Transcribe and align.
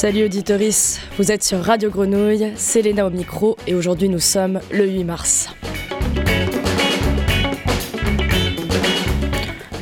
Salut 0.00 0.24
auditoris, 0.24 0.98
vous 1.18 1.30
êtes 1.30 1.44
sur 1.44 1.60
Radio 1.60 1.90
Grenouille, 1.90 2.52
c'est 2.56 2.80
Léna 2.80 3.06
au 3.06 3.10
micro 3.10 3.56
et 3.66 3.74
aujourd'hui 3.74 4.08
nous 4.08 4.18
sommes 4.18 4.60
le 4.72 4.86
8 4.86 5.04
mars. 5.04 5.54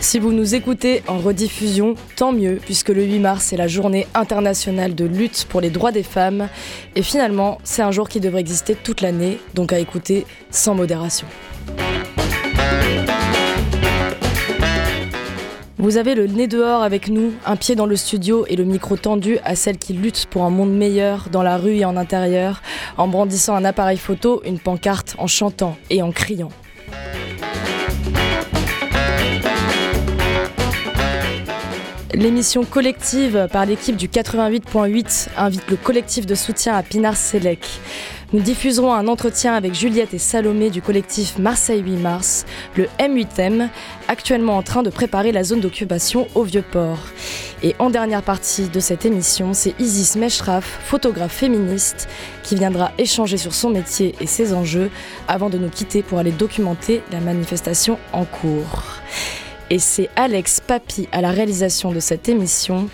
Si 0.09 0.18
vous 0.18 0.32
nous 0.32 0.54
écoutez 0.54 1.02
en 1.06 1.18
rediffusion, 1.18 1.95
tant 2.16 2.32
mieux, 2.32 2.61
puisque 2.64 2.88
le 2.88 3.04
8 3.04 3.18
mars 3.18 3.52
est 3.52 3.59
la 3.59 3.68
journée 3.68 4.06
internationale 4.14 4.95
de 4.95 5.04
lutte 5.04 5.45
pour 5.50 5.61
les 5.61 5.68
droits 5.68 5.92
des 5.92 6.02
femmes. 6.02 6.48
Et 6.96 7.02
finalement, 7.02 7.59
c'est 7.62 7.82
un 7.82 7.91
jour 7.91 8.09
qui 8.09 8.18
devrait 8.18 8.41
exister 8.41 8.74
toute 8.74 9.02
l'année, 9.02 9.38
donc 9.52 9.70
à 9.74 9.78
écouter 9.78 10.24
sans 10.50 10.74
modération. 10.74 11.27
Vous 15.77 15.98
avez 15.98 16.14
le 16.14 16.27
nez 16.27 16.47
dehors 16.47 16.83
avec 16.83 17.09
nous, 17.09 17.34
un 17.45 17.56
pied 17.56 17.75
dans 17.75 17.84
le 17.84 17.97
studio 17.97 18.47
et 18.48 18.56
le 18.56 18.64
micro 18.64 18.97
tendu 18.97 19.36
à 19.45 19.56
celles 19.56 19.77
qui 19.77 19.92
luttent 19.92 20.25
pour 20.30 20.45
un 20.45 20.50
monde 20.50 20.75
meilleur 20.75 21.28
dans 21.30 21.42
la 21.42 21.59
rue 21.59 21.77
et 21.77 21.84
en 21.84 21.98
intérieur, 21.98 22.62
en 22.97 23.09
brandissant 23.09 23.55
un 23.56 23.64
appareil 23.66 23.98
photo, 23.98 24.41
une 24.47 24.59
pancarte, 24.59 25.16
en 25.19 25.27
chantant 25.27 25.77
et 25.91 26.00
en 26.00 26.12
criant. 26.12 26.48
L'émission 32.15 32.65
collective 32.65 33.48
par 33.53 33.67
l'équipe 33.67 33.95
du 33.95 34.09
88.8 34.09 35.29
invite 35.37 35.69
le 35.69 35.77
collectif 35.77 36.25
de 36.25 36.34
soutien 36.34 36.75
à 36.75 36.83
Pinar 36.83 37.15
Selec. 37.15 37.61
Nous 38.33 38.41
diffuserons 38.41 38.95
un 38.95 39.09
entretien 39.09 39.53
avec 39.53 39.75
Juliette 39.75 40.15
et 40.15 40.19
Salomé 40.19 40.71
du 40.71 40.81
collectif 40.81 41.39
Marseille 41.39 41.83
8 41.83 41.97
mars, 41.97 42.47
le 42.77 42.87
M8M, 42.98 43.69
actuellement 44.09 44.56
en 44.56 44.62
train 44.62 44.83
de 44.83 44.89
préparer 44.89 45.33
la 45.33 45.45
zone 45.45 45.61
d'occupation 45.61 46.27
au 46.34 46.45
Vieux-Port. 46.45 46.98
Et 47.62 47.75
en 47.78 47.91
dernière 47.91 48.22
partie 48.22 48.69
de 48.69 48.81
cette 48.81 49.05
émission, 49.05 49.53
c'est 49.53 49.78
Isis 49.78 50.17
Meshraf, 50.17 50.78
photographe 50.84 51.33
féministe, 51.33 52.09
qui 52.43 52.55
viendra 52.55 52.91
échanger 52.97 53.37
sur 53.37 53.53
son 53.53 53.69
métier 53.69 54.15
et 54.20 54.27
ses 54.27 54.55
enjeux 54.55 54.91
avant 55.27 55.50
de 55.50 55.59
nous 55.59 55.69
quitter 55.69 56.03
pour 56.03 56.19
aller 56.19 56.33
documenter 56.33 57.03
la 57.12 57.20
manifestation 57.20 57.98
en 58.12 58.25
cours. 58.25 58.83
Et 59.70 59.78
c'est 59.78 60.08
Alex 60.16 60.61
Papi 60.61 61.08
à 61.12 61.20
la 61.20 61.30
réalisation 61.30 61.92
de 61.92 62.00
cette 62.00 62.28
émission. 62.28 62.88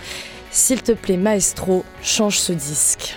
S'il 0.51 0.83
te 0.83 0.93
plaît, 0.93 1.17
maestro, 1.17 1.85
change 2.03 2.39
ce 2.39 2.53
disque. 2.53 3.17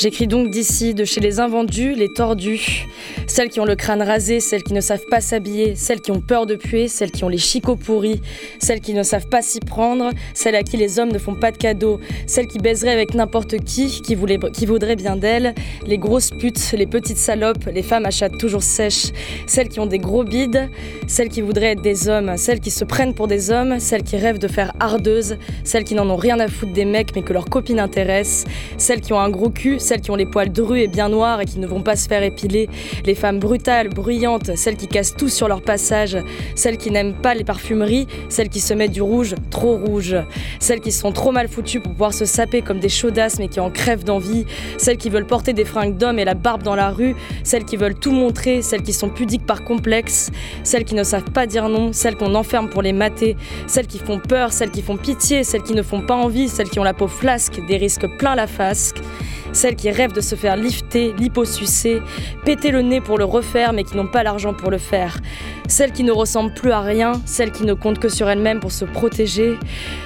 J'écris 0.00 0.26
donc 0.26 0.48
d'ici, 0.48 0.94
de 0.94 1.04
chez 1.04 1.20
les 1.20 1.40
invendus, 1.40 1.92
les 1.92 2.08
tordus, 2.08 2.86
celles 3.26 3.50
qui 3.50 3.60
ont 3.60 3.66
le 3.66 3.76
crâne 3.76 4.00
rasé, 4.00 4.40
celles 4.40 4.62
qui 4.62 4.72
ne 4.72 4.80
savent 4.80 5.04
pas 5.10 5.20
s'habiller, 5.20 5.74
celles 5.76 6.00
qui 6.00 6.10
ont 6.10 6.22
peur 6.22 6.46
de 6.46 6.54
puer, 6.54 6.88
celles 6.88 7.10
qui 7.10 7.22
ont 7.22 7.28
les 7.28 7.36
chicots 7.36 7.76
pourris, 7.76 8.22
celles 8.60 8.80
qui 8.80 8.94
ne 8.94 9.02
savent 9.02 9.28
pas 9.28 9.42
s'y 9.42 9.60
prendre, 9.60 10.08
celles 10.32 10.54
à 10.54 10.62
qui 10.62 10.78
les 10.78 10.98
hommes 10.98 11.12
ne 11.12 11.18
font 11.18 11.34
pas 11.34 11.52
de 11.52 11.58
cadeaux, 11.58 12.00
celles 12.26 12.46
qui 12.46 12.56
baiseraient 12.56 12.92
avec 12.92 13.12
n'importe 13.12 13.58
qui, 13.58 14.00
qui, 14.00 14.14
voulait, 14.14 14.38
qui 14.54 14.64
vaudrait 14.64 14.96
bien 14.96 15.16
d'elles, 15.16 15.54
les 15.86 15.98
grosses 15.98 16.30
putes, 16.30 16.72
les 16.72 16.86
petites 16.86 17.18
salopes, 17.18 17.66
les 17.66 17.82
femmes 17.82 18.06
à 18.06 18.10
chatte 18.10 18.38
toujours 18.38 18.62
sèches, 18.62 19.12
celles 19.46 19.68
qui 19.68 19.80
ont 19.80 19.86
des 19.86 19.98
gros 19.98 20.24
bides, 20.24 20.70
celles 21.08 21.28
qui 21.28 21.42
voudraient 21.42 21.72
être 21.72 21.82
des 21.82 22.08
hommes, 22.08 22.38
celles 22.38 22.60
qui 22.60 22.70
se 22.70 22.86
prennent 22.86 23.12
pour 23.12 23.28
des 23.28 23.50
hommes, 23.50 23.78
celles 23.78 24.04
qui 24.04 24.16
rêvent 24.16 24.38
de 24.38 24.48
faire 24.48 24.72
ardeuses, 24.80 25.36
celles 25.62 25.84
qui 25.84 25.94
n'en 25.94 26.08
ont 26.08 26.16
rien 26.16 26.40
à 26.40 26.48
foutre 26.48 26.72
des 26.72 26.86
mecs 26.86 27.14
mais 27.14 27.20
que 27.20 27.34
leur 27.34 27.44
copine 27.50 27.80
intéresse, 27.80 28.46
celles 28.78 29.02
qui 29.02 29.12
ont 29.12 29.20
un 29.20 29.28
gros 29.28 29.50
cul, 29.50 29.78
celles 29.90 30.02
qui 30.02 30.12
ont 30.12 30.16
les 30.16 30.26
poils 30.26 30.52
drus 30.52 30.82
et 30.82 30.86
bien 30.86 31.08
noirs 31.08 31.40
et 31.40 31.46
qui 31.46 31.58
ne 31.58 31.66
vont 31.66 31.82
pas 31.82 31.96
se 31.96 32.06
faire 32.06 32.22
épiler, 32.22 32.68
les 33.04 33.16
femmes 33.16 33.40
brutales, 33.40 33.88
bruyantes, 33.88 34.54
celles 34.54 34.76
qui 34.76 34.86
cassent 34.86 35.16
tout 35.16 35.28
sur 35.28 35.48
leur 35.48 35.62
passage, 35.62 36.16
celles 36.54 36.76
qui 36.76 36.92
n'aiment 36.92 37.16
pas 37.16 37.34
les 37.34 37.42
parfumeries, 37.42 38.06
celles 38.28 38.50
qui 38.50 38.60
se 38.60 38.72
mettent 38.72 38.92
du 38.92 39.02
rouge 39.02 39.34
trop 39.50 39.76
rouge, 39.76 40.14
celles 40.60 40.78
qui 40.78 40.92
sont 40.92 41.10
trop 41.10 41.32
mal 41.32 41.48
foutues 41.48 41.80
pour 41.80 41.90
pouvoir 41.90 42.14
se 42.14 42.24
saper 42.24 42.62
comme 42.62 42.78
des 42.78 42.88
chaudasses 42.88 43.40
mais 43.40 43.48
qui 43.48 43.58
en 43.58 43.68
crèvent 43.68 44.04
d'envie, 44.04 44.46
celles 44.78 44.96
qui 44.96 45.10
veulent 45.10 45.26
porter 45.26 45.54
des 45.54 45.64
fringues 45.64 45.96
d'hommes 45.96 46.20
et 46.20 46.24
la 46.24 46.34
barbe 46.34 46.62
dans 46.62 46.76
la 46.76 46.90
rue, 46.90 47.16
celles 47.42 47.64
qui 47.64 47.76
veulent 47.76 47.98
tout 47.98 48.12
montrer, 48.12 48.62
celles 48.62 48.82
qui 48.82 48.92
sont 48.92 49.08
pudiques 49.08 49.44
par 49.44 49.64
complexe, 49.64 50.30
celles 50.62 50.84
qui 50.84 50.94
ne 50.94 51.02
savent 51.02 51.32
pas 51.32 51.46
dire 51.46 51.68
non, 51.68 51.92
celles 51.92 52.16
qu'on 52.16 52.36
enferme 52.36 52.68
pour 52.68 52.82
les 52.82 52.92
mater, 52.92 53.36
celles 53.66 53.88
qui 53.88 53.98
font 53.98 54.20
peur, 54.20 54.52
celles 54.52 54.70
qui 54.70 54.82
font 54.82 54.96
pitié, 54.96 55.42
celles 55.42 55.64
qui 55.64 55.74
ne 55.74 55.82
font 55.82 56.02
pas 56.02 56.14
envie, 56.14 56.48
celles 56.48 56.70
qui 56.70 56.78
ont 56.78 56.84
la 56.84 56.94
peau 56.94 57.08
flasque, 57.08 57.60
des 57.66 57.76
risques 57.76 58.06
plein 58.18 58.36
la 58.36 58.46
fasque 58.46 59.00
celles 59.52 59.76
qui 59.76 59.90
rêvent 59.90 60.12
de 60.12 60.20
se 60.20 60.34
faire 60.34 60.56
lifter, 60.56 61.12
liposucer, 61.18 62.02
péter 62.44 62.70
le 62.70 62.82
nez 62.82 63.00
pour 63.00 63.18
le 63.18 63.24
refaire 63.24 63.72
mais 63.72 63.84
qui 63.84 63.96
n'ont 63.96 64.06
pas 64.06 64.22
l'argent 64.22 64.54
pour 64.54 64.70
le 64.70 64.78
faire, 64.78 65.18
celles 65.68 65.92
qui 65.92 66.02
ne 66.02 66.12
ressemblent 66.12 66.54
plus 66.54 66.72
à 66.72 66.80
rien, 66.80 67.12
celles 67.26 67.52
qui 67.52 67.64
ne 67.64 67.74
comptent 67.74 67.98
que 67.98 68.08
sur 68.08 68.28
elles-mêmes 68.28 68.60
pour 68.60 68.72
se 68.72 68.84
protéger, 68.84 69.58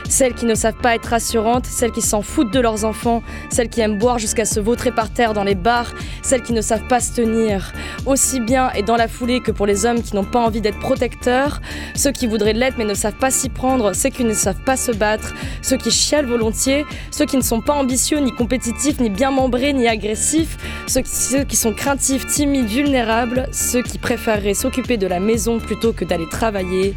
celles 0.09 0.35
qui 0.35 0.47
ne 0.47 0.55
savent 0.55 0.77
pas 0.77 0.95
être 0.95 1.07
rassurantes, 1.07 1.67
celles 1.67 1.93
qui 1.93 2.03
s'en 2.03 2.23
foutent 2.23 2.53
de 2.53 2.61
leurs 2.61 2.85
enfants, 2.85 3.23
celles 3.51 3.69
qui 3.69 3.81
aiment 3.81 3.99
boire 3.99 4.19
jusqu'à 4.19 4.45
se 4.45 4.61
vautrer 4.61 4.93
par 4.93 5.11
terre 5.11 5.33
dans 5.33 5.45
les 5.45 5.55
bars, 5.55 5.93
celles 6.23 6.43
qui 6.43 6.53
ne 6.53 6.61
savent 6.61 6.87
pas 6.87 7.01
se 7.01 7.15
tenir, 7.15 7.73
aussi 8.07 8.41
bien 8.41 8.71
et 8.73 8.83
dans 8.83 8.97
la 8.97 9.09
foulée 9.09 9.41
que 9.41 9.51
pour 9.51 9.67
les 9.67 9.87
hommes 9.87 10.03
qui 10.03 10.15
n'ont 10.15 10.25
pas 10.25 10.41
envie 10.41 10.61
d'être 10.61 10.79
protecteurs, 10.79 11.61
ceux 11.95 12.13
qui 12.13 12.27
voudraient 12.27 12.53
l'être 12.53 12.77
mais 12.79 12.85
ne 12.85 12.95
savent 12.95 13.17
pas 13.17 13.31
s'y 13.31 13.49
prendre, 13.49 13.95
ceux 13.95 14.11
qui 14.11 14.25
ne 14.25 14.35
savent 14.35 14.63
pas 14.65 14.77
se 14.77 14.93
battre, 14.93 15.35
ceux 15.63 15.77
qui 15.77 15.91
chialent 15.91 16.27
volontiers, 16.27 16.85
ceux 17.11 17.25
qui 17.25 17.37
ne 17.37 17.43
sont 17.43 17.61
pas 17.61 17.75
ambitieux 17.75 18.19
ni 18.19 18.33
compétitifs 18.33 19.01
ni 19.01 19.11
bien 19.11 19.31
ni 19.73 19.89
agressifs, 19.89 20.57
ceux 20.87 21.01
qui, 21.03 21.11
ceux 21.11 21.45
qui 21.45 21.57
sont 21.57 21.73
craintifs, 21.73 22.27
timides, 22.27 22.67
vulnérables, 22.67 23.49
ceux 23.53 23.83
qui 23.83 23.99
préféreraient 23.99 24.55
s'occuper 24.55 24.97
de 24.97 25.07
la 25.07 25.21
maison 25.21 25.59
plutôt 25.59 25.93
que 25.93 26.05
d'aller 26.05 26.29
travailler. 26.29 26.95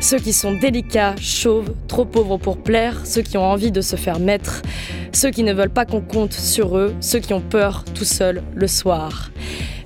Ceux 0.00 0.18
qui 0.18 0.32
sont 0.32 0.52
délicats, 0.52 1.14
chauves, 1.20 1.74
trop 1.86 2.06
pauvres 2.06 2.38
pour 2.38 2.56
plaire, 2.56 3.02
ceux 3.04 3.20
qui 3.20 3.36
ont 3.36 3.44
envie 3.44 3.70
de 3.70 3.82
se 3.82 3.96
faire 3.96 4.18
mettre, 4.18 4.62
ceux 5.12 5.30
qui 5.30 5.42
ne 5.42 5.52
veulent 5.52 5.68
pas 5.68 5.84
qu'on 5.84 6.00
compte 6.00 6.32
sur 6.32 6.78
eux, 6.78 6.94
ceux 7.00 7.18
qui 7.18 7.34
ont 7.34 7.42
peur 7.42 7.84
tout 7.94 8.06
seuls 8.06 8.42
le 8.54 8.66
soir. 8.66 9.30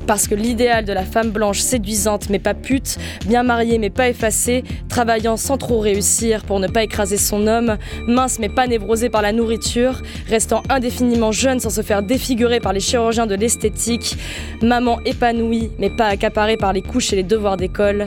Parce 0.07 0.29
que 0.29 0.37
l'idéal 0.37 0.85
de 0.85 0.93
la 0.93 1.03
femme 1.03 1.31
blanche 1.31 1.59
séduisante 1.59 2.29
mais 2.31 2.39
pas 2.39 2.55
pute, 2.55 2.97
bien 3.27 3.43
mariée 3.43 3.79
mais 3.79 3.91
pas 3.91 4.09
effacée, 4.09 4.63
travaillant 4.89 5.37
sans 5.37 5.59
trop 5.59 5.81
réussir 5.81 6.45
pour 6.45 6.61
ne 6.61 6.69
pas 6.69 6.85
écraser 6.85 7.17
son 7.17 7.49
homme, 7.49 7.77
mince 8.07 8.39
mais 8.39 8.51
pas 8.51 8.69
névrosée 8.69 9.09
par 9.09 9.23
la 9.23 9.33
nourriture, 9.33 10.01
restant 10.29 10.63
indéfiniment 10.69 11.33
jeune 11.33 11.59
sans 11.59 11.71
se 11.71 11.83
faire 11.83 12.03
défigurer 12.03 12.61
par 12.61 12.73
les 12.73 12.81
chirurgiens 12.81 13.27
de 13.27 13.35
l'esthétique, 13.35 14.17
maman 14.63 15.01
épanouie 15.07 15.71
mais 15.79 15.91
pas 15.91 16.07
accaparée 16.07 16.57
par 16.57 16.73
les 16.73 16.83
couches 16.83 17.13
et 17.13 17.17
les 17.17 17.23
devoirs 17.23 17.57
d'école, 17.57 18.07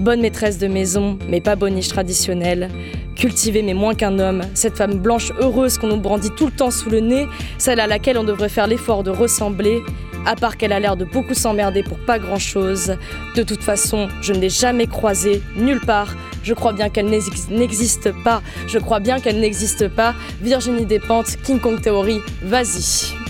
bonne 0.00 0.20
maîtresse 0.20 0.58
de 0.58 0.66
maison 0.66 1.18
mais 1.28 1.40
pas 1.40 1.56
boniche 1.56 1.88
traditionnelle, 1.88 2.68
cultivée 3.16 3.62
mais 3.62 3.74
moins 3.74 3.94
qu'un 3.94 4.18
homme, 4.18 4.42
cette 4.54 4.76
femme 4.76 4.98
blanche 4.98 5.32
heureuse 5.40 5.78
qu'on 5.78 5.88
nous 5.88 6.00
brandit 6.00 6.30
tout 6.30 6.46
le 6.46 6.52
temps 6.52 6.70
sous 6.70 6.90
le 6.90 7.00
nez, 7.00 7.26
celle 7.58 7.80
à 7.80 7.86
laquelle 7.86 8.18
on 8.18 8.24
devrait 8.24 8.48
faire 8.48 8.66
l'effort 8.66 9.02
de 9.02 9.10
ressembler, 9.10 9.82
à 10.26 10.36
part 10.36 10.56
qu'elle 10.56 10.72
a 10.72 10.80
l'air 10.80 10.96
de 10.96 11.04
beaucoup 11.04 11.34
s'emmerder 11.34 11.82
pour 11.82 11.98
pas 11.98 12.18
grand 12.18 12.38
chose. 12.38 12.96
De 13.36 13.42
toute 13.42 13.62
façon, 13.62 14.08
je 14.20 14.32
ne 14.32 14.38
l'ai 14.38 14.50
jamais 14.50 14.86
croisée, 14.86 15.42
nulle 15.56 15.80
part. 15.80 16.14
Je 16.42 16.54
crois 16.54 16.72
bien 16.72 16.88
qu'elle 16.88 17.06
n'existe 17.06 18.12
pas. 18.24 18.42
Je 18.66 18.78
crois 18.78 19.00
bien 19.00 19.20
qu'elle 19.20 19.40
n'existe 19.40 19.88
pas. 19.88 20.14
Virginie 20.40 20.86
Despentes, 20.86 21.36
King 21.42 21.60
Kong 21.60 21.80
Theory, 21.80 22.20
vas-y. 22.42 23.21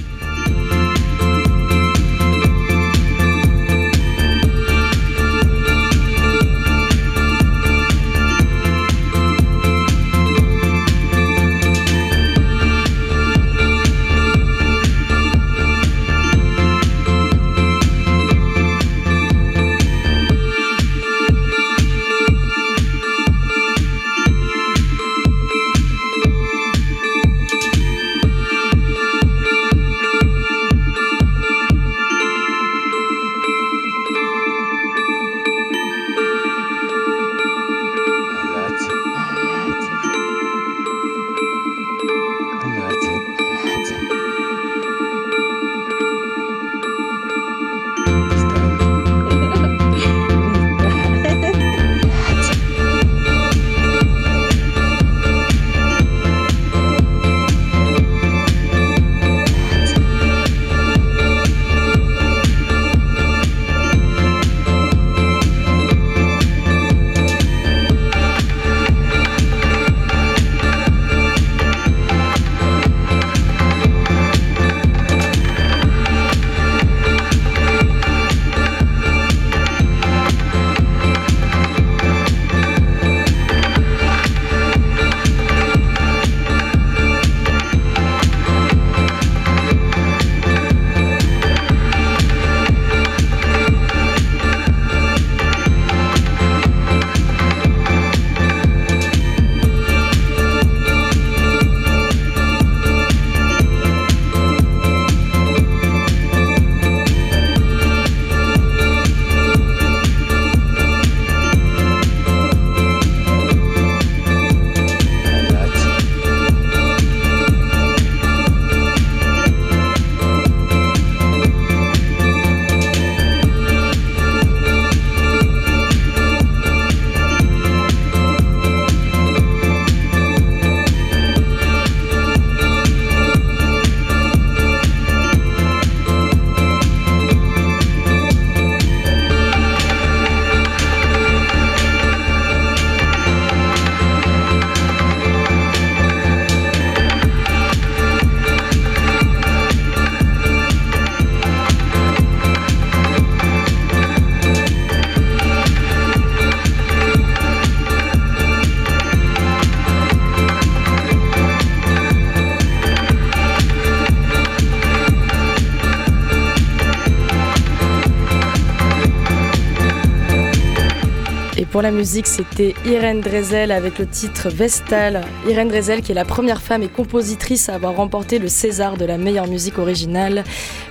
La 171.83 171.91
musique, 171.91 172.29
c'était 172.29 172.75
Irène 172.87 173.21
Drezel 173.21 173.73
avec 173.73 173.99
le 173.99 174.07
titre 174.07 174.49
Vestal. 174.49 175.23
Irène 175.49 175.67
Drezel 175.67 176.01
qui 176.01 176.13
est 176.13 176.15
la 176.15 176.25
première 176.25 176.63
femme 176.63 176.85
et 176.85 176.89
compositrice 176.89 177.69
à 177.69 177.75
avoir 177.75 177.97
remporté 177.97 178.39
le 178.39 178.47
César 178.47 178.97
de 178.97 179.05
la 179.05 179.19
meilleure 179.19 179.49
musique 179.49 179.79
originale 179.79 180.45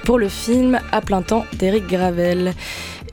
pour 0.04 0.20
le 0.20 0.28
film 0.28 0.82
À 0.92 1.00
plein 1.00 1.22
temps 1.22 1.46
d'Éric 1.54 1.88
Gravel. 1.88 2.54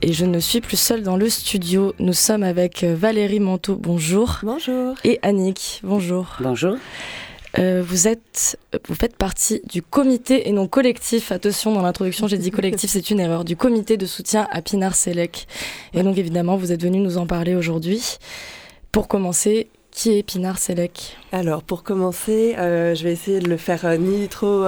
Et 0.01 0.11
je 0.11 0.25
ne 0.25 0.39
suis 0.39 0.59
plus 0.59 0.75
seule 0.75 1.03
dans 1.03 1.15
le 1.15 1.29
studio. 1.29 1.93
Nous 1.99 2.11
sommes 2.11 2.43
avec 2.43 2.83
Valérie 2.83 3.39
Manteau, 3.39 3.77
bonjour. 3.77 4.39
Bonjour. 4.43 4.95
Et 5.05 5.19
Annick, 5.21 5.79
bonjour. 5.83 6.35
Bonjour. 6.41 6.75
Euh, 7.57 7.81
vous 7.85 8.07
êtes, 8.07 8.59
vous 8.87 8.95
faites 8.95 9.15
partie 9.15 9.61
du 9.67 9.81
comité 9.81 10.47
et 10.47 10.51
non 10.51 10.67
collectif. 10.67 11.31
Attention, 11.31 11.73
dans 11.73 11.81
l'introduction, 11.81 12.27
j'ai 12.27 12.37
dit 12.37 12.51
collectif, 12.51 12.89
c'est 12.91 13.09
une 13.09 13.19
erreur. 13.19 13.43
Du 13.43 13.55
comité 13.55 13.97
de 13.97 14.05
soutien 14.05 14.47
à 14.51 14.61
Pinar 14.61 14.95
Selek. 14.95 15.47
Et 15.93 16.03
donc, 16.03 16.17
évidemment, 16.17 16.57
vous 16.57 16.71
êtes 16.71 16.83
venu 16.83 16.99
nous 16.99 17.17
en 17.17 17.25
parler 17.25 17.55
aujourd'hui. 17.55 18.17
Pour 18.91 19.07
commencer, 19.07 19.67
qui 19.91 20.17
est 20.17 20.23
Pinar 20.23 20.59
Selek 20.59 21.17
Alors, 21.31 21.63
pour 21.63 21.83
commencer, 21.83 22.55
euh, 22.57 22.93
je 22.93 23.03
vais 23.03 23.11
essayer 23.11 23.39
de 23.39 23.49
le 23.49 23.57
faire 23.57 23.85
euh, 23.85 23.97
ni 23.97 24.27
trop, 24.27 24.65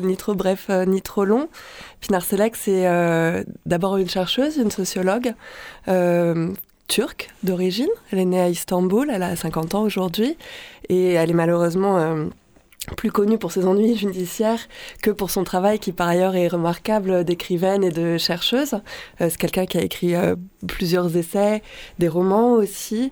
ni 0.00 0.16
trop 0.16 0.34
bref, 0.34 0.70
ni 0.86 1.02
trop 1.02 1.24
long. 1.24 1.48
Pinar 2.00 2.22
Selek, 2.22 2.56
c'est 2.56 2.84
d'abord 3.66 3.98
une 3.98 4.08
chercheuse, 4.08 4.56
une 4.56 4.70
sociologue 4.70 5.34
turque 6.92 7.30
d'origine. 7.42 7.88
Elle 8.10 8.18
est 8.18 8.26
née 8.26 8.40
à 8.40 8.50
Istanbul, 8.50 9.10
elle 9.10 9.22
a 9.22 9.34
50 9.34 9.74
ans 9.74 9.82
aujourd'hui 9.82 10.36
et 10.90 11.12
elle 11.12 11.30
est 11.30 11.34
malheureusement 11.34 11.96
euh, 11.96 12.26
plus 12.98 13.10
connue 13.10 13.38
pour 13.38 13.50
ses 13.50 13.64
ennuis 13.64 13.96
judiciaires 13.96 14.60
que 15.00 15.10
pour 15.10 15.30
son 15.30 15.42
travail 15.42 15.78
qui 15.78 15.92
par 15.92 16.08
ailleurs 16.08 16.36
est 16.36 16.48
remarquable 16.48 17.24
d'écrivaine 17.24 17.82
et 17.82 17.90
de 17.90 18.18
chercheuse. 18.18 18.74
Euh, 19.22 19.30
c'est 19.30 19.38
quelqu'un 19.38 19.64
qui 19.64 19.78
a 19.78 19.80
écrit 19.80 20.14
euh, 20.14 20.36
plusieurs 20.68 21.16
essais, 21.16 21.62
des 21.98 22.08
romans 22.08 22.52
aussi, 22.52 23.10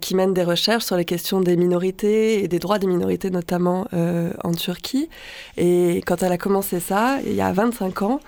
qui 0.00 0.14
mène 0.14 0.34
des 0.34 0.44
recherches 0.44 0.84
sur 0.84 0.96
les 0.96 1.06
questions 1.06 1.40
des 1.40 1.56
minorités 1.56 2.44
et 2.44 2.46
des 2.46 2.58
droits 2.58 2.78
des 2.78 2.86
minorités 2.86 3.30
notamment 3.30 3.88
en 4.44 4.52
Turquie. 4.52 5.08
Et 5.56 6.02
quand 6.06 6.22
elle 6.22 6.30
a 6.30 6.38
commencé 6.38 6.78
ça, 6.78 7.18
il 7.26 7.34
y 7.34 7.40
a 7.40 7.50
25 7.50 8.02
ans, 8.02 8.20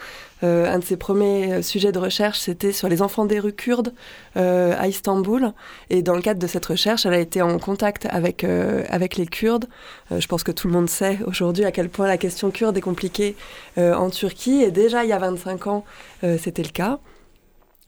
euh, 0.42 0.70
un 0.70 0.78
de 0.78 0.84
ses 0.84 0.96
premiers 0.96 1.54
euh, 1.54 1.62
sujets 1.62 1.92
de 1.92 1.98
recherche, 1.98 2.40
c'était 2.40 2.72
sur 2.72 2.88
les 2.88 3.00
enfants 3.00 3.24
des 3.24 3.40
rues 3.40 3.54
kurdes 3.54 3.94
euh, 4.36 4.74
à 4.78 4.86
Istanbul. 4.86 5.52
Et 5.88 6.02
dans 6.02 6.14
le 6.14 6.20
cadre 6.20 6.38
de 6.38 6.46
cette 6.46 6.66
recherche, 6.66 7.06
elle 7.06 7.14
a 7.14 7.18
été 7.18 7.40
en 7.40 7.58
contact 7.58 8.06
avec, 8.10 8.44
avec 8.44 9.16
les 9.16 9.26
Kurdes. 9.26 9.66
je 10.10 10.26
pense 10.26 10.42
que 10.42 10.52
tout 10.52 10.66
le 10.66 10.74
monde 10.74 10.88
sait 10.88 11.18
aujourd'hui 11.26 11.64
à 11.64 11.72
quel 11.72 11.88
point 11.88 12.06
la 12.06 12.18
question 12.18 12.50
kurde 12.50 12.76
est 12.76 12.82
compliquée 12.82 13.36
en 13.76 14.10
Turquie. 14.10 14.62
Et 14.62 14.70
déjà, 14.70 15.04
il 15.04 15.10
y 15.10 15.12
a 15.12 15.18
25 15.18 15.66
ans, 15.66 15.84
c'était 16.38 16.62
le 16.62 16.70
cas. 16.70 16.98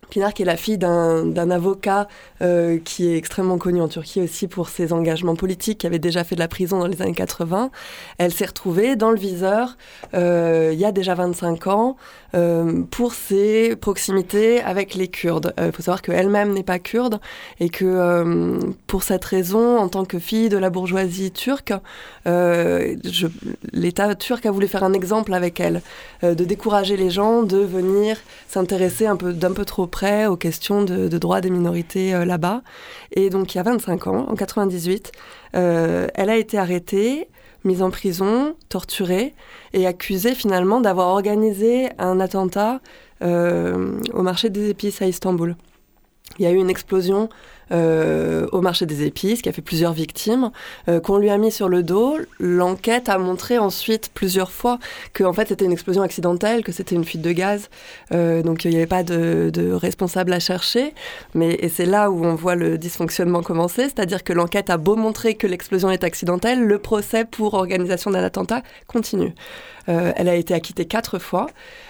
Pinar, 0.09 0.33
qui 0.33 0.43
est 0.43 0.47
la 0.47 0.57
fille 0.57 0.79
d'un 0.79 1.51
avocat 1.51 2.09
euh, 2.41 2.79
qui 2.85 3.09
est 3.09 3.17
extrêmement 3.17 3.59
connu 3.59 3.81
en 3.81 3.89
Turquie 3.89 4.21
aussi 4.21 4.49
pour 4.49 4.69
ses 4.69 4.93
engagements 4.93 5.37
politiques, 5.37 5.79
qui 5.79 5.87
avait 5.87 5.99
déjà 5.99 6.25
fait 6.25 6.35
de 6.35 6.41
la 6.41 6.49
prison 6.49 6.79
dans 6.79 6.87
les 6.87 7.03
années 7.03 7.13
80, 7.13 7.71
elle 8.19 8.33
s'est 8.33 8.47
retrouvée 8.47 8.97
dans 8.97 9.11
le 9.11 9.19
viseur 9.19 9.77
euh, 10.15 10.71
il 10.73 10.79
y 10.79 10.85
a 10.85 10.93
déjà 10.93 11.15
25 11.15 11.67
ans 11.67 11.97
euh, 12.35 12.83
pour 12.91 13.13
ses 13.13 13.77
proximités 13.77 14.61
avec 14.61 14.95
les 14.95 15.09
Kurdes. 15.09 15.53
Il 15.59 15.73
faut 15.73 15.83
savoir 15.83 16.03
qu'elle-même 16.03 16.53
n'est 16.53 16.63
pas 16.63 16.79
kurde 16.79 17.21
et 17.61 17.69
que 17.69 18.59
pour 18.87 19.03
cette 19.03 19.25
raison, 19.25 19.79
en 19.79 19.89
tant 19.89 20.05
que 20.05 20.19
fille 20.19 20.49
de 20.49 20.59
la 20.59 20.71
bourgeoisie 20.71 21.33
turque, 21.33 21.73
l'État 23.73 24.15
turc 24.15 24.47
a 24.47 24.51
voulu 24.51 24.69
faire 24.69 24.85
un 24.85 24.93
exemple 24.93 25.35
avec 25.35 25.61
elle, 25.61 25.83
de 26.23 26.45
décourager 26.45 26.97
les 26.97 27.11
gens 27.11 27.43
de 27.43 27.59
venir 27.59 28.17
s'intéresser 28.49 29.07
un 29.07 29.17
peu 29.17 29.33
d'un 29.33 29.53
peu 29.53 29.65
trop 29.65 29.87
près 29.87 29.98
aux 30.29 30.37
questions 30.37 30.83
de, 30.83 31.09
droits 31.19 31.41
des 31.41 31.51
minorités 31.51 32.15
euh, 32.15 32.25
là-bas. 32.25 32.63
Et 33.13 33.31
donc, 33.31 33.55
il 33.55 33.59
y 33.59 33.61
a 33.61 33.65
25 33.65 34.07
ans, 34.07 34.27
en 34.29 34.35
98, 34.35 35.13
euh, 35.57 36.09
elle 36.15 36.31
a 36.31 36.37
été 36.37 36.59
arrêtée, 36.59 37.29
mise 37.65 37.83
en 37.83 37.91
prison, 37.91 38.55
torturée 38.69 39.35
et 39.73 39.87
accusée 39.87 40.35
finalement 40.35 40.81
d'avoir 40.81 41.09
organisé 41.09 41.89
un 41.99 42.21
attentat 42.21 42.81
euh, 43.23 43.99
au 44.15 44.23
marché 44.23 44.51
des 44.51 44.71
épices 44.71 45.03
à 45.03 45.07
Istanbul. 45.07 45.57
Il 46.39 46.45
y 46.45 46.47
a 46.47 46.53
eu 46.53 46.57
une 46.57 46.71
explosion 46.71 47.29
au 47.71 48.61
marché 48.61 48.87
des 48.87 49.05
épices, 49.05 49.43
qui 49.43 49.49
a 49.49 49.53
fait 49.53 49.63
plusieurs 49.63 49.93
victimes, 49.93 50.51
euh, 50.89 51.01
qu'on 51.01 51.19
lui 51.19 51.31
a 51.31 51.39
mis 51.39 51.51
sur 51.51 51.69
le 51.69 51.83
dos. 51.83 52.19
L'enquête 52.39 53.09
a 53.09 53.19
montré 53.19 53.59
ensuite 53.59 54.11
plusieurs 54.13 54.51
fois 54.51 54.79
que 55.13 55.25
en 55.25 55.33
fait 55.33 55.49
c'était 55.49 55.65
une 55.65 55.73
explosion 55.73 56.03
accidentelle, 56.03 56.65
que 56.65 56.73
c'était 56.73 56.95
une 56.95 57.05
fuite 57.05 57.23
de 57.23 57.33
gaz, 57.33 57.69
euh, 58.13 58.43
donc 58.43 58.65
il 58.65 58.71
n'y 58.71 58.77
avait 58.77 58.87
pas 58.87 59.03
de, 59.03 59.51
de, 59.53 59.73
responsable 59.73 60.33
à 60.33 60.41
chercher. 60.41 60.95
Mais 61.35 61.55
et 61.61 61.69
c'est 61.69 61.87
là 61.87 62.11
où 62.11 62.25
on 62.25 62.35
voit 62.35 62.55
le 62.55 62.79
dysfonctionnement 62.79 63.43
commencer, 63.43 63.85
c'est-à-dire 63.85 64.25
que 64.25 64.33
l'enquête 64.33 64.71
a 64.71 64.77
beau 64.77 64.97
montrer 64.97 65.35
que 65.35 65.47
l'explosion 65.47 65.91
est 65.91 66.05
accidentelle, 66.05 66.61
le 66.61 66.79
procès 66.79 67.25
pour 67.25 67.55
organisation 67.55 68.11
d'un 68.11 68.25
attentat 68.25 68.63
continue. 68.87 69.35
Euh, 69.89 70.13
elle 70.17 70.29
a 70.29 70.35
été 70.35 70.55
acquittée 70.55 70.85
quatre 70.85 71.19
fois. 71.19 71.49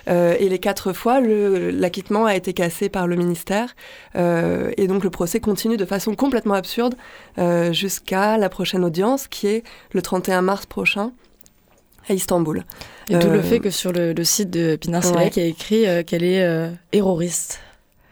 Euh, 0.09 0.37
et 0.39 0.49
les 0.49 0.59
quatre 0.59 0.93
fois, 0.93 1.21
l'acquittement 1.21 2.27
a 2.27 2.35
été 2.35 2.53
cassé 2.53 2.89
par 2.89 3.07
le 3.07 3.17
ministère. 3.17 3.75
Euh, 4.17 4.71
et 4.77 4.87
donc 4.87 5.05
le 5.05 5.11
procès 5.11 5.41
continue 5.41 5.77
de 5.77 5.85
façon 5.85 6.15
complètement 6.15 6.55
absurde 6.55 6.95
jusqu'à 7.71 8.37
la 8.37 8.49
prochaine 8.49 8.85
audience, 8.85 9.29
qui 9.29 9.47
est 9.47 9.65
le 9.93 10.03
31 10.03 10.43
mars 10.43 10.67
prochain 10.67 11.13
à 12.09 12.15
Istanbul. 12.15 12.65
Et 13.11 13.19
tout 13.19 13.31
le 13.31 13.43
fait 13.43 13.61
que 13.61 13.71
sur 13.71 13.93
le, 13.93 14.15
site 14.25 14.51
de 14.51 14.77
Pinar 14.77 15.05
Selek, 15.05 15.37
il 15.37 15.43
y 15.43 15.47
a 15.47 15.49
écrit 15.49 16.05
qu'elle 16.05 16.25
est 16.25 16.71
terroriste. 16.91 17.61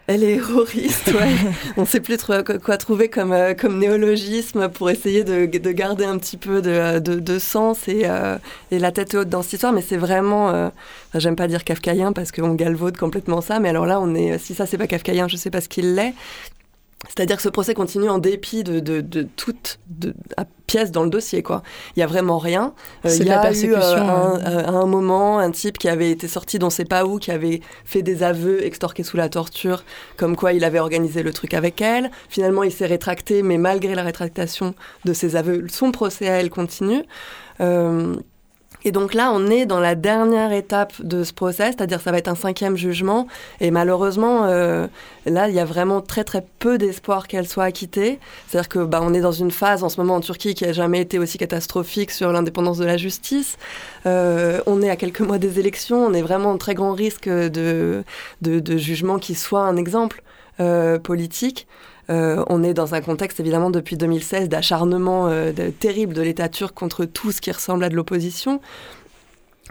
Elle 0.08 0.22
est 0.22 0.40
horroriste, 0.40 1.08
ouais. 1.08 1.34
On 1.76 1.80
ne 1.80 1.86
sait 1.86 2.00
plus 2.00 2.16
trop 2.16 2.34
quoi 2.62 2.76
trouver 2.76 3.08
comme, 3.08 3.32
euh, 3.32 3.54
comme 3.54 3.78
néologisme 3.78 4.68
pour 4.68 4.88
essayer 4.88 5.24
de, 5.24 5.46
de 5.46 5.72
garder 5.72 6.04
un 6.04 6.16
petit 6.18 6.36
peu 6.36 6.62
de, 6.62 7.00
de, 7.00 7.18
de 7.18 7.38
sens 7.40 7.88
et, 7.88 8.02
euh, 8.04 8.38
et, 8.70 8.78
la 8.78 8.92
tête 8.92 9.14
haute 9.14 9.28
dans 9.28 9.42
cette 9.42 9.54
histoire. 9.54 9.72
Mais 9.72 9.82
c'est 9.82 9.96
vraiment, 9.96 10.50
euh, 10.50 10.68
j'aime 11.14 11.34
pas 11.34 11.48
dire 11.48 11.64
kafkaïen 11.64 12.12
parce 12.12 12.30
qu'on 12.30 12.54
galvaude 12.54 12.96
complètement 12.96 13.40
ça. 13.40 13.58
Mais 13.58 13.70
alors 13.70 13.84
là, 13.84 14.00
on 14.00 14.14
est, 14.14 14.38
si 14.38 14.54
ça 14.54 14.64
c'est 14.64 14.78
pas 14.78 14.86
kafkaïen, 14.86 15.26
je 15.26 15.36
sais 15.36 15.50
pas 15.50 15.60
ce 15.60 15.68
qu'il 15.68 15.96
l'est. 15.96 16.14
C'est-à-dire 17.08 17.36
que 17.36 17.42
ce 17.42 17.48
procès 17.48 17.74
continue 17.74 18.08
en 18.08 18.18
dépit 18.18 18.64
de, 18.64 18.80
de, 18.80 19.00
de 19.00 19.22
toute 19.36 19.78
de, 19.88 20.14
pièce 20.66 20.90
dans 20.90 21.04
le 21.04 21.10
dossier. 21.10 21.42
Quoi. 21.42 21.62
Il 21.94 22.00
n'y 22.00 22.02
a 22.02 22.06
vraiment 22.06 22.38
rien. 22.38 22.74
Euh, 23.04 23.10
il 23.20 23.26
y 23.26 23.30
a 23.30 23.52
eu 23.52 23.74
euh, 23.74 23.96
un, 23.96 24.40
euh, 24.40 24.66
un, 24.66 24.86
moment 24.86 25.38
un 25.38 25.50
type 25.50 25.78
qui 25.78 25.88
avait 25.88 26.10
été 26.10 26.26
sorti 26.26 26.58
dans 26.58 26.66
ne 26.66 26.72
sait 26.72 26.84
pas 26.84 27.04
où, 27.04 27.18
qui 27.18 27.30
avait 27.30 27.60
fait 27.84 28.02
des 28.02 28.22
aveux 28.22 28.64
extorqués 28.64 29.02
sous 29.02 29.16
la 29.16 29.28
torture, 29.28 29.84
comme 30.16 30.36
quoi 30.36 30.52
il 30.52 30.64
avait 30.64 30.80
organisé 30.80 31.22
le 31.22 31.32
truc 31.32 31.54
avec 31.54 31.80
elle. 31.80 32.10
Finalement, 32.28 32.62
il 32.62 32.72
s'est 32.72 32.86
rétracté, 32.86 33.42
mais 33.42 33.58
malgré 33.58 33.94
la 33.94 34.02
rétractation 34.02 34.74
de 35.04 35.12
ses 35.12 35.36
aveux, 35.36 35.66
son 35.68 35.92
procès 35.92 36.28
à 36.28 36.40
elle 36.40 36.50
continue. 36.50 37.04
Et 38.86 38.92
donc 38.92 39.14
là, 39.14 39.32
on 39.34 39.48
est 39.48 39.66
dans 39.66 39.80
la 39.80 39.96
dernière 39.96 40.52
étape 40.52 40.92
de 41.02 41.24
ce 41.24 41.32
procès, 41.32 41.72
c'est-à-dire 41.72 42.00
ça 42.00 42.12
va 42.12 42.18
être 42.18 42.28
un 42.28 42.36
cinquième 42.36 42.76
jugement. 42.76 43.26
Et 43.60 43.72
malheureusement, 43.72 44.44
euh, 44.44 44.86
là, 45.26 45.48
il 45.48 45.56
y 45.56 45.58
a 45.58 45.64
vraiment 45.64 46.00
très 46.00 46.22
très 46.22 46.46
peu 46.60 46.78
d'espoir 46.78 47.26
qu'elle 47.26 47.48
soit 47.48 47.64
acquittée. 47.64 48.20
C'est-à-dire 48.46 48.68
que 48.68 48.78
bah, 48.84 49.00
on 49.02 49.12
est 49.12 49.20
dans 49.20 49.32
une 49.32 49.50
phase 49.50 49.82
en 49.82 49.88
ce 49.88 50.00
moment 50.00 50.14
en 50.14 50.20
Turquie 50.20 50.54
qui 50.54 50.64
a 50.64 50.72
jamais 50.72 51.00
été 51.00 51.18
aussi 51.18 51.36
catastrophique 51.36 52.12
sur 52.12 52.30
l'indépendance 52.30 52.78
de 52.78 52.84
la 52.84 52.96
justice. 52.96 53.58
Euh, 54.06 54.60
on 54.66 54.80
est 54.82 54.88
à 54.88 54.94
quelques 54.94 55.20
mois 55.20 55.38
des 55.38 55.58
élections, 55.58 56.06
on 56.06 56.14
est 56.14 56.22
vraiment 56.22 56.52
en 56.52 56.56
très 56.56 56.74
grand 56.74 56.92
risque 56.92 57.28
de, 57.28 58.04
de, 58.40 58.60
de 58.60 58.76
jugement 58.76 59.18
qui 59.18 59.34
soit 59.34 59.62
un 59.62 59.76
exemple 59.76 60.22
euh, 60.60 61.00
politique. 61.00 61.66
Euh, 62.08 62.44
on 62.48 62.62
est 62.62 62.74
dans 62.74 62.94
un 62.94 63.00
contexte 63.00 63.40
évidemment 63.40 63.70
depuis 63.70 63.96
2016 63.96 64.48
d'acharnement 64.48 65.26
euh, 65.28 65.52
terrible 65.78 66.14
de 66.14 66.22
l'État 66.22 66.48
turc 66.48 66.74
contre 66.74 67.04
tout 67.04 67.32
ce 67.32 67.40
qui 67.40 67.50
ressemble 67.50 67.84
à 67.84 67.88
de 67.88 67.94
l'opposition. 67.94 68.60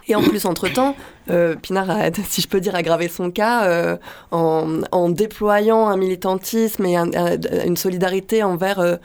Et 0.08 0.14
en 0.14 0.22
plus, 0.22 0.46
entre-temps, 0.46 0.96
euh, 1.32 1.56
Pinar 1.56 1.90
a, 1.90 2.12
si 2.14 2.42
je 2.42 2.48
peux 2.48 2.60
dire, 2.60 2.76
aggravé 2.76 3.08
son 3.08 3.32
cas 3.32 3.98
en, 4.30 5.10
déployant 5.10 5.88
un 5.88 5.98
militantisme 5.98 6.86
et 6.86 6.96
une 6.96 7.78
solidarité 7.78 8.44
envers 8.44 9.00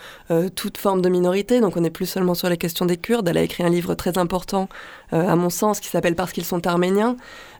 toute 0.55 0.77
forme 0.77 1.01
de 1.01 1.09
minorité. 1.09 1.61
Donc 1.61 1.79
on 1.79 1.81
n'est 1.81 1.91
plus 1.91 2.05
seulement 2.05 2.35
sur 2.35 2.51
la 2.51 2.57
question 2.57 2.85
des 2.85 2.99
Kurdes. 2.99 3.29
Elle 3.29 3.39
a 3.39 3.43
écrit 3.43 3.63
un 3.63 3.71
livre 3.71 3.95
très 3.95 4.19
important, 4.19 4.69
à 5.11 5.37
mon 5.37 5.49
sens, 5.49 5.81
qui 5.81 5.89
s'appelle 5.89 6.17
Parce 6.17 6.33
qu'ils 6.33 6.45
sont 6.45 6.67
arméniens, 6.67 7.17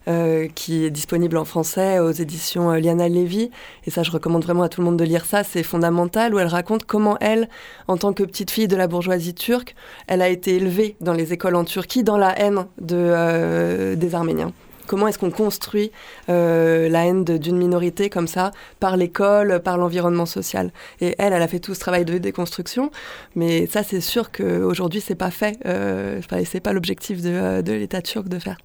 euh, 0.07 0.47
qui 0.55 0.83
est 0.83 0.89
disponible 0.89 1.37
en 1.37 1.45
français 1.45 1.99
aux 1.99 2.09
éditions 2.09 2.71
euh, 2.71 2.79
Liana 2.79 3.07
Levy. 3.07 3.51
Et 3.85 3.91
ça, 3.91 4.01
je 4.01 4.09
recommande 4.09 4.43
vraiment 4.43 4.63
à 4.63 4.69
tout 4.69 4.81
le 4.81 4.85
monde 4.85 4.97
de 4.97 5.03
lire 5.03 5.25
ça. 5.25 5.43
C'est 5.43 5.61
fondamental, 5.61 6.33
où 6.33 6.39
elle 6.39 6.47
raconte 6.47 6.85
comment 6.85 7.17
elle, 7.19 7.47
en 7.87 7.97
tant 7.97 8.11
que 8.11 8.23
petite 8.23 8.49
fille 8.49 8.67
de 8.67 8.75
la 8.75 8.87
bourgeoisie 8.87 9.35
turque, 9.35 9.75
elle 10.07 10.23
a 10.23 10.29
été 10.29 10.55
élevée 10.55 10.95
dans 11.01 11.13
les 11.13 11.33
écoles 11.33 11.55
en 11.55 11.65
Turquie 11.65 12.03
dans 12.03 12.17
la 12.17 12.35
haine 12.39 12.65
euh, 12.91 13.95
des 13.95 14.15
Arméniens. 14.15 14.53
Comment 14.87 15.07
est-ce 15.07 15.19
qu'on 15.19 15.29
construit 15.29 15.91
la 16.27 17.05
haine 17.05 17.23
d'une 17.23 17.57
minorité 17.57 18.09
comme 18.09 18.27
ça 18.27 18.51
par 18.79 18.97
l'école, 18.97 19.61
par 19.63 19.77
l'environnement 19.77 20.25
social? 20.25 20.73
Et 20.99 21.15
elle, 21.19 21.31
elle 21.31 21.41
a 21.41 21.47
fait 21.47 21.59
tout 21.59 21.75
ce 21.75 21.79
travail 21.79 22.05
de 22.05 22.17
déconstruction, 22.17 22.91
mais 23.35 23.67
ça, 23.67 23.83
c'est 23.83 24.01
sûr 24.01 24.31
qu'aujourd'hui, 24.31 24.99
c'est 24.99 25.15
pas 25.15 25.31
fait. 25.31 25.59
Euh, 25.65 26.19
c'est 26.43 26.59
pas 26.59 26.73
l'objectif 26.73 27.21
de 27.21 27.71
l'État 27.71 28.01
turc 28.01 28.27
de 28.27 28.39
faire. 28.39 28.57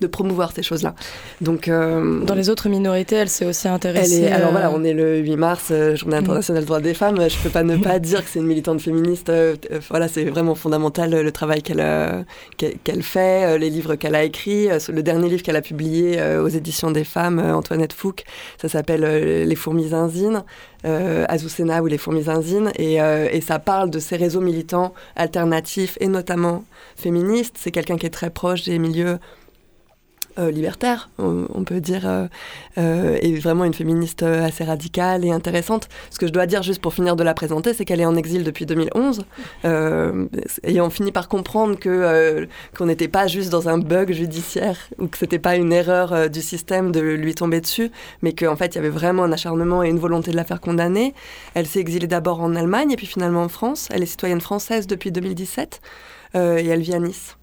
De 0.00 0.06
promouvoir 0.06 0.52
ces 0.52 0.62
choses-là. 0.62 0.94
Donc, 1.40 1.68
dans 1.68 2.34
les 2.34 2.50
autres 2.50 2.68
minorités, 2.68 3.16
elle 3.16 3.28
s'est 3.28 3.46
aussi 3.46 3.68
intéressée. 3.68 4.26
alors 4.28 4.50
voilà, 4.50 4.70
on 4.70 4.84
est 4.84 4.92
le 4.92 5.18
8 5.18 5.36
mars, 5.36 5.72
Journée 5.94 6.16
mm. 6.16 6.24
internationale 6.24 6.62
des 6.62 6.66
droits 6.66 6.80
des 6.80 6.94
femmes. 6.94 7.28
Je 7.28 7.38
peux 7.38 7.50
pas 7.50 7.62
ne 7.62 7.76
pas 7.76 7.98
dire 7.98 8.24
que 8.24 8.30
c'est 8.30 8.38
une 8.38 8.46
militante 8.46 8.80
féministe. 8.80 9.30
voilà, 9.88 10.08
c'est 10.08 10.24
vraiment 10.24 10.54
fondamental 10.54 11.10
le 11.10 11.32
travail 11.32 11.62
qu'elle 11.62 11.84
qu'elle 12.56 13.02
fait, 13.02 13.58
les 13.58 13.70
livres 13.70 13.94
qu'elle 13.94 14.14
a 14.14 14.24
écrits. 14.24 14.68
Le 14.88 15.02
dernier 15.02 15.28
livre 15.28 15.42
qu'elle 15.42 15.56
a 15.56 15.62
publié 15.62 16.20
aux 16.38 16.48
éditions 16.48 16.90
des 16.90 17.04
femmes, 17.04 17.38
Antoinette 17.38 17.92
Fouque, 17.92 18.24
ça 18.60 18.68
s'appelle 18.68 19.02
Les 19.46 19.56
fourmis 19.56 19.88
zinzines 19.88 20.44
euh, 20.86 21.24
Azucena 21.28 21.82
ou 21.82 21.86
les 21.86 21.96
fourmis 21.96 22.24
et, 22.76 23.00
euh, 23.00 23.28
et, 23.32 23.40
ça 23.40 23.58
parle 23.58 23.88
de 23.88 23.98
ces 23.98 24.16
réseaux 24.16 24.42
militants 24.42 24.92
alternatifs 25.16 25.96
et 26.00 26.08
notamment 26.08 26.64
féministes. 26.94 27.56
C'est 27.58 27.70
quelqu'un 27.70 27.96
qui 27.96 28.04
est 28.04 28.10
très 28.10 28.28
proche 28.28 28.64
des 28.64 28.78
milieux 28.78 29.18
euh, 30.36 30.50
libertaire, 30.50 31.10
on, 31.18 31.62
peut 31.62 31.80
dire, 31.80 32.08
euh, 32.08 32.26
euh, 32.76 33.16
et 33.22 33.36
vraiment 33.36 33.64
une 33.64 33.72
féministe 33.72 34.24
assez 34.24 34.64
radicale 34.64 35.24
et 35.24 35.30
intéressante. 35.30 35.88
Ce 36.10 36.18
que 36.18 36.26
je 36.26 36.32
dois 36.32 36.46
dire 36.46 36.64
juste 36.64 36.80
pour 36.80 36.92
finir 36.92 37.14
de 37.14 37.22
la 37.22 37.34
présenter, 37.34 37.72
c'est 37.72 37.84
qu'elle 37.84 38.00
est 38.00 38.04
en 38.04 38.16
exil 38.16 38.42
depuis 38.42 38.66
2011, 38.66 39.24
ayant 40.64 40.90
fini 40.90 41.12
par 41.12 41.28
comprendre 41.28 41.78
que 41.78 42.48
qu'on 42.76 42.86
n'était 42.86 43.06
pas 43.06 43.28
juste 43.28 43.50
dans 43.50 43.68
un 43.68 43.78
bug 43.78 44.12
judiciaire 44.12 44.76
ou 44.98 45.06
que 45.06 45.18
c'était 45.18 45.38
pas 45.38 45.54
une 45.54 45.72
erreur 45.72 46.28
du 46.28 46.42
système 46.42 46.90
de 46.90 47.00
lui 47.00 47.34
tomber 47.36 47.60
dessus, 47.60 47.92
mais 48.22 48.32
qu'en 48.32 48.56
fait 48.56 48.74
il 48.74 48.76
y 48.76 48.78
avait 48.78 48.88
vraiment 48.88 49.22
un 49.22 49.32
acharnement 49.32 49.84
et 49.84 49.88
une 49.88 50.00
volonté 50.00 50.32
de 50.32 50.36
la 50.36 50.44
faire 50.44 50.60
condamner. 50.60 51.14
Elle 51.54 51.66
s'est 51.66 51.80
exilée 51.80 52.08
d'abord 52.08 52.40
en 52.40 52.56
Allemagne 52.56 52.90
et 52.90 52.96
puis 52.96 53.06
finalement 53.06 53.42
en 53.42 53.48
France. 53.48 53.88
Elle 53.92 54.02
est 54.02 54.06
citoyenne 54.06 54.40
française 54.40 54.88
depuis 54.88 55.12
2017 55.12 55.80
et 56.34 56.38
elle 56.38 56.80
vit 56.80 56.94
à 56.94 56.98
Nice. 56.98 57.36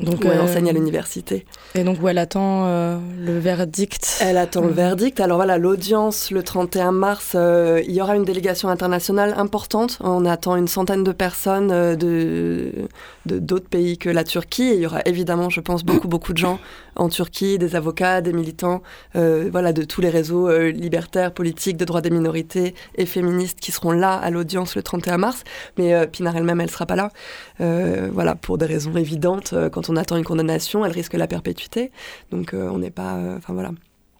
Donc, 0.00 0.22
où 0.22 0.28
elle 0.28 0.40
enseigne 0.40 0.68
à 0.68 0.72
l'université. 0.72 1.46
Et 1.74 1.82
donc 1.82 2.02
où 2.02 2.08
elle 2.08 2.18
attend 2.18 2.66
euh, 2.66 2.98
le 3.18 3.38
verdict 3.38 4.18
Elle 4.20 4.36
attend 4.36 4.60
le 4.60 4.72
verdict. 4.72 5.20
Alors 5.20 5.38
voilà, 5.38 5.56
l'audience 5.56 6.30
le 6.30 6.42
31 6.42 6.92
mars, 6.92 7.32
euh, 7.34 7.82
il 7.86 7.94
y 7.94 8.02
aura 8.02 8.14
une 8.14 8.24
délégation 8.24 8.68
internationale 8.68 9.34
importante. 9.38 9.98
On 10.02 10.26
attend 10.26 10.56
une 10.56 10.68
centaine 10.68 11.02
de 11.02 11.12
personnes 11.12 11.70
euh, 11.72 11.96
de 11.96 12.88
d'autres 13.24 13.68
pays 13.68 13.96
que 13.96 14.10
la 14.10 14.24
Turquie. 14.24 14.64
Et 14.64 14.74
il 14.74 14.80
y 14.80 14.86
aura 14.86 15.00
évidemment, 15.06 15.48
je 15.48 15.60
pense, 15.60 15.82
beaucoup 15.82 16.08
beaucoup 16.08 16.34
de 16.34 16.38
gens 16.38 16.58
en 16.96 17.08
Turquie, 17.08 17.58
des 17.58 17.76
avocats, 17.76 18.20
des 18.20 18.32
militants, 18.32 18.82
voilà, 19.14 19.72
de 19.72 19.84
tous 19.84 20.00
les 20.00 20.10
réseaux 20.10 20.50
libertaires, 20.68 21.32
politiques, 21.32 21.76
de 21.76 21.84
droits 21.84 22.00
des 22.00 22.10
minorités 22.10 22.74
et 22.96 23.06
féministes 23.06 23.60
qui 23.60 23.72
seront 23.72 23.92
là 23.92 24.14
à 24.14 24.30
l'audience 24.30 24.76
le 24.76 24.82
31 24.82 25.18
mars. 25.18 25.44
Mais 25.78 26.06
Pinar 26.06 26.36
elle-même, 26.36 26.60
elle 26.60 26.70
sera 26.70 26.86
pas 26.86 26.96
là. 26.96 27.10
voilà, 27.58 28.34
pour 28.34 28.58
des 28.58 28.66
raisons 28.66 28.96
évidentes. 28.96 29.54
quand 29.72 29.88
on 29.90 29.96
attend 29.96 30.16
une 30.16 30.24
condamnation, 30.24 30.84
elle 30.84 30.92
risque 30.92 31.14
la 31.14 31.26
perpétuité. 31.26 31.90
Donc 32.30 32.54
euh, 32.54 32.68
on 32.70 32.78
n'est 32.78 32.90
pas. 32.90 33.16
Euh, 33.16 33.36
enfin 33.38 33.52
voilà. 33.52 33.70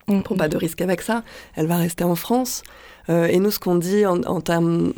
On 0.09 0.15
ne 0.15 0.23
prend 0.23 0.37
pas 0.37 0.49
de 0.49 0.57
risque 0.57 0.81
avec 0.81 1.03
ça. 1.03 1.25
Elle 1.57 1.67
va 1.67 1.77
rester 1.77 2.05
en 2.05 2.15
France. 2.15 2.63
Euh, 3.09 3.27
et 3.27 3.39
nous, 3.39 3.51
ce 3.51 3.59
qu'on 3.59 3.75
dit 3.75 4.07
en 4.07 4.41
termes 4.41 4.93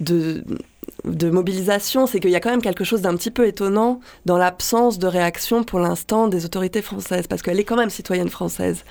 de, 0.00 0.42
de 1.04 1.30
mobilisation, 1.30 2.06
c'est 2.06 2.20
qu'il 2.20 2.30
y 2.30 2.36
a 2.36 2.40
quand 2.40 2.50
même 2.50 2.62
quelque 2.62 2.84
chose 2.84 3.02
d'un 3.02 3.16
petit 3.16 3.30
peu 3.30 3.46
étonnant 3.46 4.00
dans 4.26 4.38
l'absence 4.38 4.98
de 4.98 5.06
réaction 5.06 5.64
pour 5.64 5.80
l'instant 5.80 6.28
des 6.28 6.44
autorités 6.44 6.82
françaises, 6.82 7.26
parce 7.26 7.42
qu'elle 7.42 7.58
est 7.58 7.64
quand 7.64 7.76
même 7.76 7.90
citoyenne 7.90 8.28
française. 8.28 8.84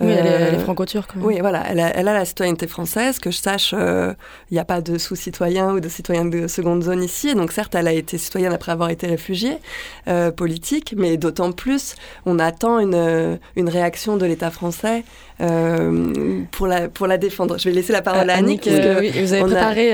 Oui, 0.00 0.12
elle 0.12 0.26
est, 0.26 0.30
euh, 0.30 0.58
franco-turque. 0.60 1.10
Oui, 1.16 1.38
voilà, 1.40 1.64
elle 1.68 1.80
a, 1.80 2.02
la 2.02 2.24
citoyenneté 2.24 2.68
française. 2.68 3.18
Que 3.18 3.30
je 3.30 3.38
sache, 3.38 3.74
euh, 3.76 4.14
il 4.50 4.54
n'y 4.54 4.60
a 4.60 4.64
pas 4.64 4.80
de 4.80 4.96
sous-citoyens 4.96 5.72
ou 5.72 5.80
de 5.80 5.88
citoyens 5.88 6.24
de 6.24 6.46
seconde 6.46 6.84
zone 6.84 7.02
ici. 7.02 7.34
donc, 7.34 7.50
certes, 7.50 7.74
elle 7.74 7.88
a 7.88 7.92
été 7.92 8.16
citoyenne 8.16 8.52
après 8.52 8.70
avoir 8.70 8.90
été 8.90 9.08
réfugiée 9.08 9.58
euh, 10.06 10.30
politique, 10.30 10.94
mais 10.96 11.16
d'autant 11.16 11.50
plus, 11.50 11.96
on 12.26 12.38
attend 12.38 12.78
une, 12.78 13.38
une 13.56 13.68
réaction 13.68 14.16
de 14.16 14.26
l'État 14.26 14.50
français 14.50 15.04
pour, 15.38 16.66
la, 16.66 16.88
pour 16.88 17.06
la 17.06 17.18
défendre. 17.18 17.58
Je 17.58 17.68
vais 17.68 17.74
laisser 17.74 17.92
la 17.92 18.02
parole 18.02 18.30
à 18.30 18.34
Annick. 18.34 18.68
oui, 18.68 19.10
vous 19.10 19.32
avez 19.32 19.42
préparé 19.42 19.92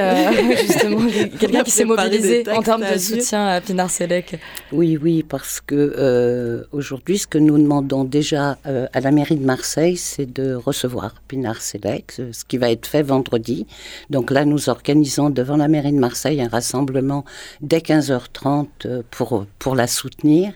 justement 0.60 1.06
quelqu'un 1.40 1.63
qui 1.64 1.70
s'est 1.70 1.84
mobilisé 1.84 2.44
en 2.50 2.62
termes 2.62 2.84
de 2.90 2.98
soutien 2.98 3.46
à 3.46 3.60
Pinar 3.60 3.90
Selek. 3.90 4.38
Oui, 4.72 4.98
oui, 5.00 5.22
parce 5.22 5.60
que 5.60 6.64
aujourd'hui, 6.72 7.18
ce 7.18 7.26
que 7.26 7.38
nous 7.38 7.58
demandons 7.58 8.04
déjà 8.04 8.58
à 8.64 9.00
la 9.00 9.10
mairie 9.10 9.36
de 9.36 9.44
Marseille, 9.44 9.96
c'est 9.96 10.32
de 10.32 10.54
recevoir 10.54 11.14
Pinar 11.28 11.60
Selec, 11.60 12.12
ce 12.32 12.44
qui 12.44 12.58
va 12.58 12.70
être 12.70 12.86
fait 12.86 13.02
vendredi. 13.02 13.66
Donc 14.10 14.30
là, 14.30 14.44
nous 14.44 14.68
organisons 14.68 15.30
devant 15.30 15.56
la 15.56 15.68
mairie 15.68 15.92
de 15.92 15.98
Marseille 15.98 16.40
un 16.40 16.48
rassemblement 16.48 17.24
dès 17.60 17.78
15h30 17.78 18.66
euh, 18.86 19.02
pour, 19.10 19.46
pour 19.58 19.74
la 19.74 19.86
soutenir. 19.86 20.52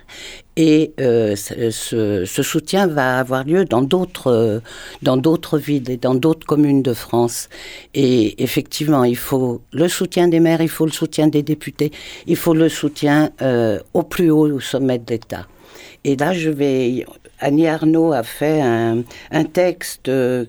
Et 0.61 0.93
euh, 0.99 1.37
ce, 1.37 2.43
soutien 2.43 2.89
va 2.89 3.21
avoir 3.21 3.45
lieu 3.45 3.65
dans 3.65 3.81
d'autres 3.81 4.61
dans 5.03 5.17
d'autres 5.17 5.57
villes 5.57 5.89
et 5.89 5.97
dans 5.97 6.17
d'autres 6.17 6.45
communes 6.47 6.83
de 6.83 6.95
France. 6.95 7.49
Et 7.95 8.43
effectivement, 8.43 9.05
il 9.05 9.17
faut 9.17 9.61
le 9.73 9.87
soutien 9.87 10.27
des 10.27 10.41
maires, 10.41 10.61
il 10.61 10.69
faut 10.69 10.85
le 10.85 10.91
soutien 10.91 11.29
des 11.29 11.45
députés, 11.45 11.93
il 12.27 12.35
faut 12.35 12.55
le 12.55 12.69
soutien 12.69 13.31
euh, 13.41 13.79
au 13.95 14.03
plus 14.03 14.33
haut 14.33 14.59
sommet 14.59 14.99
de 14.99 15.05
l'État. 15.09 15.47
Et 16.03 16.17
là, 16.17 16.33
je 16.33 16.51
vais. 16.51 17.07
Annie 17.41 17.69
Arnaud 17.69 18.13
a 18.13 18.25
fait 18.25 18.61
un, 18.61 19.05
texte 19.53 20.09
euh, 20.09 20.45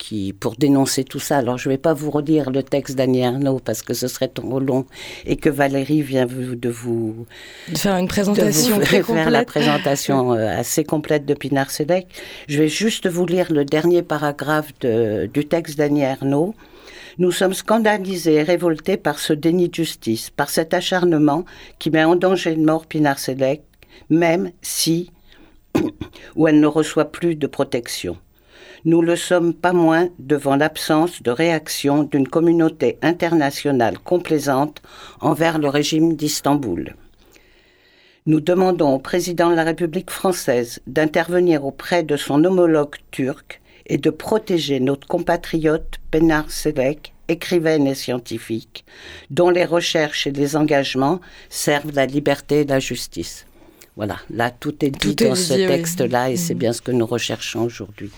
qui, 0.00 0.32
pour 0.32 0.56
dénoncer 0.56 1.04
tout 1.04 1.18
ça. 1.20 1.36
Alors, 1.36 1.58
je 1.58 1.68
ne 1.68 1.74
vais 1.74 1.78
pas 1.78 1.92
vous 1.92 2.10
redire 2.10 2.50
le 2.50 2.62
texte 2.62 2.96
d'Annie 2.96 3.24
Arnaud 3.24 3.60
parce 3.62 3.82
que 3.82 3.92
ce 3.92 4.08
serait 4.08 4.28
trop 4.28 4.58
long 4.58 4.86
et 5.26 5.36
que 5.36 5.50
Valérie 5.50 6.00
vient 6.00 6.26
de 6.26 6.68
vous. 6.70 7.26
De 7.68 7.76
faire 7.78 7.96
une 7.96 8.08
présentation 8.08 8.78
de 8.78 8.82
très 8.82 9.02
faire 9.04 9.30
la 9.30 9.44
présentation 9.44 10.32
euh, 10.32 10.58
assez 10.58 10.84
complète 10.84 11.26
de 11.26 11.34
Pinar 11.34 11.70
Sedek. 11.70 12.06
Je 12.48 12.58
vais 12.58 12.68
juste 12.68 13.08
vous 13.08 13.26
lire 13.26 13.52
le 13.52 13.64
dernier 13.66 14.02
paragraphe 14.02 14.72
du 14.80 15.44
texte 15.46 15.76
d'Annie 15.76 16.06
Arnaud. 16.06 16.54
Nous 17.18 17.32
sommes 17.32 17.54
scandalisés 17.54 18.36
et 18.36 18.42
révoltés 18.42 18.96
par 18.96 19.18
ce 19.18 19.34
déni 19.34 19.68
de 19.68 19.74
justice, 19.74 20.30
par 20.30 20.48
cet 20.48 20.72
acharnement 20.72 21.44
qui 21.78 21.90
met 21.90 22.04
en 22.04 22.16
danger 22.16 22.54
de 22.54 22.64
mort 22.64 22.86
Pinar 22.86 23.18
Sedek, 23.18 23.60
même 24.08 24.50
si 24.62 25.12
où 26.36 26.48
elle 26.48 26.60
ne 26.60 26.66
reçoit 26.66 27.12
plus 27.12 27.36
de 27.36 27.46
protection. 27.46 28.16
Nous 28.86 29.02
le 29.02 29.14
sommes 29.14 29.52
pas 29.52 29.74
moins 29.74 30.08
devant 30.18 30.56
l'absence 30.56 31.22
de 31.22 31.30
réaction 31.30 32.02
d'une 32.04 32.26
communauté 32.26 32.98
internationale 33.02 33.98
complaisante 33.98 34.80
envers 35.20 35.58
le 35.58 35.68
régime 35.68 36.16
d'Istanbul. 36.16 36.94
Nous 38.24 38.40
demandons 38.40 38.94
au 38.94 38.98
président 38.98 39.50
de 39.50 39.54
la 39.54 39.64
République 39.64 40.10
française 40.10 40.80
d'intervenir 40.86 41.64
auprès 41.64 42.02
de 42.02 42.16
son 42.16 42.42
homologue 42.44 42.96
turc 43.10 43.60
et 43.86 43.98
de 43.98 44.10
protéger 44.10 44.80
notre 44.80 45.06
compatriote 45.06 45.98
Penar 46.10 46.50
Selek, 46.50 47.12
écrivaine 47.28 47.86
et 47.86 47.94
scientifique, 47.94 48.84
dont 49.30 49.50
les 49.50 49.64
recherches 49.64 50.26
et 50.26 50.32
les 50.32 50.56
engagements 50.56 51.20
servent 51.48 51.94
la 51.94 52.06
liberté 52.06 52.60
et 52.60 52.64
la 52.64 52.78
justice. 52.78 53.46
Voilà, 53.96 54.16
là, 54.30 54.50
tout 54.50 54.84
est 54.84 54.90
dit 54.90 55.14
dans 55.16 55.34
ce 55.34 55.54
texte-là 55.54 56.30
et 56.30 56.36
c'est 56.36 56.54
mm. 56.54 56.58
bien 56.58 56.72
ce 56.72 56.80
que 56.80 56.92
nous 56.92 57.06
recherchons 57.06 57.62
aujourd'hui. 57.62 58.10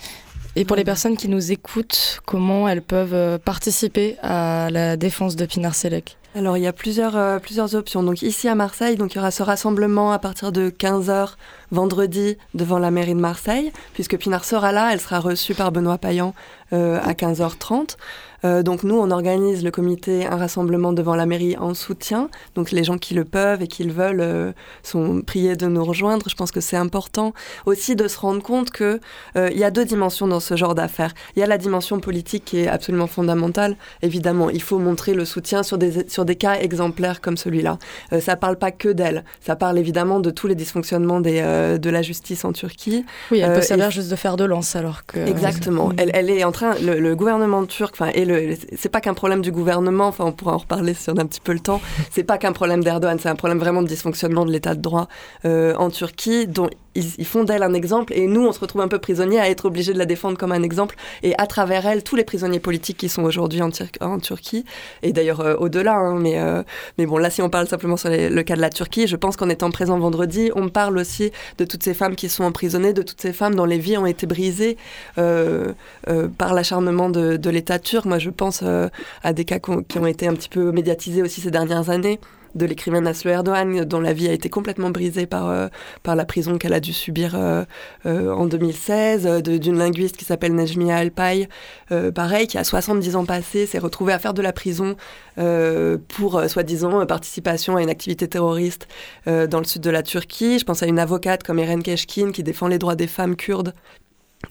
Et 0.54 0.66
pour 0.66 0.76
les 0.76 0.84
personnes 0.84 1.16
qui 1.16 1.28
nous 1.28 1.50
écoutent, 1.50 2.20
comment 2.26 2.68
elles 2.68 2.82
peuvent 2.82 3.14
euh, 3.14 3.38
participer 3.38 4.16
à 4.22 4.68
la 4.70 4.98
défense 4.98 5.34
de 5.34 5.46
Pinar 5.46 5.74
Selek 5.74 6.18
alors 6.34 6.56
il 6.56 6.62
y 6.62 6.66
a 6.66 6.72
plusieurs, 6.72 7.14
euh, 7.14 7.38
plusieurs 7.38 7.74
options. 7.74 8.02
Donc 8.02 8.22
ici 8.22 8.48
à 8.48 8.54
Marseille, 8.54 8.96
donc 8.96 9.12
il 9.12 9.16
y 9.16 9.18
aura 9.18 9.30
ce 9.30 9.42
rassemblement 9.42 10.12
à 10.12 10.18
partir 10.18 10.50
de 10.50 10.70
15h 10.70 11.34
vendredi 11.72 12.38
devant 12.54 12.78
la 12.78 12.90
mairie 12.90 13.14
de 13.14 13.20
Marseille, 13.20 13.70
puisque 13.92 14.16
Pinar 14.16 14.44
sera 14.46 14.72
là, 14.72 14.94
elle 14.94 15.00
sera 15.00 15.20
reçue 15.20 15.54
par 15.54 15.72
Benoît 15.72 15.98
Payan 15.98 16.34
euh, 16.72 16.98
à 17.02 17.12
15h30. 17.12 17.96
Euh, 18.44 18.62
donc 18.62 18.82
nous, 18.82 18.96
on 18.96 19.10
organise 19.10 19.62
le 19.64 19.70
comité 19.70 20.26
un 20.26 20.36
rassemblement 20.36 20.92
devant 20.92 21.14
la 21.14 21.26
mairie 21.26 21.56
en 21.56 21.74
soutien. 21.74 22.28
Donc 22.54 22.70
les 22.70 22.84
gens 22.84 22.98
qui 22.98 23.14
le 23.14 23.24
peuvent 23.24 23.62
et 23.62 23.68
qui 23.68 23.84
le 23.84 23.92
veulent 23.92 24.20
euh, 24.20 24.52
sont 24.82 25.22
priés 25.22 25.56
de 25.56 25.66
nous 25.66 25.84
rejoindre. 25.84 26.28
Je 26.28 26.34
pense 26.34 26.50
que 26.50 26.60
c'est 26.60 26.76
important 26.76 27.32
aussi 27.66 27.96
de 27.96 28.08
se 28.08 28.18
rendre 28.18 28.42
compte 28.42 28.70
que 28.70 29.00
euh, 29.36 29.50
il 29.52 29.58
y 29.58 29.64
a 29.64 29.70
deux 29.70 29.84
dimensions 29.84 30.26
dans 30.26 30.40
ce 30.40 30.56
genre 30.56 30.74
d'affaires. 30.74 31.14
Il 31.36 31.40
y 31.40 31.42
a 31.42 31.46
la 31.46 31.58
dimension 31.58 32.00
politique 32.00 32.44
qui 32.44 32.58
est 32.58 32.68
absolument 32.68 33.06
fondamentale. 33.06 33.76
Évidemment, 34.02 34.50
il 34.50 34.62
faut 34.62 34.78
montrer 34.78 35.14
le 35.14 35.24
soutien 35.24 35.62
sur 35.62 35.78
des 35.78 36.08
sur 36.08 36.24
des 36.24 36.36
cas 36.36 36.54
exemplaires 36.54 37.20
comme 37.20 37.36
celui-là. 37.36 37.78
ça 38.20 38.36
parle 38.36 38.56
pas 38.56 38.70
que 38.70 38.88
d'elle. 38.88 39.24
Ça 39.40 39.56
parle 39.56 39.78
évidemment 39.78 40.20
de 40.20 40.30
tous 40.30 40.46
les 40.46 40.54
dysfonctionnements 40.54 41.20
des, 41.20 41.42
de 41.78 41.90
la 41.90 42.02
justice 42.02 42.44
en 42.44 42.52
Turquie. 42.52 43.04
Oui, 43.30 43.40
elle 43.40 43.52
peut 43.52 43.62
servir 43.62 43.90
juste 43.90 44.10
de 44.10 44.16
faire 44.16 44.36
de 44.36 44.44
lance 44.44 44.74
alors 44.76 45.06
que. 45.06 45.18
Exactement. 45.18 45.92
Elle, 45.96 46.10
elle, 46.14 46.30
est 46.30 46.44
en 46.44 46.52
train. 46.52 46.74
Le, 46.82 46.98
le 46.98 47.16
gouvernement 47.16 47.64
turc, 47.66 47.94
enfin 47.94 48.10
et 48.14 48.24
le 48.24 48.31
c'est 48.76 48.88
pas 48.88 49.00
qu'un 49.00 49.14
problème 49.14 49.42
du 49.42 49.52
gouvernement, 49.52 50.06
enfin 50.06 50.24
on 50.24 50.32
pourra 50.32 50.54
en 50.54 50.58
reparler 50.58 50.94
si 50.94 51.10
on 51.10 51.16
a 51.16 51.22
un 51.22 51.26
petit 51.26 51.40
peu 51.40 51.52
le 51.52 51.60
temps, 51.60 51.80
c'est 52.10 52.24
pas 52.24 52.38
qu'un 52.38 52.52
problème 52.52 52.82
d'Erdogan, 52.82 53.18
c'est 53.20 53.28
un 53.28 53.36
problème 53.36 53.58
vraiment 53.58 53.82
de 53.82 53.88
dysfonctionnement 53.88 54.44
de 54.44 54.52
l'état 54.52 54.74
de 54.74 54.80
droit 54.80 55.08
euh, 55.44 55.74
en 55.76 55.90
Turquie, 55.90 56.46
dont 56.46 56.68
ils, 56.94 57.24
font 57.24 57.44
d'elle 57.44 57.62
un 57.62 57.74
exemple 57.74 58.12
et 58.14 58.26
nous, 58.26 58.46
on 58.46 58.52
se 58.52 58.60
retrouve 58.60 58.82
un 58.82 58.88
peu 58.88 58.98
prisonniers 58.98 59.40
à 59.40 59.48
être 59.48 59.64
obligés 59.64 59.92
de 59.92 59.98
la 59.98 60.06
défendre 60.06 60.36
comme 60.36 60.52
un 60.52 60.62
exemple. 60.62 60.96
Et 61.22 61.34
à 61.38 61.46
travers 61.46 61.86
elle, 61.86 62.02
tous 62.02 62.16
les 62.16 62.24
prisonniers 62.24 62.60
politiques 62.60 62.98
qui 62.98 63.08
sont 63.08 63.24
aujourd'hui 63.24 63.60
en, 63.62 64.18
Turquie, 64.18 64.64
et 65.02 65.12
d'ailleurs 65.12 65.40
euh, 65.40 65.56
au-delà, 65.56 65.94
hein, 65.94 66.18
mais, 66.18 66.38
euh, 66.38 66.62
mais 66.98 67.06
bon, 67.06 67.16
là, 67.16 67.30
si 67.30 67.42
on 67.42 67.48
parle 67.48 67.66
simplement 67.66 67.96
sur 67.96 68.10
le 68.10 68.42
cas 68.42 68.56
de 68.56 68.60
la 68.60 68.70
Turquie, 68.70 69.06
je 69.06 69.16
pense 69.16 69.36
qu'en 69.36 69.48
étant 69.48 69.70
présent 69.70 69.98
vendredi, 69.98 70.50
on 70.54 70.68
parle 70.68 70.98
aussi 70.98 71.32
de 71.58 71.64
toutes 71.64 71.82
ces 71.82 71.94
femmes 71.94 72.14
qui 72.14 72.28
sont 72.28 72.44
emprisonnées, 72.44 72.92
de 72.92 73.02
toutes 73.02 73.20
ces 73.20 73.32
femmes 73.32 73.54
dont 73.54 73.64
les 73.64 73.78
vies 73.78 73.96
ont 73.96 74.06
été 74.06 74.26
brisées 74.26 74.76
euh, 75.18 75.72
par 76.38 76.54
l'acharnement 76.54 77.08
de, 77.08 77.36
de 77.36 77.50
l'État 77.50 77.78
turc. 77.78 78.04
Moi, 78.04 78.18
je 78.18 78.30
pense 78.30 78.62
à 79.22 79.32
des 79.32 79.44
cas 79.44 79.58
qui 79.58 79.98
ont 79.98 80.06
été 80.06 80.26
un 80.26 80.34
petit 80.34 80.48
peu 80.48 80.72
médiatisés 80.72 81.22
aussi 81.22 81.40
ces 81.40 81.50
dernières 81.50 81.90
années 81.90 82.20
de 82.54 82.66
l'écrivain 82.66 83.00
Naslo 83.00 83.30
Erdogan, 83.30 83.84
dont 83.84 84.00
la 84.00 84.12
vie 84.12 84.28
a 84.28 84.32
été 84.32 84.48
complètement 84.48 84.90
brisée 84.90 85.26
par, 85.26 85.50
euh, 85.50 85.68
par 86.02 86.16
la 86.16 86.24
prison 86.24 86.58
qu'elle 86.58 86.72
a 86.72 86.80
dû 86.80 86.92
subir 86.92 87.34
euh, 87.34 87.64
euh, 88.06 88.32
en 88.32 88.46
2016, 88.46 89.42
d'une 89.42 89.78
linguiste 89.78 90.16
qui 90.16 90.24
s'appelle 90.24 90.54
Nejmia 90.54 90.96
Alpay, 90.96 91.48
pareil, 92.14 92.46
qui 92.46 92.58
a 92.58 92.64
70 92.64 93.16
ans 93.16 93.24
passés, 93.24 93.66
s'est 93.66 93.78
retrouvée 93.78 94.12
à 94.12 94.18
faire 94.18 94.34
de 94.34 94.42
la 94.42 94.52
prison 94.52 94.96
pour, 96.08 96.42
soi-disant, 96.48 97.04
participation 97.06 97.76
à 97.76 97.82
une 97.82 97.90
activité 97.90 98.28
terroriste 98.28 98.88
dans 99.26 99.58
le 99.58 99.64
sud 99.64 99.82
de 99.82 99.90
la 99.90 100.02
Turquie. 100.02 100.58
Je 100.58 100.64
pense 100.64 100.82
à 100.82 100.86
une 100.86 100.98
avocate 100.98 101.42
comme 101.42 101.58
Eren 101.58 101.82
Keshkin 101.82 102.32
qui 102.32 102.42
défend 102.42 102.68
les 102.68 102.78
droits 102.78 102.94
des 102.94 103.06
femmes 103.06 103.36
kurdes 103.36 103.74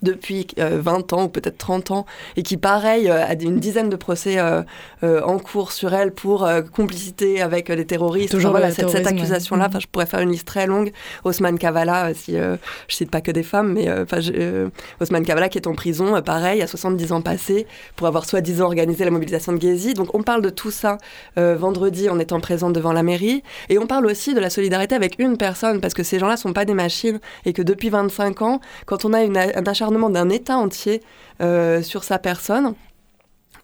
depuis 0.02 0.48
20 0.58 1.14
euh, 1.14 1.16
ans 1.16 1.24
ou 1.24 1.28
peut-être 1.28 1.58
30 1.58 1.92
ans 1.92 2.06
et 2.36 2.44
qui, 2.44 2.58
pareil, 2.58 3.10
euh, 3.10 3.26
a 3.26 3.34
une 3.34 3.60
dizaine 3.60 3.90
de 3.90 3.96
procès 3.96 4.38
euh, 4.40 4.64
en 5.02 5.40
cours 5.40 5.72
sur 5.72 5.94
elle 5.94 6.12
pour 6.12 6.48
complicité 6.74 7.42
avec 7.42 7.72
des 7.72 7.86
terroristes. 7.86 8.32
Toujours 8.32 8.52
voilà, 8.52 8.72
cette, 8.72 8.90
cette 8.90 9.08
accusation-là, 9.08 9.68
enfin, 9.68 9.80
je 9.80 9.88
pourrais 9.88 10.06
faire 10.06 10.20
une 10.20 10.32
liste 10.32 10.48
très 10.48 10.68
longue. 10.68 10.92
Osman 11.24 11.58
Kavala, 11.58 12.14
si 12.14 12.34
je 12.34 12.58
cite 12.88 13.10
pas 13.10 13.22
que 13.22 13.32
des 13.32 13.44
femmes, 13.44 13.74
mais 13.74 13.92
enfin, 13.92 14.20
Osman 15.00 15.24
Kavala 15.24 15.50
qui 15.50 15.58
est 15.58 15.68
en 15.68 15.74
prison, 15.74 16.22
pareil, 16.22 16.62
à 16.62 16.68
70 16.68 17.12
ans 17.12 17.22
passés, 17.22 17.68
pour 17.96 18.08
avoir 18.08 18.26
soi-disant 18.26 18.66
organisé 18.66 19.06
la 19.06 19.12
mobilisation 19.12 19.54
de 19.54 19.62
Gezi. 19.62 19.94
Donc 19.94 20.14
on 20.14 20.24
parle 20.24 20.42
de 20.42 20.50
tout 20.50 20.72
ça 20.72 20.98
vendredi 21.36 22.10
en 22.10 22.20
étant 22.20 22.40
présent 22.40 22.70
devant 22.70 22.94
la 22.94 23.04
mairie. 23.04 23.44
Et 23.70 23.80
on 23.80 23.88
parle 23.88 24.06
aussi 24.06 24.34
de 24.34 24.40
la 24.40 24.50
solidarité 24.50 24.96
avec 24.96 25.16
une 25.20 25.38
personne, 25.38 25.82
parce 25.82 25.94
que 25.94 26.04
ces 26.04 26.20
gens-là 26.20 26.38
sont 26.38 26.54
pas 26.54 26.66
des 26.66 26.74
machines 26.74 27.20
et 27.46 27.54
que 27.54 27.62
depuis 27.62 27.90
25 27.90 28.42
ans, 28.42 28.60
quand 28.86 29.06
on 29.06 29.14
a 29.14 29.24
une, 29.24 29.38
un 29.38 29.64
d'un 30.10 30.30
État 30.30 30.58
entier 30.58 31.02
euh, 31.42 31.82
sur 31.82 32.04
sa 32.04 32.20
personne, 32.20 32.74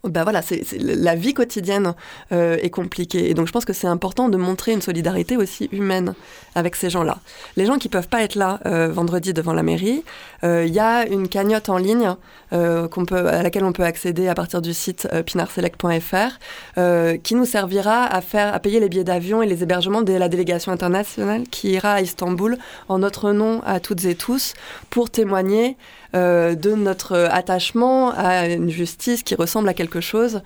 ben 0.08 0.24
voilà, 0.24 0.42
la 0.80 1.16
vie 1.16 1.34
quotidienne 1.34 1.94
euh, 2.32 2.58
est 2.62 2.70
compliquée. 2.70 3.30
Et 3.30 3.34
donc 3.34 3.48
je 3.48 3.52
pense 3.52 3.66
que 3.66 3.74
c'est 3.74 3.88
important 3.88 4.30
de 4.30 4.38
montrer 4.38 4.74
une 4.74 4.82
solidarité 4.82 5.38
aussi 5.38 5.70
humaine 5.72 6.14
avec 6.56 6.76
ces 6.76 6.90
gens-là. 6.90 7.18
Les 7.56 7.66
gens 7.66 7.78
qui 7.78 7.90
peuvent 7.90 8.08
pas 8.08 8.24
être 8.24 8.36
là 8.36 8.60
euh, 8.66 8.90
vendredi 8.90 9.34
devant 9.34 9.54
la 9.54 9.64
mairie, 9.64 10.04
il 10.44 10.72
y 10.72 10.80
a 10.80 11.06
une 11.08 11.28
cagnotte 11.28 11.68
en 11.70 11.78
ligne 11.78 12.16
qu'on 12.52 13.06
peut, 13.06 13.28
à 13.28 13.42
laquelle 13.42 13.64
on 13.64 13.74
peut 13.74 13.84
accéder 13.84 14.28
à 14.28 14.36
partir 14.36 14.62
du 14.62 14.74
site 14.74 15.08
pinarselect.fr 15.26 17.20
qui 17.24 17.36
nous 17.36 17.46
servira 17.46 18.04
à, 18.04 18.22
à 18.22 18.60
payer 18.60 18.80
les 18.80 18.88
billets 18.88 19.04
d'avion 19.04 19.42
et 19.42 19.48
les 19.48 19.64
hébergements 19.64 20.04
de 20.04 20.14
la 20.14 20.30
délégation 20.30 20.72
internationale 20.72 21.44
qui 21.50 21.72
ira 21.72 21.94
à 21.94 22.02
Istanbul 22.02 22.58
en 22.88 23.00
notre 23.00 23.32
nom 23.32 23.62
à 23.66 23.80
toutes 23.80 24.06
et 24.06 24.16
tous 24.16 24.54
pour 24.92 25.10
témoigner 25.10 25.76
euh, 26.16 26.56
de 26.56 26.72
notre 26.72 27.28
attachement 27.32 28.12
à 28.12 28.48
une 28.48 28.70
justice 28.70 29.24
qui 29.24 29.36
ressemble 29.36 29.68
à 29.68 29.74
quelque 29.74 29.97
chose 30.02 30.42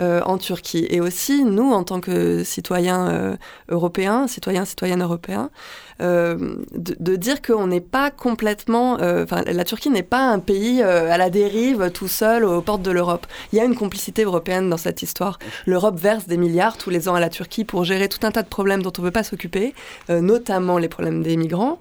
euh, 0.00 0.20
en 0.22 0.38
Turquie. 0.38 0.86
Et 0.90 1.00
aussi, 1.00 1.44
nous, 1.44 1.72
en 1.72 1.84
tant 1.84 2.00
que 2.00 2.44
citoyens 2.44 3.08
euh, 3.08 3.36
européens, 3.68 4.26
citoyens, 4.26 4.64
citoyennes 4.64 5.02
européens, 5.02 5.50
de, 5.98 7.16
dire 7.16 7.40
qu'on 7.40 7.68
n'est 7.68 7.80
pas 7.80 8.10
complètement... 8.10 8.98
Enfin, 9.00 9.42
la 9.46 9.64
Turquie 9.64 9.88
n'est 9.88 10.02
pas 10.02 10.28
un 10.28 10.40
pays 10.40 10.82
à 10.82 11.16
la 11.16 11.30
dérive, 11.30 11.90
tout 11.90 12.08
seul, 12.08 12.44
aux 12.44 12.60
portes 12.60 12.82
de 12.82 12.90
l'Europe. 12.90 13.26
Il 13.52 13.56
y 13.56 13.60
a 13.60 13.64
une 13.64 13.74
complicité 13.74 14.24
européenne 14.24 14.68
dans 14.68 14.76
cette 14.76 15.00
histoire. 15.00 15.38
L'Europe 15.64 15.98
verse 15.98 16.26
des 16.26 16.36
milliards 16.36 16.76
tous 16.76 16.90
les 16.90 17.08
ans 17.08 17.14
à 17.14 17.20
la 17.20 17.30
Turquie 17.30 17.64
pour 17.64 17.84
gérer 17.84 18.10
tout 18.10 18.26
un 18.26 18.30
tas 18.30 18.42
de 18.42 18.48
problèmes 18.48 18.82
dont 18.82 18.92
on 18.98 19.00
ne 19.00 19.06
veut 19.06 19.12
pas 19.12 19.22
s'occuper, 19.22 19.72
notamment 20.10 20.76
les 20.76 20.88
problèmes 20.88 21.22
des 21.22 21.38
migrants 21.38 21.78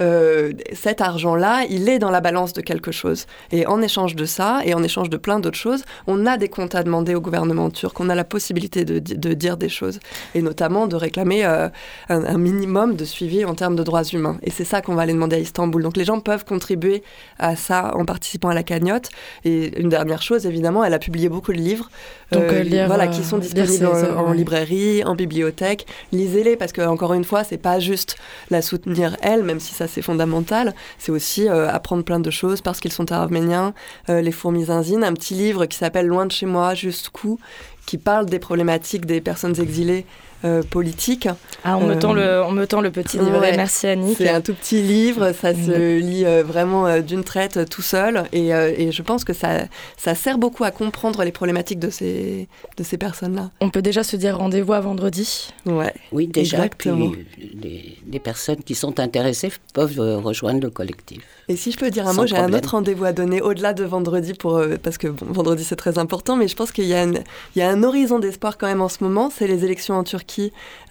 euh, 0.00 0.52
cet 0.72 1.00
argent-là, 1.00 1.64
il 1.68 1.88
est 1.88 1.98
dans 1.98 2.10
la 2.10 2.20
balance 2.20 2.52
de 2.52 2.60
quelque 2.60 2.92
chose. 2.92 3.26
Et 3.50 3.66
en 3.66 3.82
échange 3.82 4.14
de 4.14 4.24
ça, 4.24 4.60
et 4.64 4.74
en 4.74 4.82
échange 4.82 5.10
de 5.10 5.16
plein 5.16 5.40
d'autres 5.40 5.58
choses, 5.58 5.84
on 6.06 6.26
a 6.26 6.36
des 6.36 6.48
comptes 6.48 6.74
à 6.74 6.82
demander 6.82 7.14
au 7.14 7.20
gouvernement 7.20 7.70
turc, 7.70 7.98
on 8.00 8.08
a 8.08 8.14
la 8.14 8.24
possibilité 8.24 8.84
de, 8.84 8.98
dire 9.34 9.56
des 9.56 9.68
choses, 9.68 10.00
et 10.34 10.42
notamment 10.42 10.86
de 10.86 10.96
réclamer 10.96 11.44
euh, 11.44 11.68
un, 12.08 12.38
minimum 12.38 12.94
de 12.96 13.04
suivi 13.04 13.44
en 13.44 13.54
termes 13.54 13.76
de 13.76 13.82
droits 13.82 14.04
humains. 14.04 14.38
Et 14.42 14.50
c'est 14.50 14.64
ça 14.64 14.80
qu'on 14.80 14.94
va 14.94 15.02
aller 15.02 15.12
demander 15.12 15.36
à 15.36 15.40
Istanbul. 15.40 15.82
Donc 15.82 15.96
les 15.96 16.04
gens 16.04 16.20
peuvent 16.20 16.44
contribuer 16.44 17.02
à 17.38 17.56
ça 17.56 17.92
en 17.94 18.04
participant 18.04 18.48
à 18.48 18.54
la 18.54 18.62
cagnotte. 18.62 19.10
Et 19.44 19.78
une 19.80 19.88
dernière 19.88 20.22
chose, 20.22 20.46
évidemment, 20.46 20.84
elle 20.84 20.94
a 20.94 20.98
publié 20.98 21.28
beaucoup 21.28 21.52
de 21.52 21.58
livres, 21.58 21.90
euh, 22.34 22.84
voilà, 22.86 23.06
qui 23.06 23.24
sont 23.24 23.38
disponibles 23.38 23.86
en, 23.86 24.32
librairie, 24.32 25.02
en 25.04 25.14
bibliothèque. 25.14 25.86
Lisez-les 26.12 26.56
parce 26.56 26.72
que 26.72 26.82
encore 26.82 27.14
une 27.14 27.24
fois, 27.24 27.44
c'est 27.44 27.58
pas 27.58 27.80
juste 27.80 28.16
la 28.50 28.62
soutenir 28.88 29.16
elle, 29.22 29.42
même 29.42 29.60
si 29.60 29.74
ça 29.74 29.86
c'est 29.86 30.02
fondamental, 30.02 30.74
c'est 30.98 31.12
aussi 31.12 31.48
euh, 31.48 31.70
apprendre 31.70 32.04
plein 32.04 32.20
de 32.20 32.30
choses 32.30 32.60
parce 32.60 32.80
qu'ils 32.80 32.92
sont 32.92 33.12
arméniens, 33.12 33.74
euh, 34.08 34.20
les 34.20 34.32
fourmis 34.32 34.64
zinzines, 34.64 35.04
un 35.04 35.12
petit 35.12 35.34
livre 35.34 35.66
qui 35.66 35.76
s'appelle 35.76 36.06
Loin 36.06 36.26
de 36.26 36.32
chez 36.32 36.46
moi, 36.46 36.74
jusqu'où, 36.74 37.38
qui 37.86 37.98
parle 37.98 38.26
des 38.26 38.38
problématiques 38.38 39.06
des 39.06 39.20
personnes 39.20 39.58
exilées 39.60 40.06
euh, 40.44 40.62
politique. 40.62 41.28
Ah, 41.64 41.76
on, 41.78 41.86
me 41.88 41.98
tend 41.98 42.12
le, 42.12 42.44
on 42.44 42.52
me 42.52 42.64
tend 42.64 42.80
le 42.80 42.92
petit 42.92 43.18
livret, 43.18 43.56
merci 43.56 43.88
Annick. 43.88 44.18
C'est 44.18 44.28
un 44.28 44.40
tout 44.40 44.54
petit 44.54 44.80
livre, 44.80 45.32
ça 45.32 45.52
se 45.52 45.98
lit 45.98 46.24
euh, 46.24 46.44
vraiment 46.44 46.86
euh, 46.86 47.00
d'une 47.00 47.24
traite 47.24 47.68
tout 47.68 47.82
seul 47.82 48.22
et, 48.32 48.50
et, 48.50 48.92
je 48.92 49.02
pense 49.02 49.24
que 49.24 49.32
ça, 49.32 49.64
ça 49.96 50.14
sert 50.14 50.38
beaucoup 50.38 50.62
à 50.62 50.70
comprendre 50.70 51.24
les 51.24 51.32
problématiques 51.32 51.80
de 51.80 51.90
ces, 51.90 52.46
de 52.76 52.82
ces 52.84 52.96
personnes-là. 52.98 53.50
On 53.60 53.70
peut 53.70 53.82
déjà 53.82 54.04
se 54.04 54.14
dire 54.14 54.38
rendez-vous 54.38 54.74
à 54.74 54.80
vendredi 54.80 55.52
ouais, 55.66 55.92
Oui, 56.12 56.28
déjà, 56.28 56.58
Exactement. 56.58 57.10
puis 57.10 57.98
les, 58.08 58.20
personnes 58.20 58.62
qui 58.62 58.76
sont 58.76 59.00
intéressées 59.00 59.50
peuvent 59.74 59.98
rejoindre 60.22 60.60
le 60.60 60.70
collectif. 60.70 61.22
Et 61.48 61.56
si 61.56 61.72
je 61.72 61.78
peux 61.78 61.90
dire 61.90 62.06
un 62.06 62.12
mot, 62.12 62.26
j'ai 62.26 62.36
un 62.36 62.52
autre 62.52 62.72
rendez-vous 62.72 63.04
à 63.04 63.12
donner 63.12 63.40
au-delà 63.40 63.72
de 63.72 63.84
vendredi, 63.84 64.34
pour, 64.34 64.60
parce 64.82 64.98
que 64.98 65.08
vendredi 65.08 65.64
c'est 65.64 65.76
très 65.76 65.98
important, 65.98 66.36
mais 66.36 66.46
je 66.46 66.54
pense 66.54 66.70
qu'il 66.70 66.84
y, 66.84 66.94
y, 67.56 67.62
a 67.62 67.68
un 67.68 67.82
horizon 67.82 68.18
d'espoir 68.20 68.56
quand 68.56 68.66
même 68.66 68.82
en 68.82 68.88
ce 68.88 69.02
moment, 69.02 69.30
c'est 69.34 69.46
les 69.46 69.64
élections 69.64 69.94
en 69.94 70.04
Turquie 70.04 70.27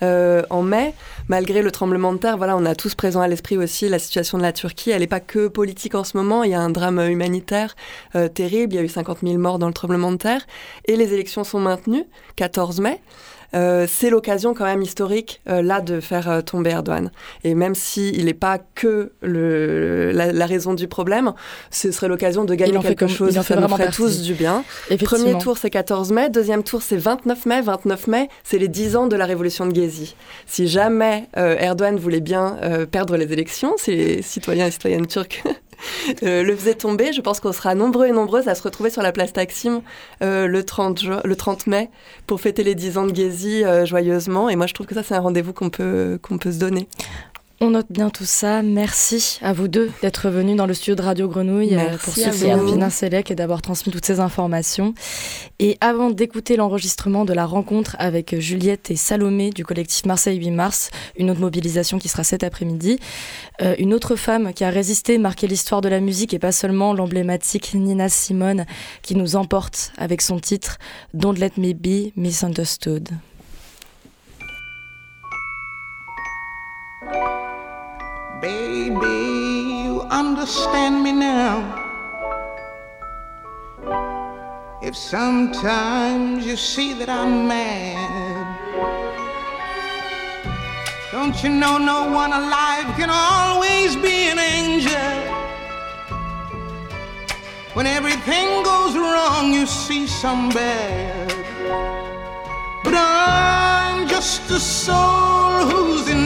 euh, 0.02 0.44
en 0.50 0.62
mai, 0.62 0.94
malgré 1.28 1.62
le 1.62 1.72
tremblement 1.72 2.14
de 2.14 2.18
terre, 2.18 2.38
voilà, 2.38 2.56
on 2.58 2.66
a 2.66 2.76
tous 2.76 2.96
présent 2.96 3.22
à 3.22 3.28
l'esprit 3.28 3.58
aussi 3.58 3.90
la 3.90 4.00
situation 4.00 4.38
de 4.38 4.44
la 4.44 4.54
Turquie. 4.54 4.92
Elle 4.92 5.02
n'est 5.02 5.08
pas 5.08 5.20
que 5.20 5.48
politique 5.48 5.96
en 5.96 6.04
ce 6.04 6.18
moment. 6.18 6.44
Il 6.44 6.52
y 6.52 6.54
a 6.54 6.62
un 6.62 6.70
drame 6.70 7.00
humanitaire 7.00 7.76
euh, 8.16 8.28
terrible. 8.28 8.74
Il 8.74 8.78
y 8.78 8.80
a 8.80 8.84
eu 8.84 8.90
50 8.90 9.20
000 9.24 9.38
morts 9.38 9.60
dans 9.60 9.68
le 9.68 9.74
tremblement 9.74 10.12
de 10.12 10.18
terre. 10.18 10.42
Et 10.86 10.96
les 10.96 11.14
élections 11.14 11.44
sont 11.44 11.60
maintenues, 11.60 12.06
14 12.36 12.80
mai. 12.80 13.02
Euh, 13.54 13.88
c'est 13.90 14.10
l'occasion 14.10 14.54
quand 14.54 14.66
même 14.66 14.82
historique 14.82 15.42
euh, 15.50 15.62
là 15.62 15.82
de 15.82 16.00
faire 16.00 16.30
euh, 16.30 16.42
tomber 16.42 16.72
Erdogan. 16.72 17.12
Et 17.44 17.56
même 17.56 17.76
s'il 17.76 18.26
n'est 18.26 18.34
pas 18.34 18.60
que 18.76 19.12
le, 19.22 20.12
la, 20.12 20.46
raison 20.46 20.74
du 20.74 20.88
problème, 20.88 21.34
ce 21.72 21.92
serait 21.92 22.08
l'occasion 22.08 22.46
de 22.46 22.56
gagner 22.56 22.80
quelque 22.80 23.08
chose. 23.08 23.34
Il 23.34 23.40
en 23.40 23.44
fait 23.44 23.56
ça 23.56 23.62
nous 23.62 23.68
ferait 23.68 23.92
tous 23.92 24.22
du 24.22 24.34
bien. 24.34 24.64
Premier 25.04 25.38
tour, 25.38 25.58
c'est 25.58 25.70
14 25.70 26.12
mai. 26.12 26.30
Deuxième 26.30 26.64
tour, 26.64 26.82
c'est 26.82 26.98
29 26.98 27.46
mai. 27.46 27.62
29 27.62 28.08
mai, 28.08 28.30
c'est 28.44 28.58
les 28.58 28.68
10 28.68 28.96
ans 28.96 29.08
de 29.08 29.16
la 29.16 29.26
révolution 29.26 29.66
de 29.66 29.76
Gezi. 29.76 30.16
Si 30.46 30.68
jamais 30.68 31.28
Erdogan 31.36 31.98
voulait 31.98 32.22
bien 32.22 32.58
perdre 32.92 33.18
les 33.18 33.32
élections, 33.32 33.74
si 33.78 33.92
les 33.92 34.22
citoyens 34.22 34.68
et 34.68 34.72
citoyennes 34.72 35.08
turcs 35.08 35.44
Euh, 36.24 36.44
le 36.44 36.56
faisait 36.56 36.74
tomber. 36.74 37.14
Je 37.14 37.22
pense 37.22 37.40
qu'on 37.40 37.52
sera 37.52 37.76
nombreux 37.76 38.08
et 38.08 38.12
nombreuses 38.12 38.48
à 38.48 38.56
se 38.56 38.64
retrouver 38.64 38.90
sur 38.90 39.02
la 39.02 39.12
place 39.12 39.34
Taksim 39.34 39.82
euh, 40.24 40.48
le, 40.48 40.64
30 40.64 41.04
le 41.24 41.36
30 41.36 41.68
mai 41.68 41.90
pour 42.26 42.42
fêter 42.42 42.64
les 42.64 42.76
10 42.76 42.98
ans 42.98 43.06
de 43.06 43.16
Gezi 43.16 43.64
euh, 43.64 43.86
joyeusement. 43.86 44.50
Et 44.50 44.56
moi, 44.56 44.68
je 44.68 44.74
trouve 44.74 44.88
que 44.88 44.96
ça, 44.96 45.04
c'est 45.04 45.16
un 45.16 45.20
rendez-vous 45.20 45.54
qu'on 45.54 45.70
peut, 45.70 46.18
qu'on 46.22 46.38
peut 46.38 46.52
se 46.52 46.60
donner. 46.60 46.88
On 47.60 47.72
note 47.72 47.88
bien 47.90 48.12
tout 48.12 48.24
ça. 48.24 48.62
Merci 48.62 49.40
à 49.42 49.52
vous 49.52 49.68
deux 49.68 49.90
d'être 50.04 50.30
venus 50.30 50.56
dans 50.56 50.68
le 50.68 50.76
studio 50.76 50.94
de 50.94 51.02
Radio 51.02 51.28
Grenouille 51.28 51.76
euh, 51.76 51.98
pour 51.98 52.14
suivre 52.14 52.66
Pina 52.66 52.92
Selec 52.92 53.32
et 53.32 53.36
d'avoir 53.36 53.64
transmis 53.64 53.92
toutes 53.92 54.06
ces 54.06 54.20
informations. 54.20 54.94
Et 55.58 55.76
avant 55.82 56.12
d'écouter 56.12 56.56
l'enregistrement 56.56 57.26
de 57.26 57.34
la 57.34 57.48
rencontre 57.48 57.96
avec 57.98 58.40
Juliette 58.40 58.92
et 58.92 58.96
Salomé 58.96 59.50
du 59.50 59.66
collectif 59.66 60.06
Marseille 60.06 60.38
8 60.38 60.52
mars, 60.52 60.92
une 61.18 61.32
autre 61.32 61.40
mobilisation 61.40 61.98
qui 61.98 62.10
sera 62.10 62.24
cet 62.24 62.44
après-midi, 62.44 63.00
euh, 63.64 63.74
une 63.80 63.96
autre 63.96 64.16
femme 64.16 64.54
qui 64.54 64.64
a 64.64 64.70
résisté, 64.70 65.18
marqué 65.18 65.48
l'histoire 65.48 65.82
de 65.82 65.90
la 65.90 66.00
musique 66.00 66.36
et 66.36 66.40
pas 66.40 66.52
seulement 66.52 66.94
l'emblématique 66.94 67.74
Nina 67.74 68.08
Simone 68.08 68.68
qui 69.02 69.16
nous 69.16 69.36
emporte 69.36 69.94
avec 69.98 70.22
son 70.22 70.40
titre 70.40 70.78
Don't 71.16 71.40
Let 71.40 71.54
Me 71.58 71.74
Be 71.74 72.12
Misunderstood. 72.16 73.10
Baby, 78.42 79.84
you 79.84 80.02
understand 80.12 81.04
me 81.04 81.12
now. 81.12 81.86
If 84.82 84.96
sometimes 84.96 86.46
you 86.46 86.56
see 86.56 86.94
that 86.94 87.10
I'm 87.10 87.48
mad, 87.48 88.58
Don't 91.12 91.44
you 91.44 91.50
know 91.50 91.80
no 91.80 92.12
one 92.12 92.32
alive 92.32 92.86
can 92.96 93.10
always 93.10 93.96
be 93.96 94.30
an 94.30 94.38
angel? 94.38 95.18
When 97.74 97.88
everything 97.88 98.64
goes 98.64 98.96
wrong, 98.96 99.52
you 99.52 99.66
see 99.66 100.06
some 100.06 100.50
bad. 100.50 101.34
But 102.84 102.94
I'm 102.96 104.08
just 104.08 104.50
a 104.52 104.60
soul 104.60 105.66
who's 105.70 106.08
intentions 106.08 106.17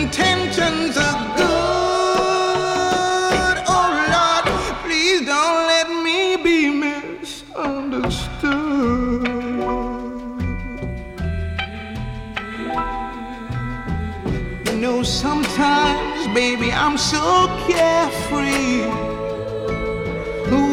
know, 14.81 15.03
sometimes, 15.03 16.27
baby, 16.33 16.71
I'm 16.71 16.97
so 16.97 17.45
carefree 17.67 18.81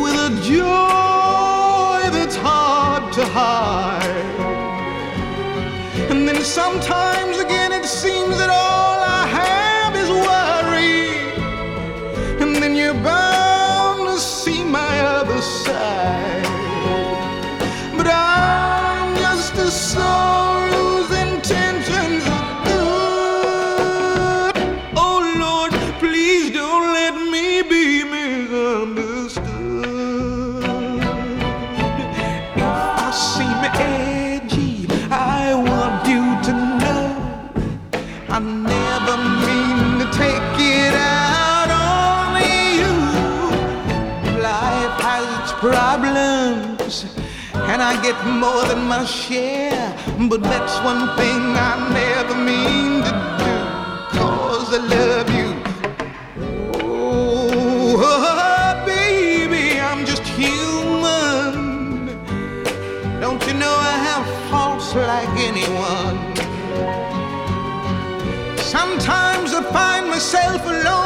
with 0.01 0.15
a 0.15 0.33
joy 0.43 2.09
that's 2.17 2.37
hard 2.37 3.13
to 3.13 3.25
hide. 3.27 4.01
And 6.11 6.27
then 6.27 6.43
sometimes 6.43 7.37
get 48.19 48.27
more 48.27 48.65
than 48.67 48.87
my 48.87 49.05
share. 49.05 49.95
But 50.29 50.43
that's 50.43 50.79
one 50.85 51.17
thing 51.17 51.41
I 51.57 51.91
never 51.93 52.35
mean 52.35 53.03
to 53.03 53.13
do, 53.39 54.19
cause 54.19 54.73
I 54.75 54.81
love 54.97 55.31
you. 55.39 55.49
Oh, 56.75 57.97
oh, 57.99 58.05
oh, 58.05 58.87
baby, 58.87 59.81
I'm 59.81 60.05
just 60.05 60.23
human. 60.23 62.07
Don't 63.21 63.45
you 63.47 63.55
know 63.55 63.75
I 63.95 63.97
have 64.09 64.27
faults 64.51 64.95
like 64.95 65.29
anyone? 65.51 66.17
Sometimes 68.59 69.55
I 69.55 69.63
find 69.73 70.09
myself 70.09 70.65
alone 70.67 70.98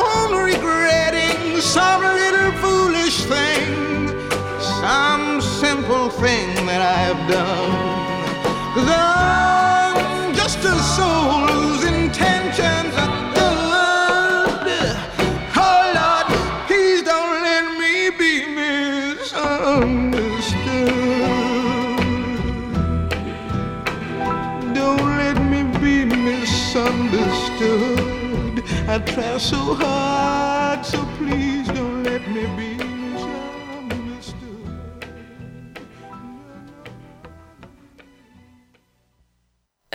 done. 7.29 7.95
Cause 8.75 8.89
I'm 8.91 10.35
just 10.35 10.59
a 10.61 10.79
soul 10.97 11.47
whose 11.49 11.85
intentions 11.85 12.95
are 12.97 13.35
good. 13.35 14.97
Oh 15.57 15.83
Lord, 15.99 16.27
please 16.69 17.03
don't 17.03 17.43
let 17.43 17.65
me 17.81 18.11
be 18.23 18.33
misunderstood. 18.55 20.95
Don't 24.75 25.07
let 25.23 25.39
me 25.53 25.63
be 25.81 26.05
misunderstood. 26.05 28.63
I 28.89 28.99
try 29.01 29.39
so 29.39 29.75
hard, 29.75 30.87
so 30.87 31.05
please 31.19 31.67
don't 31.69 32.05
let 32.05 32.23
me 32.31 32.47
be 32.57 32.72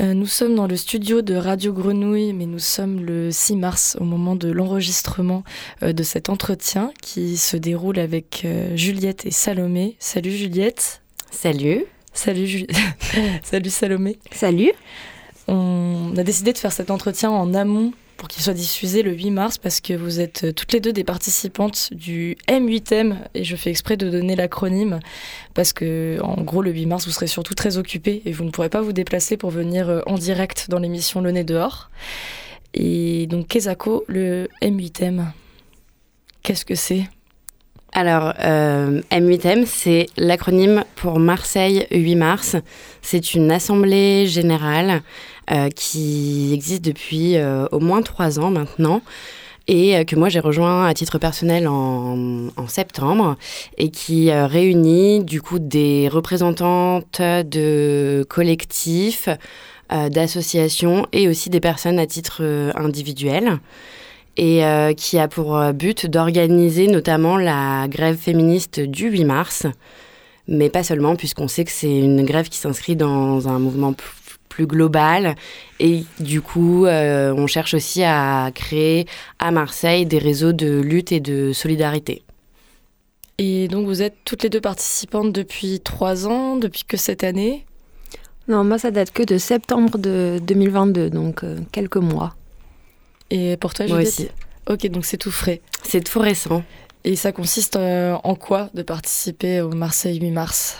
Euh, 0.08 0.13
nous 0.13 0.26
sommes 0.26 0.56
dans 0.56 0.67
le 0.67 0.76
studio 0.76 1.22
de 1.22 1.36
Radio 1.36 1.74
Grenouille, 1.74 2.34
mais 2.34 2.46
nous 2.46 2.60
sommes 2.60 3.04
le 3.04 3.32
6 3.32 3.56
mars 3.56 3.98
au 4.00 4.04
moment 4.04 4.36
de 4.36 4.50
l'enregistrement 4.50 5.43
euh, 5.84 5.91
de 5.93 6.04
cet 6.04 6.30
entretien 6.30 6.91
qui 7.02 7.38
se 7.38 7.58
déroule 7.58 8.00
avec 8.00 8.43
euh, 8.46 8.76
Juliette 8.76 9.26
et 9.26 9.32
Salomé. 9.32 9.96
Salut 10.00 10.32
Juliette. 10.32 11.02
Salut. 11.32 11.84
Salut, 12.13 12.48
Ju- 12.48 12.67
Salut 13.43 13.70
Salomé. 13.70 14.17
Salut. 14.32 14.72
On 15.48 16.13
a 16.17 16.24
décidé 16.24 16.54
de 16.54 16.58
faire 16.58 16.72
cet 16.72 16.89
entretien 16.91 17.30
en 17.30 17.54
amont 17.54 17.91
pour 18.18 18.28
qu'il 18.28 18.44
soit 18.44 18.54
diffusé 18.54 19.04
le 19.04 19.14
8 19.14 19.32
mars 19.32 19.58
parce 19.58 19.80
que 19.80 19.94
vous 19.94 20.20
êtes 20.20 20.46
euh, 20.46 20.52
toutes 20.52 20.74
les 20.74 20.80
deux 20.80 20.92
des 20.92 21.04
participantes 21.04 21.90
du 21.94 22.36
M8M 22.48 23.16
et 23.34 23.44
je 23.44 23.56
fais 23.56 23.70
exprès 23.70 23.96
de 23.96 24.10
donner 24.10 24.36
l'acronyme 24.36 25.00
parce 25.54 25.72
que 25.74 26.20
en 26.22 26.42
gros 26.42 26.62
le 26.62 26.72
8 26.72 26.86
mars 26.88 27.06
vous 27.06 27.12
serez 27.12 27.28
surtout 27.28 27.54
très 27.54 27.78
occupés 27.78 28.22
et 28.26 28.32
vous 28.32 28.44
ne 28.44 28.50
pourrez 28.50 28.70
pas 28.70 28.82
vous 28.82 28.94
déplacer 28.94 29.38
pour 29.38 29.52
venir 29.52 29.90
euh, 29.90 30.02
en 30.08 30.16
direct 30.16 30.68
dans 30.70 30.80
l'émission 30.80 31.22
Le 31.22 31.32
Nez 31.32 31.44
dehors. 31.44 31.90
Et 32.74 33.28
donc 33.28 33.48
Kezako, 33.48 34.04
le 34.08 34.50
M8M, 34.62 35.26
qu'est-ce 36.44 36.66
que 36.66 36.76
c'est? 36.76 37.04
Alors, 37.94 38.34
euh, 38.44 39.02
M8M, 39.12 39.66
c'est 39.66 40.08
l'acronyme 40.18 40.84
pour 40.96 41.20
Marseille 41.20 41.88
8 41.90 42.16
mars. 42.16 42.56
C'est 43.02 43.34
une 43.34 43.50
assemblée 43.50 44.28
générale 44.28 44.90
euh, 44.92 45.37
qui 45.76 46.52
existe 46.54 46.84
depuis 46.84 47.38
euh, 47.38 47.66
au 47.72 47.80
moins 47.80 48.02
trois 48.02 48.40
ans 48.40 48.52
maintenant 48.52 49.02
et 49.68 49.98
euh, 49.98 50.04
que 50.04 50.16
moi 50.16 50.30
j'ai 50.30 50.40
rejoint 50.40 50.86
à 50.86 50.94
titre 50.94 51.18
personnel 51.20 51.68
en, 51.68 52.50
septembre 52.68 53.38
et 53.78 53.90
qui 53.90 54.30
euh, 54.30 54.46
réunit 54.46 55.24
du 55.24 55.42
coup 55.42 55.60
des 55.60 56.10
représentantes 56.10 57.22
de 57.22 58.26
collectifs, 58.30 59.30
euh, 59.92 60.10
d'associations 60.10 61.08
et 61.14 61.30
aussi 61.30 61.50
des 61.50 61.62
personnes 61.62 62.00
à 62.00 62.06
titre 62.06 62.40
euh, 62.42 62.72
individuel 62.76 63.60
et 64.36 64.64
euh, 64.66 64.94
qui 64.94 65.18
a 65.18 65.28
pour 65.28 65.58
euh, 65.58 65.72
but 65.72 66.06
d'organiser 66.06 66.88
notamment 66.88 67.38
la 67.38 67.88
grève 67.88 68.18
féministe 68.18 68.80
du 68.80 69.10
8 69.10 69.26
mars, 69.26 69.66
mais 70.48 70.70
pas 70.70 70.84
seulement, 70.84 71.16
puisqu'on 71.16 71.48
sait 71.48 71.66
que 71.66 71.72
c'est 71.72 71.98
une 72.00 72.24
grève 72.24 72.50
qui 72.50 72.58
s'inscrit 72.58 72.96
dans 72.96 73.48
un 73.48 73.60
mouvement 73.60 73.94
plus 74.58 74.65
global, 74.65 75.36
et 75.80 76.04
du 76.20 76.41
coup, 76.41 76.88
euh, 76.88 77.32
on 77.32 77.46
cherche 77.46 77.76
aussi 77.76 78.02
à 78.04 78.50
créer 78.56 79.06
à 79.38 79.52
Marseille 79.52 80.08
des 80.08 80.17
réseaux 80.17 80.52
de 80.52 80.80
lutte 80.80 81.12
et 81.12 81.20
de 81.20 81.54
solidarité. 81.54 82.24
Et 83.38 83.67
donc 83.67 83.86
vous 83.86 84.02
êtes 84.02 84.15
toutes 84.26 84.41
les 84.41 84.50
deux 84.50 84.60
participantes 84.60 85.32
depuis 85.32 85.80
trois 85.80 86.26
ans, 86.26 86.56
depuis 86.56 86.86
que 86.86 86.98
cette 86.98 87.24
année? 87.24 87.67
Non, 88.48 88.63
moi, 88.63 88.80
ça 88.80 88.89
date 88.89 89.12
que 89.12 89.22
de 89.22 89.38
septembre 89.38 90.00
de 90.00 90.39
2022, 90.41 91.12
donc 91.12 91.43
euh, 91.43 91.60
quelques 91.72 91.98
mois. 91.98 92.36
Et 93.30 93.58
pour 93.58 93.76
toi 93.76 93.86
Moi 93.86 94.00
Juliette 94.00 94.13
aussi. 94.13 94.28
Ok, 94.67 94.88
donc 94.88 95.06
c'est 95.06 95.17
tout 95.17 95.30
frais. 95.30 95.62
C'est 95.84 96.04
tout 96.04 96.20
récent. 96.20 96.63
Et 97.04 97.15
ça 97.15 97.32
consiste 97.32 97.76
euh, 97.76 98.15
en 98.24 98.34
quoi 98.34 98.72
de 98.74 98.82
participer 98.82 99.62
au 99.62 99.70
Marseille 99.70 100.17
8 100.20 100.32
mars? 100.32 100.80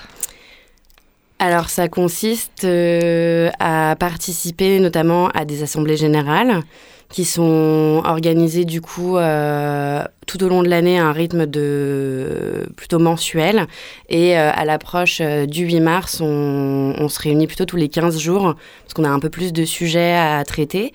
Alors, 1.40 1.70
ça 1.70 1.88
consiste 1.88 2.64
euh, 2.64 3.52
à 3.60 3.96
participer 4.00 4.80
notamment 4.80 5.30
à 5.30 5.46
des 5.46 5.62
assemblées 5.62 5.98
générales 5.98 6.62
qui 7.10 7.26
sont 7.26 8.02
organisées 8.04 8.66
du 8.66 8.82
coup 8.82 9.18
euh, 9.18 10.04
tout 10.26 10.44
au 10.44 10.50
long 10.50 10.62
de 10.62 10.68
l'année 10.68 11.00
à 11.00 11.06
un 11.06 11.12
rythme 11.14 11.46
de 11.46 12.68
plutôt 12.76 12.98
mensuel. 12.98 13.68
Et 14.10 14.38
euh, 14.38 14.52
à 14.52 14.66
l'approche 14.66 15.22
du 15.22 15.66
8 15.66 15.80
mars, 15.80 16.22
on, 16.22 16.96
on 16.98 17.08
se 17.08 17.20
réunit 17.22 17.46
plutôt 17.46 17.66
tous 17.66 17.78
les 17.78 17.88
15 17.88 18.18
jours 18.18 18.56
parce 18.82 18.94
qu'on 18.96 19.04
a 19.04 19.10
un 19.10 19.20
peu 19.20 19.30
plus 19.30 19.54
de 19.54 19.64
sujets 19.64 20.16
à 20.16 20.44
traiter. 20.44 20.92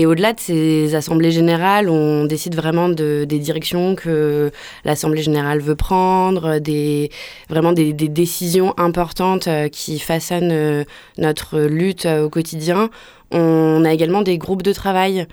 Et 0.00 0.06
au-delà 0.06 0.32
de 0.32 0.40
ces 0.40 0.94
assemblées 0.94 1.30
générales, 1.30 1.90
on 1.90 2.24
décide 2.24 2.54
vraiment 2.54 2.88
de, 2.88 3.26
des 3.28 3.38
directions 3.38 3.94
que 3.94 4.50
l'Assemblée 4.86 5.20
générale 5.20 5.60
veut 5.60 5.74
prendre, 5.74 6.58
vraiment 7.50 7.72
des, 7.74 7.92
décisions 7.92 8.72
importantes 8.78 9.46
euh, 9.46 9.68
qui 9.68 9.98
façonnent 9.98 10.52
euh, 10.52 10.84
notre 11.18 11.60
lutte 11.60 12.06
euh, 12.06 12.24
au 12.24 12.30
quotidien. 12.30 12.88
On 13.30 13.84
a 13.84 13.92
également 13.92 14.22
des 14.22 14.38
groupes 14.38 14.62
de 14.62 14.72
travail 14.72 15.26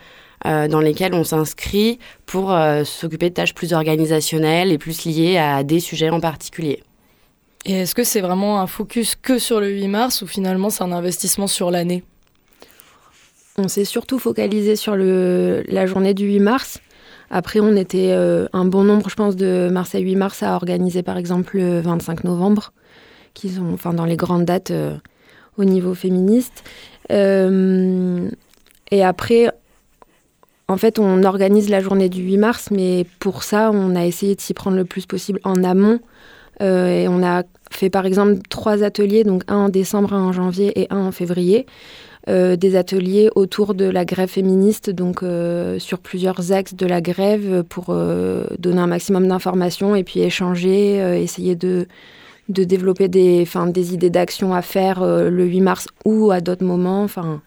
dans 0.44 0.82
lesquels 0.82 1.16
on 1.16 1.24
s'inscrit 1.24 1.98
pour 2.28 2.56
s'occuper 2.86 3.30
de 3.30 3.34
tâches 3.34 3.56
plus 3.56 3.74
organisationnelles 3.74 4.72
et 4.72 4.78
plus 4.78 5.06
liées 5.06 5.38
à 5.38 5.64
des 5.64 5.80
sujets 5.80 6.12
en 6.12 6.20
particulier. 6.20 6.84
Et 7.66 7.74
est-ce 7.74 7.96
que 7.96 8.04
c'est 8.04 8.22
vraiment 8.22 8.62
un 8.62 8.68
focus 8.68 9.16
que 9.16 9.40
sur 9.40 9.60
le 9.60 9.70
8 9.70 9.88
mars 9.88 10.22
ou 10.22 10.28
finalement 10.28 10.70
c'est 10.70 10.84
un 10.84 10.92
investissement 10.92 11.48
sur 11.48 11.72
l'année? 11.72 12.04
On 13.60 13.68
s'est 13.68 13.86
surtout 13.86 14.20
focalisé 14.20 14.76
sur 14.76 14.96
la 14.96 15.86
journée 15.88 16.14
du 16.14 16.26
8 16.26 16.40
mars. 16.40 16.80
Après, 17.32 17.60
on 17.60 17.76
était 17.76 18.12
euh, 18.12 18.48
un 18.54 18.66
bon 18.66 18.84
nombre, 18.84 19.10
je 19.10 19.16
pense, 19.16 19.36
de 19.36 19.70
Marseille 19.72 20.04
8 20.04 20.16
mars 20.16 20.44
à 20.44 20.54
organiser, 20.54 21.02
par 21.02 21.18
exemple, 21.18 21.58
le 21.58 21.80
25 21.80 22.24
novembre, 22.24 22.72
qui 23.34 23.50
sont 23.50 23.74
enfin, 23.74 23.94
dans 23.94 24.06
les 24.06 24.16
grandes 24.16 24.46
dates 24.46 24.70
euh, 24.70 24.96
au 25.58 25.64
niveau 25.64 25.96
féministe. 25.96 26.64
Euh, 27.12 28.30
et 28.92 29.04
après, 29.04 29.50
en 30.68 30.78
fait, 30.78 31.00
on 31.00 31.24
organise 31.24 31.68
la 31.70 31.82
journée 31.82 32.10
du 32.10 32.22
8 32.22 32.38
mars, 32.38 32.68
mais 32.70 33.08
pour 33.18 33.42
ça, 33.42 33.72
on 33.74 33.96
a 33.96 34.06
essayé 34.06 34.36
de 34.36 34.42
s'y 34.42 34.54
prendre 34.54 34.78
le 34.78 34.86
plus 34.86 35.08
possible 35.08 35.40
en 35.44 35.64
amont. 35.64 36.00
Et 36.60 37.08
on 37.08 37.24
a 37.24 37.44
fait, 37.70 37.92
par 37.92 38.08
exemple, 38.08 38.40
trois 38.50 38.84
ateliers, 38.84 39.24
donc 39.24 39.44
un 39.48 39.58
en 39.58 39.70
décembre, 39.70 40.14
un 40.14 40.24
en 40.24 40.32
janvier 40.32 40.80
et 40.80 40.88
un 40.92 41.06
en 41.06 41.12
février. 41.12 41.68
Euh, 42.28 42.58
des 42.58 42.76
ateliers 42.76 43.30
autour 43.36 43.74
de 43.74 43.86
la 43.86 44.04
grève 44.04 44.28
féministe, 44.30 44.90
donc 44.90 45.24
euh, 45.24 45.80
sur 45.80 46.00
plusieurs 46.00 46.52
axes 46.52 46.76
de 46.76 46.86
la 46.86 47.00
grève 47.00 47.64
pour 47.64 47.86
euh, 47.90 48.46
donner 48.60 48.80
un 48.80 48.88
maximum 48.88 49.28
d'informations 49.28 49.96
et 49.96 50.04
puis 50.04 50.20
échanger, 50.20 50.98
essayer 51.22 51.56
de, 51.56 51.88
de 52.50 52.64
développer 52.64 53.08
des, 53.08 53.48
des 53.68 53.94
idées 53.94 54.10
d'action 54.10 54.54
à 54.54 54.62
faire 54.62 55.02
euh, 55.02 55.30
le 55.30 55.46
8 55.46 55.62
mars 55.62 55.88
ou 56.06 56.32
à 56.32 56.42
d'autres 56.42 56.66
moments. 56.66 57.04
Enfin, 57.04 57.42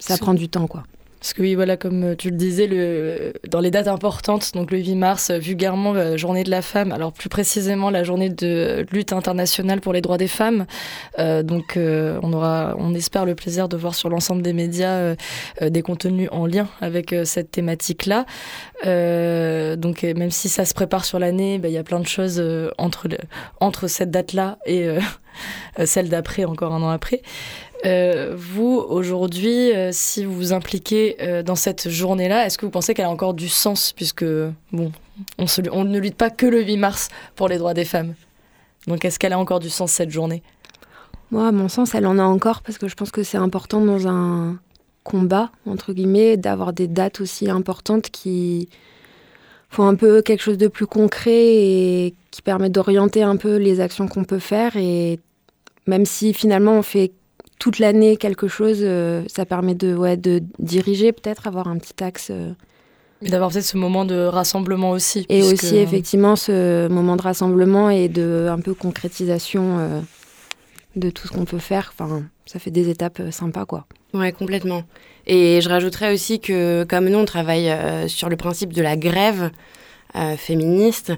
ça 0.00 0.16
prend 0.16 0.34
du 0.34 0.48
temps, 0.48 0.66
quoi. 0.66 0.84
Parce 1.20 1.32
que 1.32 1.42
oui, 1.42 1.54
voilà, 1.54 1.76
comme 1.76 2.04
euh, 2.04 2.14
tu 2.16 2.30
le 2.30 2.36
disais, 2.36 2.66
le, 2.68 3.32
dans 3.48 3.60
les 3.60 3.70
dates 3.70 3.88
importantes, 3.88 4.52
donc 4.54 4.70
le 4.70 4.78
8 4.78 4.94
mars, 4.94 5.30
euh, 5.30 5.38
vulgairement 5.38 5.92
la 5.92 6.16
journée 6.16 6.44
de 6.44 6.50
la 6.50 6.62
femme, 6.62 6.92
alors 6.92 7.12
plus 7.12 7.28
précisément 7.28 7.90
la 7.90 8.04
journée 8.04 8.30
de 8.30 8.86
lutte 8.92 9.12
internationale 9.12 9.80
pour 9.80 9.92
les 9.92 10.00
droits 10.00 10.18
des 10.18 10.28
femmes. 10.28 10.66
Euh, 11.18 11.42
donc 11.42 11.76
euh, 11.76 12.20
on 12.22 12.32
aura, 12.32 12.76
on 12.78 12.94
espère 12.94 13.24
le 13.24 13.34
plaisir 13.34 13.68
de 13.68 13.76
voir 13.76 13.96
sur 13.96 14.08
l'ensemble 14.08 14.42
des 14.42 14.52
médias 14.52 14.96
euh, 14.98 15.16
euh, 15.62 15.70
des 15.70 15.82
contenus 15.82 16.28
en 16.30 16.46
lien 16.46 16.68
avec 16.80 17.12
euh, 17.12 17.24
cette 17.24 17.50
thématique-là. 17.50 18.24
Euh, 18.86 19.74
donc 19.76 20.04
euh, 20.04 20.14
même 20.14 20.30
si 20.30 20.48
ça 20.48 20.64
se 20.64 20.74
prépare 20.74 21.04
sur 21.04 21.18
l'année, 21.18 21.58
bah, 21.58 21.68
il 21.68 21.74
y 21.74 21.78
a 21.78 21.84
plein 21.84 22.00
de 22.00 22.06
choses 22.06 22.38
euh, 22.38 22.70
entre, 22.78 23.08
entre 23.60 23.88
cette 23.88 24.10
date-là 24.10 24.58
et 24.66 24.84
euh, 24.86 25.00
euh, 25.78 25.86
celle 25.86 26.08
d'après, 26.08 26.44
encore 26.44 26.72
un 26.72 26.82
an 26.82 26.90
après. 26.90 27.22
Euh, 27.84 28.34
vous, 28.36 28.84
aujourd'hui, 28.88 29.72
euh, 29.72 29.90
si 29.92 30.24
vous 30.24 30.34
vous 30.34 30.52
impliquez 30.52 31.16
euh, 31.20 31.42
dans 31.42 31.54
cette 31.54 31.88
journée-là, 31.88 32.46
est-ce 32.46 32.58
que 32.58 32.66
vous 32.66 32.72
pensez 32.72 32.92
qu'elle 32.92 33.04
a 33.04 33.10
encore 33.10 33.34
du 33.34 33.48
sens 33.48 33.92
Puisque, 33.92 34.24
bon, 34.72 34.92
on, 35.38 35.44
on 35.72 35.84
ne 35.84 35.98
lutte 35.98 36.16
pas 36.16 36.30
que 36.30 36.46
le 36.46 36.62
8 36.62 36.76
mars 36.76 37.08
pour 37.36 37.48
les 37.48 37.58
droits 37.58 37.74
des 37.74 37.84
femmes. 37.84 38.14
Donc, 38.86 39.04
est-ce 39.04 39.18
qu'elle 39.18 39.32
a 39.32 39.38
encore 39.38 39.60
du 39.60 39.70
sens, 39.70 39.92
cette 39.92 40.10
journée? 40.10 40.42
Moi, 41.30 41.46
à 41.46 41.52
mon 41.52 41.68
sens, 41.68 41.94
elle 41.94 42.06
en 42.06 42.18
a 42.18 42.22
encore 42.22 42.62
parce 42.62 42.78
que 42.78 42.88
je 42.88 42.94
pense 42.94 43.10
que 43.10 43.22
c'est 43.22 43.36
important 43.36 43.80
dans 43.80 44.08
un 44.08 44.58
combat, 45.04 45.50
entre 45.66 45.92
guillemets, 45.92 46.36
d'avoir 46.36 46.72
des 46.72 46.88
dates 46.88 47.20
aussi 47.20 47.48
importantes 47.48 48.10
qui 48.10 48.68
font 49.70 49.86
un 49.86 49.94
peu 49.94 50.22
quelque 50.22 50.42
chose 50.42 50.58
de 50.58 50.68
plus 50.68 50.86
concret 50.86 51.44
et 51.44 52.14
qui 52.30 52.42
permettent 52.42 52.72
d'orienter 52.72 53.22
un 53.22 53.36
peu 53.36 53.56
les 53.56 53.80
actions 53.80 54.08
qu'on 54.08 54.24
peut 54.24 54.38
faire. 54.38 54.76
Et 54.76 55.20
même 55.86 56.06
si 56.06 56.32
finalement 56.32 56.72
on 56.72 56.82
fait 56.82 57.12
toute 57.58 57.78
l'année 57.78 58.16
quelque 58.16 58.48
chose, 58.48 58.78
euh, 58.82 59.22
ça 59.26 59.44
permet 59.46 59.74
de, 59.74 59.94
ouais, 59.94 60.16
de 60.16 60.42
diriger 60.58 61.12
peut-être, 61.12 61.46
avoir 61.46 61.68
un 61.68 61.78
petit 61.78 62.02
axe. 62.02 62.28
euh, 62.30 62.52
Mais 63.22 63.30
d'avoir 63.30 63.50
peut-être 63.50 63.64
ce 63.64 63.76
moment 63.76 64.04
de 64.04 64.14
rassemblement 64.26 64.90
aussi. 64.90 65.26
et 65.28 65.40
puisque- 65.40 65.64
aussi 65.64 65.76
effectivement 65.76 66.36
ce 66.36 66.86
moment 66.88 67.16
de 67.16 67.22
rassemblement 67.22 67.90
et 67.90 68.08
de 68.08 68.46
un 68.48 68.60
peu 68.60 68.74
concrétisation 68.74 69.78
euh, 69.78 70.00
de 70.96 71.10
tout 71.10 71.26
ce 71.26 71.32
qu'on 71.32 71.44
peut 71.44 71.58
faire. 71.58 71.92
Enfin, 71.98 72.22
ça 72.46 72.58
fait 72.60 72.70
des 72.70 72.88
étapes 72.88 73.18
euh, 73.20 73.30
sympas, 73.32 73.64
quoi. 73.66 73.86
Ouais, 74.14 74.32
complètement. 74.32 74.84
Et 75.26 75.60
je 75.60 75.68
rajouterais 75.68 76.14
aussi 76.14 76.40
que 76.40 76.84
comme 76.84 77.08
nous, 77.08 77.18
on 77.18 77.24
travaille 77.24 77.68
euh, 77.70 78.08
sur 78.08 78.28
le 78.28 78.36
principe 78.36 78.72
de 78.72 78.82
la 78.82 78.96
grève 78.96 79.50
euh, 80.16 80.36
féministe, 80.36 81.12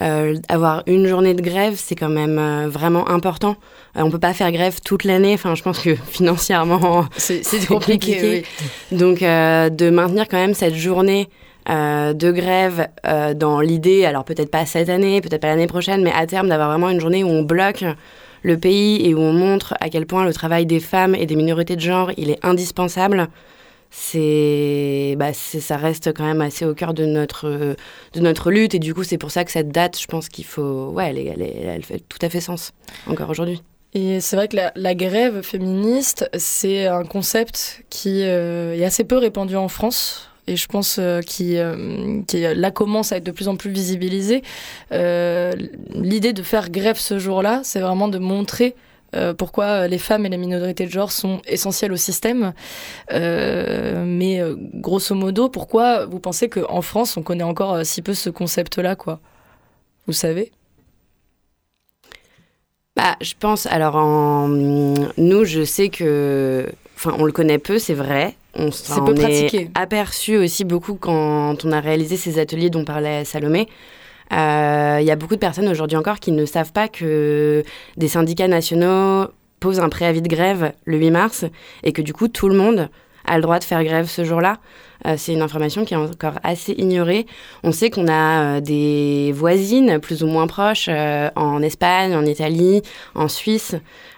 euh, 0.00 0.36
avoir 0.48 0.82
une 0.86 1.06
journée 1.06 1.34
de 1.34 1.42
grève, 1.42 1.74
c'est 1.76 1.94
quand 1.94 2.08
même 2.08 2.38
euh, 2.38 2.68
vraiment 2.68 3.08
important. 3.08 3.56
On 3.94 4.10
peut 4.10 4.18
pas 4.18 4.32
faire 4.34 4.50
grève 4.52 4.80
toute 4.84 5.04
l'année. 5.04 5.34
Enfin, 5.34 5.54
je 5.54 5.62
pense 5.62 5.78
que 5.78 5.94
financièrement, 6.10 7.06
C'est 7.16 7.40
compliqué. 7.66 8.14
compliqué. 8.16 8.44
oui. 8.90 8.98
Donc, 8.98 9.20
de 9.20 9.90
maintenir 9.90 10.26
quand 10.28 10.38
même 10.38 10.54
cette 10.54 10.74
journée 10.74 11.28
euh, 11.68 12.12
de 12.12 12.32
grève 12.32 12.88
euh, 13.06 13.34
dans 13.34 13.60
l'idée, 13.60 14.04
alors 14.04 14.24
peut-être 14.24 14.50
pas 14.50 14.66
cette 14.66 14.88
année, 14.88 15.20
peut-être 15.20 15.40
pas 15.42 15.46
l'année 15.48 15.68
prochaine, 15.68 16.02
mais 16.02 16.10
à 16.12 16.26
terme 16.26 16.48
d'avoir 16.48 16.68
vraiment 16.70 16.90
une 16.90 17.00
journée 17.00 17.22
où 17.22 17.28
on 17.28 17.42
bloque 17.42 17.84
le 18.42 18.58
pays 18.58 19.06
et 19.06 19.14
où 19.14 19.20
on 19.20 19.32
montre 19.32 19.74
à 19.78 19.88
quel 19.88 20.04
point 20.04 20.24
le 20.24 20.32
travail 20.32 20.66
des 20.66 20.80
femmes 20.80 21.14
et 21.14 21.24
des 21.26 21.36
minorités 21.36 21.76
de 21.76 21.80
genre, 21.80 22.10
il 22.16 22.30
est 22.30 22.44
indispensable. 22.44 23.28
C'est, 23.94 25.16
bah, 25.18 25.34
ça 25.34 25.76
reste 25.76 26.14
quand 26.14 26.24
même 26.24 26.40
assez 26.40 26.64
au 26.64 26.74
cœur 26.74 26.94
de 26.94 27.04
notre, 27.04 27.76
de 28.14 28.20
notre 28.20 28.50
lutte 28.50 28.74
et 28.74 28.78
du 28.78 28.94
coup 28.94 29.04
c'est 29.04 29.18
pour 29.18 29.30
ça 29.30 29.44
que 29.44 29.50
cette 29.50 29.68
date, 29.68 30.00
je 30.00 30.06
pense 30.06 30.30
qu'il 30.30 30.46
faut, 30.46 30.88
ouais, 30.92 31.10
elle, 31.10 31.42
elle, 31.42 31.84
fait 31.84 32.02
tout 32.08 32.18
à 32.22 32.30
fait 32.30 32.40
sens 32.40 32.72
encore 33.06 33.28
aujourd'hui. 33.28 33.62
Et 33.92 34.20
c'est 34.20 34.36
vrai 34.36 34.48
que 34.48 34.56
la, 34.74 34.94
grève 34.94 35.42
féministe, 35.42 36.26
c'est 36.38 36.86
un 36.86 37.04
concept 37.04 37.84
qui 37.90 38.22
euh, 38.22 38.74
est 38.74 38.84
assez 38.84 39.04
peu 39.04 39.18
répandu 39.18 39.56
en 39.56 39.68
France. 39.68 40.32
Et 40.46 40.56
je 40.56 40.66
pense 40.66 40.96
euh, 40.98 41.20
qui, 41.20 41.56
euh, 41.56 42.20
qui 42.26 42.40
là 42.40 42.70
commence 42.70 43.12
à 43.12 43.18
être 43.18 43.24
de 43.24 43.30
plus 43.30 43.48
en 43.48 43.56
plus 43.56 43.70
visibilisé. 43.70 44.42
Euh, 44.90 45.52
L'idée 45.94 46.32
de 46.32 46.42
faire 46.42 46.70
grève 46.70 46.98
ce 46.98 47.18
jour-là, 47.18 47.60
c'est 47.62 47.80
vraiment 47.80 48.08
de 48.08 48.18
montrer 48.18 48.74
euh, 49.14 49.34
pourquoi 49.34 49.88
les 49.88 49.98
femmes 49.98 50.24
et 50.26 50.28
les 50.28 50.38
minorités 50.38 50.86
de 50.86 50.90
genre 50.90 51.12
sont 51.12 51.40
essentielles 51.46 51.92
au 51.92 51.96
système. 51.96 52.52
Euh, 53.12 54.04
mais 54.06 54.40
euh, 54.40 54.56
grosso 54.58 55.14
modo, 55.14 55.48
pourquoi 55.48 56.06
vous 56.06 56.18
pensez 56.18 56.48
qu'en 56.48 56.82
France, 56.82 57.16
on 57.16 57.22
connaît 57.22 57.44
encore 57.44 57.84
si 57.84 58.02
peu 58.02 58.14
ce 58.14 58.30
concept-là, 58.30 58.96
quoi? 58.96 59.20
Vous 60.06 60.12
savez? 60.12 60.50
Bah, 62.96 63.16
je 63.20 63.34
pense, 63.38 63.66
alors, 63.66 63.96
en... 63.96 64.48
nous, 64.48 65.44
je 65.44 65.64
sais 65.64 65.88
que. 65.88 66.66
Enfin, 66.96 67.16
on 67.18 67.24
le 67.24 67.32
connaît 67.32 67.58
peu, 67.58 67.78
c'est 67.78 67.94
vrai. 67.94 68.36
On 68.54 68.70
s'en 68.70 69.06
est 69.14 69.70
aperçu 69.74 70.36
aussi 70.36 70.64
beaucoup 70.64 70.94
quand 70.94 71.64
on 71.64 71.72
a 71.72 71.80
réalisé 71.80 72.16
ces 72.16 72.38
ateliers 72.38 72.68
dont 72.68 72.84
parlait 72.84 73.24
Salomé. 73.24 73.66
Euh, 74.32 74.98
Il 75.00 75.06
y 75.06 75.10
a 75.10 75.16
beaucoup 75.16 75.34
de 75.34 75.40
personnes 75.40 75.68
aujourd'hui 75.68 75.96
encore 75.96 76.20
qui 76.20 76.32
ne 76.32 76.44
savent 76.46 76.72
pas 76.72 76.88
que 76.88 77.64
des 77.96 78.08
syndicats 78.08 78.48
nationaux 78.48 79.26
posent 79.60 79.80
un 79.80 79.88
préavis 79.88 80.22
de 80.22 80.28
grève 80.28 80.72
le 80.84 80.98
8 80.98 81.10
mars 81.10 81.44
et 81.82 81.92
que 81.92 82.02
du 82.02 82.12
coup 82.12 82.28
tout 82.28 82.48
le 82.48 82.56
monde 82.56 82.88
a 83.24 83.36
le 83.36 83.42
droit 83.42 83.58
de 83.58 83.64
faire 83.64 83.82
grève 83.84 84.06
ce 84.06 84.24
jour-là. 84.24 84.58
Euh, 85.06 85.14
c'est 85.16 85.32
une 85.32 85.42
information 85.42 85.84
qui 85.84 85.94
est 85.94 85.96
encore 85.96 86.34
assez 86.42 86.72
ignorée. 86.72 87.26
On 87.62 87.72
sait 87.72 87.90
qu'on 87.90 88.08
a 88.08 88.56
euh, 88.56 88.60
des 88.60 89.32
voisines 89.32 89.98
plus 90.00 90.22
ou 90.22 90.26
moins 90.26 90.46
proches 90.46 90.86
euh, 90.88 91.28
en 91.36 91.62
Espagne, 91.62 92.14
en 92.14 92.24
Italie, 92.24 92.82
en 93.14 93.28
Suisse 93.28 93.74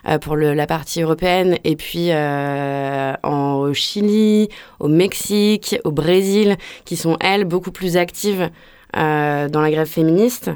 euh, 0.08 0.18
pour 0.18 0.36
la 0.36 0.66
partie 0.66 1.02
européenne 1.02 1.58
et 1.64 1.76
puis 1.76 2.08
euh, 2.10 3.14
en, 3.22 3.54
au 3.56 3.74
Chili, 3.74 4.48
au 4.80 4.88
Mexique, 4.88 5.76
au 5.84 5.90
Brésil 5.90 6.56
qui 6.84 6.96
sont 6.96 7.16
elles 7.20 7.44
beaucoup 7.44 7.72
plus 7.72 7.96
actives 7.96 8.42
euh, 8.42 8.48
dans 8.94 9.60
la 9.60 9.70
grève 9.70 9.86
féministe. 9.88 10.50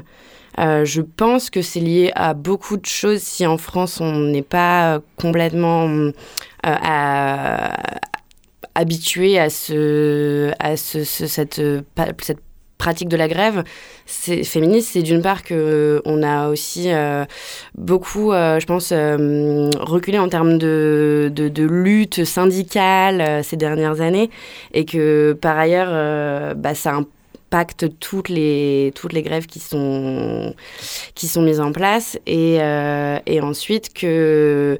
Euh, 0.57 0.83
je 0.83 1.01
pense 1.01 1.49
que 1.49 1.61
c'est 1.61 1.79
lié 1.79 2.11
à 2.15 2.33
beaucoup 2.33 2.75
de 2.75 2.85
choses 2.85 3.21
si 3.21 3.45
en 3.45 3.57
France 3.57 4.01
on 4.01 4.11
n'est 4.19 4.41
pas 4.41 4.95
euh, 4.95 4.99
complètement 5.15 5.87
euh, 5.87 6.11
habitué 8.75 9.39
à, 9.39 9.49
ce, 9.49 10.51
à 10.59 10.75
ce, 10.75 11.03
ce- 11.03 11.27
cette, 11.27 11.59
euh, 11.59 11.81
pratique 12.77 13.09
de 13.09 13.17
la 13.17 13.27
grève 13.27 13.63
féministe, 14.05 14.91
c'est 14.93 15.01
d'une 15.03 15.21
part 15.21 15.43
que 15.43 15.53
euh, 15.53 16.01
on 16.05 16.23
a 16.23 16.47
aussi 16.47 16.91
euh, 16.91 17.25
beaucoup, 17.77 18.31
euh, 18.31 18.59
je 18.59 18.65
pense, 18.65 18.91
euh, 18.93 19.69
reculé 19.79 20.17
en 20.17 20.29
termes 20.29 20.57
de, 20.57 21.29
lutte 21.57 22.23
syndicale 22.23 23.19
euh, 23.21 23.43
ces 23.43 23.57
dernières 23.57 23.99
années, 24.01 24.29
et 24.73 24.85
que 24.85 25.33
par 25.41 25.57
ailleurs, 25.57 25.89
euh, 25.91 26.53
bah, 26.53 26.73
ça 26.73 26.93
impacte 26.93 27.13
toutes 27.99 28.29
les 28.29 28.91
toutes 28.95 29.13
les 29.13 29.21
grèves 29.21 29.45
qui 29.45 29.59
sont 29.59 30.53
qui 31.15 31.27
sont 31.27 31.41
mises 31.41 31.59
en 31.59 31.71
place, 31.71 32.17
et, 32.25 32.57
euh, 32.61 33.19
et 33.25 33.41
ensuite 33.41 33.93
que 33.93 34.77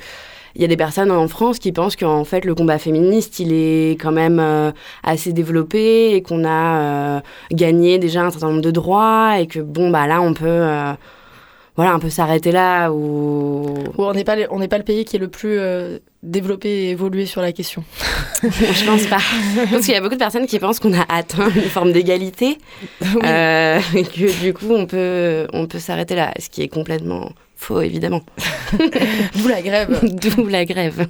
il 0.56 0.62
y 0.62 0.66
a 0.66 0.68
des 0.68 0.78
personnes 0.78 1.12
en 1.12 1.28
France 1.28 1.60
qui 1.60 1.72
pensent 1.72 1.96
qu'en 1.96 2.26
fait 2.26 2.44
le 2.44 2.56
combat 2.56 2.80
féministe 2.80 3.40
il 3.40 3.54
est 3.54 3.92
quand 4.02 4.12
même 4.12 4.40
euh, 4.40 4.72
assez 5.04 5.32
développé 5.32 6.16
et 6.16 6.22
qu'on 6.22 6.44
a 6.44 7.18
euh, 7.18 7.20
gagné 7.52 8.00
déjà 8.00 8.24
un 8.24 8.32
certain 8.32 8.50
nombre 8.50 8.62
de 8.62 8.72
droits 8.72 9.40
et 9.40 9.48
que 9.48 9.60
bon 9.60 9.90
bah 9.92 10.08
là 10.08 10.22
on 10.22 10.34
peut 10.34 10.64
voilà 11.76 11.94
un 11.94 12.00
peu 12.00 12.10
s'arrêter 12.10 12.52
là 12.52 12.92
ou 12.92 13.76
on 13.98 14.14
n'est 14.14 14.24
pas, 14.24 14.36
on 14.50 14.60
n'est 14.60 14.68
pas 14.68 14.80
le 14.80 14.84
pays 14.84 15.06
qui 15.06 15.16
est 15.16 15.20
le 15.20 15.30
plus 15.30 15.60
développé 16.24 16.70
et 16.70 16.90
évolué 16.92 17.26
sur 17.26 17.42
la 17.42 17.52
question. 17.54 17.84
je 18.44 18.86
pense 18.86 19.06
pas 19.08 19.20
parce 19.72 19.86
qu'il 19.86 19.94
y 19.94 19.98
a 19.98 20.02
beaucoup 20.02 20.16
de 20.16 20.20
personnes 20.20 20.46
qui 20.48 20.60
pensent 20.60 20.80
qu'on 20.80 20.94
a 20.94 21.06
atteint 21.10 21.50
une 21.50 21.62
forme 21.64 21.92
d'égalité 21.94 22.58
Oui. 23.02 23.22
euh, 23.24 23.80
et 23.96 24.04
que 24.04 24.42
du 24.42 24.54
coup 24.54 24.72
on 24.72 24.86
peut 24.86 25.48
on 25.54 25.66
peut 25.68 25.80
s'arrêter 25.80 26.16
là 26.16 26.34
ce 26.40 26.50
qui 26.50 26.62
est 26.62 26.68
complètement 26.68 27.32
faux 27.56 27.82
évidemment 27.82 28.22
D'où 29.36 29.48
la 29.48 29.62
grève. 29.62 30.00
d'où 30.04 30.48
la 30.48 30.66
grève 30.66 31.08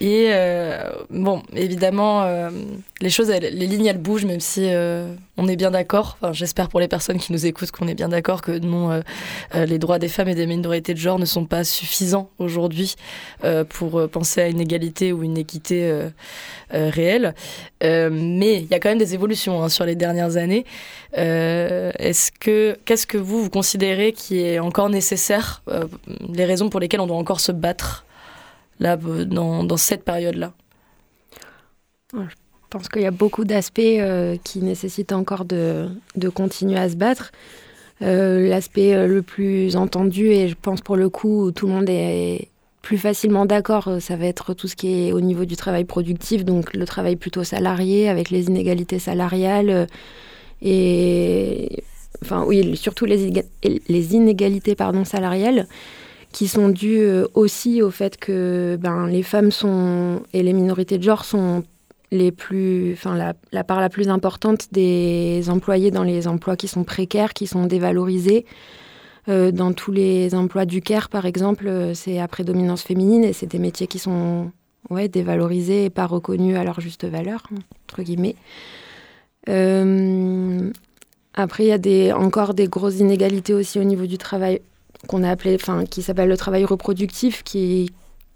Et 0.00 0.28
euh, 0.30 0.90
bon, 1.10 1.42
évidemment, 1.54 2.22
euh, 2.22 2.50
les 3.00 3.10
choses, 3.10 3.30
les 3.30 3.50
lignes, 3.50 3.86
elles 3.86 3.98
bougent, 3.98 4.26
même 4.26 4.40
si 4.40 4.62
euh, 4.64 5.14
on 5.38 5.48
est 5.48 5.56
bien 5.56 5.70
d'accord. 5.70 6.16
Enfin, 6.20 6.32
J'espère 6.32 6.68
pour 6.68 6.80
les 6.80 6.88
personnes 6.88 7.18
qui 7.18 7.32
nous 7.32 7.46
écoutent 7.46 7.70
qu'on 7.70 7.88
est 7.88 7.94
bien 7.94 8.08
d'accord 8.08 8.42
que 8.42 8.52
non, 8.52 8.90
euh, 8.90 9.00
euh, 9.54 9.66
les 9.66 9.78
droits 9.78 9.98
des 9.98 10.08
femmes 10.08 10.28
et 10.28 10.34
des 10.34 10.46
minorités 10.46 10.94
de 10.94 10.98
genre 10.98 11.18
ne 11.18 11.24
sont 11.24 11.44
pas 11.44 11.64
suffisants 11.64 12.30
aujourd'hui 12.38 12.94
euh, 13.44 13.64
pour 13.64 14.08
penser 14.08 14.40
à 14.40 14.48
une 14.48 14.60
égalité 14.60 15.12
ou 15.12 15.22
une 15.22 15.36
équité 15.36 16.00
réelle. 16.70 17.34
Mais 17.82 18.56
il 18.56 18.66
y 18.70 18.74
a 18.74 18.80
quand 18.80 18.88
même 18.88 18.98
des 18.98 19.14
évolutions 19.14 19.62
hein, 19.62 19.68
sur 19.68 19.84
les 19.84 19.94
dernières 19.94 20.36
années. 20.36 20.64
Est-ce 21.12 22.32
que 22.32 22.76
qu'est-ce 22.84 23.06
que 23.06 23.18
vous 23.18 23.44
vous 23.44 23.50
considérez 23.50 24.12
qui 24.12 24.40
est 24.40 24.58
encore 24.58 24.88
nécessaire, 24.88 25.62
les 26.32 26.44
raisons 26.44 26.70
pour 26.70 26.80
lesquelles 26.80 27.00
on 27.00 27.06
doit 27.06 27.16
encore 27.16 27.40
se 27.40 27.52
battre 27.52 28.05
là 28.80 28.98
euh, 29.06 29.24
dans, 29.24 29.76
cette 29.76 30.04
période-là 30.04 30.52
Je 32.12 32.18
pense 32.70 32.88
qu'il 32.88 33.02
y 33.02 33.06
a 33.06 33.10
beaucoup 33.10 33.44
d'aspects 33.44 33.80
euh, 33.80 34.36
qui 34.42 34.60
nécessitent 34.60 35.12
encore 35.12 35.44
de, 35.44 35.88
continuer 36.34 36.78
à 36.78 36.88
se 36.88 36.96
battre. 36.96 37.32
Euh, 38.02 38.48
L'aspect 38.48 39.06
le 39.06 39.22
plus 39.22 39.76
entendu, 39.76 40.26
et 40.26 40.48
je 40.48 40.54
pense 40.60 40.80
pour 40.80 40.96
le 40.96 41.08
coup 41.08 41.50
tout 41.52 41.66
le 41.66 41.72
monde 41.72 41.88
est 41.88 42.48
plus 42.82 42.98
facilement 42.98 43.46
d'accord, 43.46 43.96
ça 44.00 44.16
va 44.16 44.26
être 44.26 44.54
tout 44.54 44.68
ce 44.68 44.76
qui 44.76 45.08
est 45.08 45.12
au 45.12 45.20
niveau 45.20 45.44
du 45.44 45.56
travail 45.56 45.84
productif, 45.84 46.44
donc 46.44 46.72
le 46.74 46.84
travail 46.84 47.16
plutôt 47.16 47.42
salarié 47.42 48.08
avec 48.08 48.30
les 48.30 48.46
inégalités 48.46 49.00
salariales 49.00 49.88
et 50.62 51.82
enfin 52.22 52.44
oui, 52.46 52.76
surtout 52.76 53.04
les, 53.04 53.32
inégalités 54.14 54.76
salariales 55.04 55.66
qui 56.36 56.48
sont 56.48 56.68
dues 56.68 57.00
euh, 57.00 57.26
aussi 57.32 57.80
au 57.80 57.90
fait 57.90 58.18
que 58.18 58.76
ben, 58.78 59.06
les 59.06 59.22
femmes 59.22 59.50
sont 59.50 60.20
et 60.34 60.42
les 60.42 60.52
minorités 60.52 60.98
de 60.98 61.02
genre 61.02 61.24
sont 61.24 61.64
les 62.10 62.30
plus, 62.30 62.92
enfin 62.92 63.16
la, 63.16 63.64
part 63.64 63.80
la 63.80 63.88
plus 63.88 64.10
importante 64.10 64.70
des 64.70 65.44
employés 65.48 65.90
dans 65.90 66.02
les 66.02 66.28
emplois 66.28 66.54
qui 66.54 66.68
sont 66.68 66.84
précaires, 66.84 67.32
qui 67.32 67.46
sont 67.46 67.64
dévalorisés. 67.64 68.44
Euh, 69.30 69.50
dans 69.50 69.72
tous 69.72 69.92
les 69.92 70.34
emplois 70.34 70.66
du 70.66 70.82
CARE, 70.82 71.08
par 71.08 71.24
exemple, 71.24 71.68
euh, 71.68 71.94
c'est 71.94 72.18
à 72.18 72.28
prédominance 72.28 72.82
féminine 72.82 73.24
et 73.24 73.32
c'est 73.32 73.46
des 73.46 73.58
métiers 73.58 73.86
qui 73.86 73.98
sont 73.98 74.52
ouais, 74.90 75.08
dévalorisés 75.08 75.86
et 75.86 75.90
pas 75.90 76.04
reconnus 76.04 76.58
à 76.58 76.64
leur 76.64 76.82
juste 76.82 77.06
valeur, 77.06 77.44
entre 77.88 78.02
guillemets. 78.02 78.36
Après, 81.32 81.64
il 81.64 81.68
y 81.68 81.72
a 81.72 81.78
des, 81.78 82.12
encore 82.12 82.52
des 82.52 82.68
grosses 82.68 82.98
inégalités 82.98 83.54
aussi 83.54 83.78
au 83.78 83.84
niveau 83.84 84.04
du 84.04 84.18
travail 84.18 84.60
qu'on 85.06 85.22
a 85.22 85.30
appelé, 85.30 85.54
enfin, 85.60 85.84
qui 85.84 86.02
s'appelle 86.02 86.28
le 86.28 86.36
travail 86.36 86.64
reproductif, 86.64 87.42
qui 87.42 87.90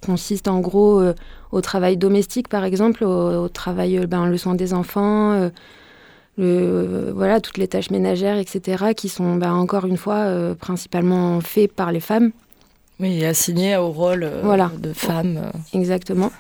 consiste 0.05 0.49
en 0.49 0.61
gros 0.61 1.01
euh, 1.01 1.15
au 1.53 1.61
travail 1.61 1.97
domestique, 1.97 2.49
par 2.49 2.65
exemple, 2.65 3.05
au, 3.05 3.45
au 3.45 3.49
travail, 3.49 3.99
euh, 3.99 4.07
ben, 4.07 4.27
le 4.27 4.39
soin 4.39 4.55
des 4.55 4.73
enfants, 4.73 5.33
euh, 5.33 5.51
le, 6.39 7.13
voilà, 7.15 7.41
toutes 7.41 7.59
les 7.59 7.69
tâches 7.69 7.91
ménagères, 7.91 8.39
etc., 8.39 8.95
qui 8.97 9.09
sont 9.11 9.37
ben, 9.37 9.53
encore 9.53 9.85
une 9.85 9.99
fois 9.99 10.15
euh, 10.17 10.55
principalement 10.55 11.41
faits 11.41 11.73
par 11.73 11.93
les 11.93 12.01
femmes. 12.01 12.31
Oui, 12.99 13.21
et 13.21 13.27
assigné 13.27 13.77
au 13.77 13.89
rôle 13.91 14.31
Voilà. 14.43 14.71
de 14.79 14.93
femme. 14.93 15.51
Exactement. 15.75 16.31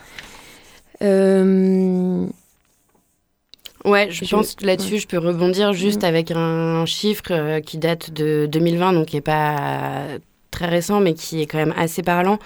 Ouais, 3.85 4.09
je, 4.11 4.25
Je- 4.25 4.31
pense 4.31 4.55
que 4.55 4.66
là-dessus, 4.66 4.99
je 4.99 5.07
peux 5.07 5.19
rebondir 5.19 5.73
juste 5.73 6.03
Mhm. 6.03 6.09
avec 6.09 6.31
un 6.33 6.85
chiffre 6.87 7.23
euh, 7.31 7.61
qui 7.61 7.79
date 7.79 8.12
de 8.12 8.47
2020, 8.51 8.93
donc 8.93 9.07
qui 9.07 9.16
n'est 9.16 9.23
pas 9.23 10.07
très 10.51 10.66
récent, 10.66 11.01
mais 11.01 11.14
qui 11.14 11.40
est 11.40 11.47
quand 11.47 11.59
même 11.59 11.75
assez 11.77 12.03
parlant. 12.03 12.38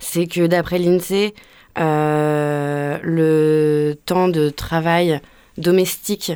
C'est 0.00 0.26
que 0.26 0.46
d'après 0.46 0.78
l'INSEE, 0.78 1.32
euh, 1.78 2.98
le 3.02 3.94
temps 4.06 4.28
de 4.28 4.48
travail 4.50 5.20
domestique 5.58 6.32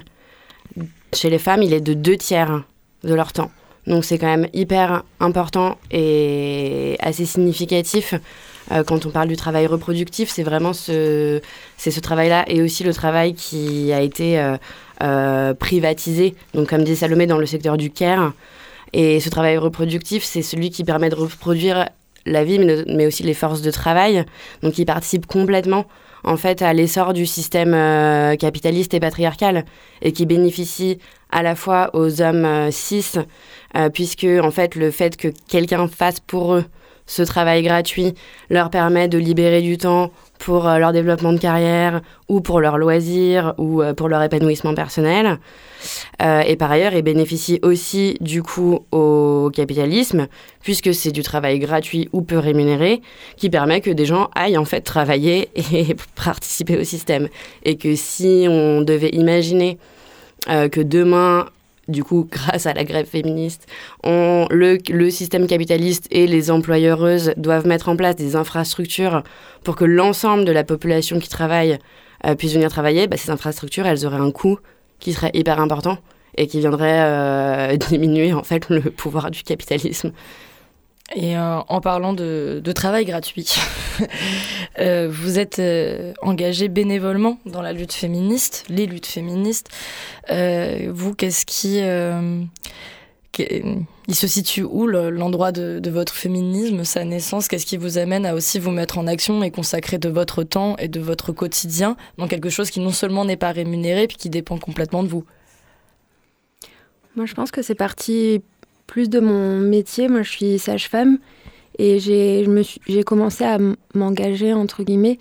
chez 1.12 1.30
les 1.30 1.38
femmes, 1.38 1.62
il 1.62 1.72
est 1.72 1.80
de 1.80 1.94
deux 1.94 2.16
tiers 2.16 2.62
de 3.02 3.14
leur 3.14 3.32
temps. 3.32 3.50
Donc 3.86 4.04
c'est 4.04 4.18
quand 4.18 4.26
même 4.26 4.48
hyper 4.52 5.02
important 5.20 5.78
et 5.90 6.96
assez 7.00 7.26
significatif. 7.26 8.14
Euh, 8.72 8.82
quand 8.82 9.06
on 9.06 9.10
parle 9.10 9.28
du 9.28 9.36
travail 9.36 9.66
reproductif, 9.66 10.30
c'est 10.30 10.42
vraiment 10.42 10.72
ce, 10.72 11.40
ce 11.76 12.00
travail-là 12.00 12.44
et 12.48 12.62
aussi 12.62 12.84
le 12.84 12.94
travail 12.94 13.34
qui 13.34 13.92
a 13.92 14.00
été 14.00 14.38
euh, 14.38 14.56
euh, 15.02 15.54
privatisé, 15.54 16.34
donc 16.54 16.68
comme 16.68 16.84
dit 16.84 16.96
Salomé, 16.96 17.26
dans 17.26 17.38
le 17.38 17.46
secteur 17.46 17.76
du 17.76 17.90
care. 17.90 18.32
Et 18.92 19.20
ce 19.20 19.28
travail 19.28 19.58
reproductif, 19.58 20.22
c'est 20.22 20.42
celui 20.42 20.70
qui 20.70 20.84
permet 20.84 21.10
de 21.10 21.16
reproduire 21.16 21.88
la 22.26 22.44
vie, 22.44 22.58
mais, 22.58 23.06
aussi 23.06 23.22
les 23.22 23.34
forces 23.34 23.60
de 23.60 23.70
travail, 23.70 24.24
donc 24.62 24.74
qui 24.74 24.84
participe 24.84 25.26
complètement 25.26 25.84
en 26.26 26.38
fait 26.38 26.62
à 26.62 26.72
l'essor 26.72 27.12
du 27.12 27.26
système 27.26 27.72
capitaliste 28.38 28.94
et 28.94 29.00
patriarcal 29.00 29.66
et 30.00 30.12
qui 30.12 30.24
bénéficie 30.24 30.98
à 31.30 31.42
la 31.42 31.54
fois 31.54 31.90
aux 31.92 32.22
hommes 32.22 32.70
cis, 32.70 33.18
puisque 33.92 34.26
en 34.42 34.50
fait 34.50 34.74
le 34.74 34.90
fait 34.90 35.18
que 35.18 35.28
quelqu'un 35.48 35.86
fasse 35.86 36.20
pour 36.20 36.54
eux 36.54 36.64
ce 37.06 37.22
travail 37.22 37.62
gratuit 37.62 38.14
leur 38.50 38.70
permet 38.70 39.08
de 39.08 39.18
libérer 39.18 39.60
du 39.60 39.76
temps 39.76 40.10
pour 40.38 40.66
euh, 40.68 40.78
leur 40.78 40.92
développement 40.92 41.32
de 41.32 41.38
carrière 41.38 42.00
ou 42.28 42.40
pour 42.40 42.60
leurs 42.60 42.78
loisirs 42.78 43.54
ou 43.58 43.82
euh, 43.82 43.94
pour 43.94 44.08
leur 44.08 44.22
épanouissement 44.22 44.74
personnel. 44.74 45.38
Euh, 46.22 46.40
et 46.40 46.56
par 46.56 46.70
ailleurs, 46.70 46.94
ils 46.94 47.02
bénéficient 47.02 47.60
aussi 47.62 48.16
du 48.20 48.42
coup 48.42 48.80
au 48.90 49.50
capitalisme, 49.52 50.28
puisque 50.62 50.94
c'est 50.94 51.12
du 51.12 51.22
travail 51.22 51.58
gratuit 51.58 52.08
ou 52.12 52.22
peu 52.22 52.38
rémunéré, 52.38 53.02
qui 53.36 53.50
permet 53.50 53.80
que 53.80 53.90
des 53.90 54.06
gens 54.06 54.30
aillent 54.34 54.58
en 54.58 54.64
fait 54.64 54.80
travailler 54.80 55.50
et 55.72 55.94
participer 56.22 56.78
au 56.78 56.84
système. 56.84 57.28
Et 57.64 57.76
que 57.76 57.94
si 57.94 58.46
on 58.48 58.80
devait 58.82 59.10
imaginer 59.10 59.78
que 60.46 60.82
demain, 60.82 61.46
du 61.88 62.04
coup, 62.04 62.28
grâce 62.30 62.66
à 62.66 62.74
la 62.74 62.84
grève 62.84 63.06
féministe, 63.06 63.66
le 64.04 65.10
système 65.10 65.46
capitaliste 65.46 66.06
et 66.10 66.26
les 66.26 66.50
employeuses 66.50 67.32
doivent 67.36 67.66
mettre 67.66 67.88
en 67.88 67.96
place 67.96 68.16
des 68.16 68.36
infrastructures 68.36 69.22
pour 69.64 69.76
que 69.76 69.84
l'ensemble 69.84 70.44
de 70.44 70.52
la 70.52 70.64
population 70.64 71.18
qui 71.18 71.28
travaille 71.28 71.78
euh, 72.26 72.34
puisse 72.34 72.54
venir 72.54 72.70
travailler, 72.70 73.06
bah, 73.06 73.16
ces 73.16 73.30
infrastructures, 73.30 73.86
elles 73.86 74.06
auraient 74.06 74.16
un 74.16 74.30
coût 74.30 74.58
qui 74.98 75.12
serait 75.12 75.30
hyper 75.34 75.60
important 75.60 75.98
et 76.36 76.46
qui 76.46 76.60
viendrait 76.60 77.00
euh, 77.00 77.76
diminuer 77.88 78.32
en 78.32 78.42
fait 78.42 78.68
le 78.70 78.80
pouvoir 78.80 79.30
du 79.30 79.42
capitalisme. 79.42 80.12
Et 81.14 81.36
euh, 81.36 81.60
en 81.68 81.80
parlant 81.80 82.12
de, 82.12 82.60
travail 82.74 83.04
gratuit, 83.04 83.54
euh, 84.80 85.08
vous 85.10 85.38
êtes 85.38 85.60
euh, 85.60 86.12
engagé 86.22 86.68
bénévolement 86.68 87.38
dans 87.46 87.62
la 87.62 87.72
lutte 87.72 87.92
féministe, 87.92 88.64
les 88.68 88.86
luttes 88.86 89.06
féministes. 89.06 89.68
Euh, 90.30 90.90
vous, 90.92 91.14
qu'est-ce 91.14 91.46
qui... 91.46 91.78
il 93.38 94.14
se 94.14 94.26
situe 94.26 94.64
où 94.64 94.86
le- 94.88 95.10
l'endroit 95.10 95.52
de 95.52 95.90
votre 95.90 96.14
féminisme, 96.14 96.82
sa 96.82 97.04
naissance? 97.04 97.46
Qu'est-ce 97.46 97.66
qui 97.66 97.76
vous 97.76 97.96
amène 97.98 98.26
à 98.26 98.34
aussi 98.34 98.58
vous 98.58 98.72
mettre 98.72 98.98
en 98.98 99.06
action 99.06 99.44
et 99.44 99.52
consacrer 99.52 99.98
de 99.98 100.08
votre 100.08 100.42
temps 100.42 100.76
et 100.78 100.88
de 100.88 101.00
votre 101.00 101.30
quotidien 101.30 101.96
dans 102.18 102.26
quelque 102.26 102.50
chose 102.50 102.70
qui 102.70 102.80
non 102.80 102.90
seulement 102.92 103.24
n'est 103.24 103.36
pas 103.36 103.52
rémunéré, 103.52 104.08
puis 104.08 104.16
qui 104.16 104.30
dépend 104.30 104.58
complètement 104.58 105.04
de 105.04 105.08
vous? 105.08 105.24
Moi, 107.16 107.26
je 107.26 107.34
pense 107.34 107.52
que 107.52 107.62
c'est 107.62 107.76
parti 107.76 108.42
plus 108.86 109.08
de 109.08 109.20
mon 109.20 109.58
métier. 109.58 110.08
Moi, 110.08 110.22
je 110.22 110.30
suis 110.30 110.58
sage-femme 110.58 111.18
et 111.78 111.98
j'ai 111.98 113.04
commencé 113.04 113.44
à 113.44 113.58
m'engager, 113.94 114.52
entre 114.52 114.82
guillemets, 114.84 115.18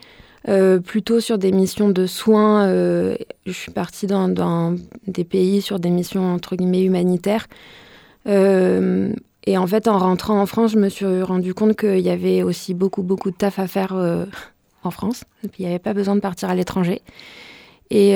euh, 0.50 0.80
plutôt 0.80 1.20
sur 1.20 1.38
des 1.38 1.52
missions 1.52 1.90
de 1.90 2.06
soins. 2.06 2.68
euh, 2.68 3.16
je 3.46 3.52
suis 3.52 3.72
partie 3.72 4.08
dans, 4.08 4.76
des 5.08 5.24
pays 5.24 5.62
sur 5.62 5.80
des 5.80 5.90
missions, 5.90 6.34
entre 6.34 6.56
guillemets, 6.56 6.84
humanitaires. 6.84 7.48
Euh, 8.28 9.14
et 9.46 9.58
en 9.58 9.68
fait, 9.68 9.88
en 9.88 9.98
rentrant 9.98 10.40
en 10.42 10.46
France, 10.46 10.72
je 10.72 10.80
me 10.80 10.90
suis 10.90 11.22
rendu 11.22 11.54
compte 11.54 11.76
qu'il 11.76 12.00
y 12.00 12.10
avait 12.10 12.44
aussi 12.44 12.74
beaucoup, 12.74 13.04
beaucoup 13.04 13.32
de 13.32 13.36
taf 13.36 13.60
à 13.60 13.68
faire 13.68 13.96
en 14.84 14.92
France. 14.92 15.24
Il 15.44 15.66
n'y 15.66 15.66
avait 15.66 15.80
pas 15.80 15.94
besoin 15.94 16.16
de 16.16 16.22
partir 16.22 16.50
à 16.50 16.56
l'étranger. 16.56 17.02
Et, 17.90 18.16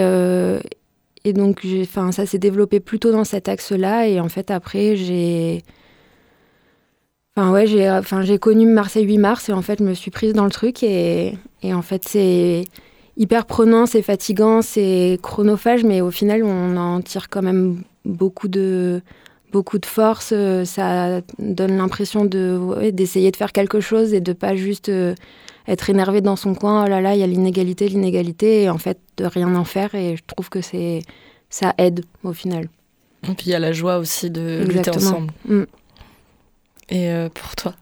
et 1.28 1.34
donc, 1.34 1.60
j'ai- 1.64 1.86
'fin, 1.86 2.12
ça 2.12 2.26
s'est 2.26 2.40
développé 2.40 2.80
plutôt 2.80 3.12
dans 3.12 3.24
cet 3.24 3.50
axe-là. 3.50 4.08
Et 4.08 4.20
en 4.20 4.30
fait, 4.30 4.52
après, 4.52 4.96
j'ai. 4.96 5.64
Enfin, 7.36 7.52
enfin, 8.00 8.38
connu 8.40 8.66
Marseille 8.66 9.06
8 9.06 9.20
mars 9.20 9.48
et 9.50 9.54
en 9.54 9.62
fait, 9.62 9.78
je 9.80 9.84
me 9.84 9.94
suis 9.94 10.10
prise 10.10 10.34
dans 10.34 10.46
le 10.46 10.52
truc. 10.52 10.82
Et, 10.82 11.34
et 11.62 11.74
en 11.74 11.84
fait, 11.84 12.02
c'est 12.08 12.64
hyper 13.16 13.46
prenant, 13.46 13.86
c'est 13.86 14.02
fatigant, 14.02 14.62
c'est 14.64 15.20
chronophage, 15.22 15.84
mais 15.84 16.02
au 16.02 16.10
final, 16.12 16.44
on 16.44 16.76
en 16.78 17.02
tire 17.02 17.30
quand 17.30 17.44
même 17.44 17.84
beaucoup 18.06 18.48
de, 18.48 19.02
de 19.80 19.86
force. 19.86 20.32
Euh, 20.36 20.66
Ça 20.66 21.22
donne 21.38 21.78
l'impression 21.78 22.26
de, 22.26 22.90
d'essayer 22.92 23.30
de 23.32 23.36
faire 23.36 23.52
quelque 23.52 23.82
chose 23.82 24.14
et 24.16 24.22
de 24.22 24.34
pas 24.34 24.56
juste 24.56 24.90
euh, 24.90 25.14
être 25.68 25.90
énervé 25.90 26.22
dans 26.22 26.36
son 26.36 26.56
coin. 26.56 26.86
Oh 26.86 26.90
là 26.90 27.02
là, 27.02 27.16
il 27.16 27.20
y 27.20 27.24
a 27.24 27.28
l'inégalité, 27.28 27.88
l'inégalité, 27.88 28.64
et 28.64 28.70
en 28.70 28.78
fait, 28.78 29.00
de 29.18 29.26
rien 29.26 29.54
en 29.56 29.66
faire. 29.66 29.96
Et 29.96 30.16
je 30.16 30.24
trouve 30.26 30.50
que 30.50 30.62
c'est 30.62 31.02
ça 31.50 31.74
aide 31.78 32.04
au 32.24 32.34
final. 32.34 32.70
Et 33.24 33.34
puis 33.34 33.48
il 33.48 33.50
y 33.50 33.56
a 33.56 33.60
la 33.60 33.72
joie 33.72 33.98
aussi 33.98 34.30
de 34.30 34.64
lutter 34.68 34.92
ensemble. 34.92 35.32
Mm. 35.46 35.64
Et 36.90 37.10
euh, 37.10 37.30
pour 37.30 37.56
toi 37.56 37.74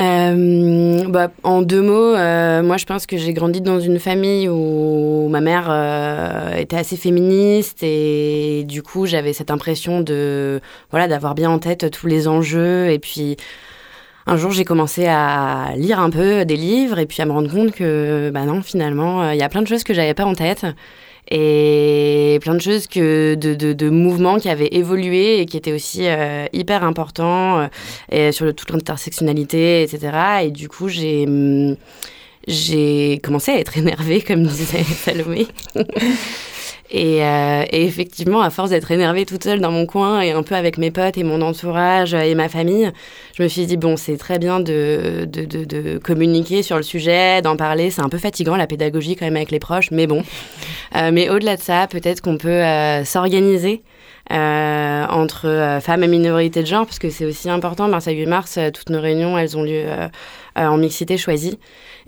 Euh, 0.00 1.06
bah, 1.08 1.30
en 1.42 1.60
deux 1.60 1.82
mots, 1.82 2.14
euh, 2.14 2.62
moi 2.62 2.78
je 2.78 2.86
pense 2.86 3.04
que 3.04 3.18
j'ai 3.18 3.34
grandi 3.34 3.60
dans 3.60 3.78
une 3.78 3.98
famille 3.98 4.48
où 4.48 5.28
ma 5.28 5.42
mère 5.42 5.66
euh, 5.68 6.54
était 6.56 6.78
assez 6.78 6.96
féministe 6.96 7.82
et 7.82 8.64
du 8.66 8.82
coup 8.82 9.04
j'avais 9.04 9.34
cette 9.34 9.50
impression 9.50 10.00
de 10.00 10.60
voilà 10.90 11.08
d'avoir 11.08 11.34
bien 11.34 11.50
en 11.50 11.58
tête 11.58 11.90
tous 11.90 12.06
les 12.06 12.26
enjeux 12.26 12.90
et 12.90 12.98
puis 12.98 13.36
un 14.26 14.36
jour 14.36 14.50
j'ai 14.50 14.64
commencé 14.64 15.06
à 15.06 15.72
lire 15.76 16.00
un 16.00 16.10
peu 16.10 16.44
des 16.44 16.56
livres 16.56 16.98
et 16.98 17.06
puis 17.06 17.22
à 17.22 17.26
me 17.26 17.32
rendre 17.32 17.50
compte 17.50 17.72
que 17.72 18.30
bah 18.32 18.44
non 18.44 18.62
finalement 18.62 19.30
il 19.30 19.38
y 19.38 19.42
a 19.42 19.48
plein 19.48 19.62
de 19.62 19.68
choses 19.68 19.84
que 19.84 19.94
j'avais 19.94 20.14
pas 20.14 20.24
en 20.24 20.34
tête 20.34 20.66
et 21.30 22.38
plein 22.42 22.54
de 22.54 22.60
choses 22.60 22.86
que 22.86 23.34
de, 23.34 23.54
de, 23.54 23.90
mouvements 23.90 24.38
qui 24.38 24.48
avaient 24.48 24.68
évolué 24.72 25.40
et 25.40 25.46
qui 25.46 25.56
étaient 25.56 25.72
aussi 25.72 26.06
euh, 26.06 26.46
hyper 26.52 26.84
importants 26.84 27.60
euh, 27.60 27.66
et 28.10 28.32
sur 28.32 28.44
le, 28.44 28.52
toute 28.52 28.70
l'intersectionnalité, 28.70 29.82
etc. 29.82 30.10
Et 30.42 30.50
du 30.50 30.68
coup, 30.68 30.88
j'ai 30.88 31.26
hum, 31.26 31.76
j'ai 32.46 33.20
commencé 33.22 33.52
à 33.52 33.58
être 33.58 33.78
énervée, 33.78 34.20
comme 34.20 34.42
disait 34.42 34.82
Salomé. 34.82 35.46
Et, 36.94 37.24
euh, 37.24 37.64
et, 37.70 37.84
effectivement, 37.84 38.42
à 38.42 38.50
force 38.50 38.68
d'être 38.68 38.90
énervée 38.90 39.24
toute 39.24 39.42
seule 39.42 39.60
dans 39.60 39.70
mon 39.70 39.86
coin 39.86 40.20
et 40.20 40.32
un 40.32 40.42
peu 40.42 40.54
avec 40.54 40.76
mes 40.76 40.90
potes 40.90 41.16
et 41.16 41.24
mon 41.24 41.40
entourage 41.40 42.12
et 42.12 42.34
ma 42.34 42.50
famille, 42.50 42.92
je 43.34 43.42
me 43.42 43.48
suis 43.48 43.64
dit, 43.64 43.78
bon, 43.78 43.96
c'est 43.96 44.18
très 44.18 44.38
bien 44.38 44.60
de, 44.60 45.26
de, 45.26 45.46
de, 45.46 45.64
de, 45.64 45.96
communiquer 45.96 46.62
sur 46.62 46.76
le 46.76 46.82
sujet, 46.82 47.40
d'en 47.40 47.56
parler. 47.56 47.90
C'est 47.90 48.02
un 48.02 48.10
peu 48.10 48.18
fatigant, 48.18 48.56
la 48.56 48.66
pédagogie 48.66 49.16
quand 49.16 49.24
même 49.24 49.36
avec 49.36 49.50
les 49.50 49.58
proches, 49.58 49.90
mais 49.90 50.06
bon. 50.06 50.22
Euh, 50.94 51.10
mais 51.10 51.30
au-delà 51.30 51.56
de 51.56 51.62
ça, 51.62 51.86
peut-être 51.86 52.20
qu'on 52.20 52.36
peut, 52.36 52.50
euh, 52.50 53.02
s'organiser. 53.06 53.82
Entre 54.30 55.78
femmes 55.80 56.04
et 56.04 56.08
minorités 56.08 56.60
de 56.60 56.66
genre, 56.66 56.84
parce 56.84 56.98
que 56.98 57.08
c'est 57.08 57.24
aussi 57.24 57.48
important. 57.48 57.88
Marseille 57.88 58.18
8 58.18 58.26
mars, 58.26 58.58
toutes 58.74 58.90
nos 58.90 59.00
réunions, 59.00 59.38
elles 59.38 59.56
ont 59.56 59.62
lieu 59.62 59.84
en 60.54 60.76
mixité 60.76 61.16
choisie. 61.16 61.58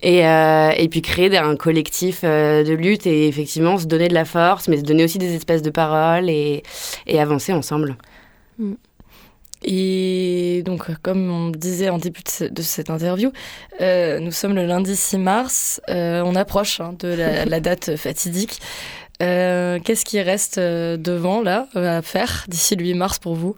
Et, 0.06 0.18
et, 0.18 0.88
puis 0.90 1.00
créer 1.00 1.34
un 1.38 1.56
collectif 1.56 2.24
de 2.24 2.74
lutte 2.74 3.06
et 3.06 3.26
effectivement 3.26 3.78
se 3.78 3.86
donner 3.86 4.08
de 4.08 4.14
la 4.14 4.26
force, 4.26 4.68
mais 4.68 4.76
se 4.76 4.82
donner 4.82 5.02
aussi 5.02 5.16
des 5.16 5.34
espaces 5.34 5.62
de 5.62 5.70
parole 5.70 6.28
et, 6.28 6.62
avancer 7.18 7.54
ensemble. 7.54 7.96
Mm. 8.58 8.74
Et 9.64 10.62
donc, 10.64 10.90
comme 11.00 11.30
on 11.30 11.50
disait 11.50 11.88
en 11.88 11.98
début 11.98 12.20
de, 12.22 12.62
cette 12.62 12.90
interview, 12.90 13.32
euh, 13.80 14.20
nous 14.20 14.30
sommes 14.30 14.54
le 14.54 14.66
lundi 14.66 14.94
6 14.94 15.18
mars, 15.18 15.80
euh, 15.88 16.22
on 16.24 16.34
approche 16.34 16.80
hein, 16.80 16.94
de 16.98 17.08
la, 17.08 17.60
date 17.60 17.96
fatidique. 17.96 18.60
Euh, 19.22 19.78
Qu'est-ce 19.82 20.04
qui 20.04 20.20
reste 20.20 20.58
devant 20.58 21.40
là 21.40 21.68
à 21.74 22.02
faire 22.02 22.44
d'ici 22.48 22.76
le 22.76 22.84
8 22.84 22.94
mars 22.94 23.18
pour 23.18 23.34
vous? 23.34 23.56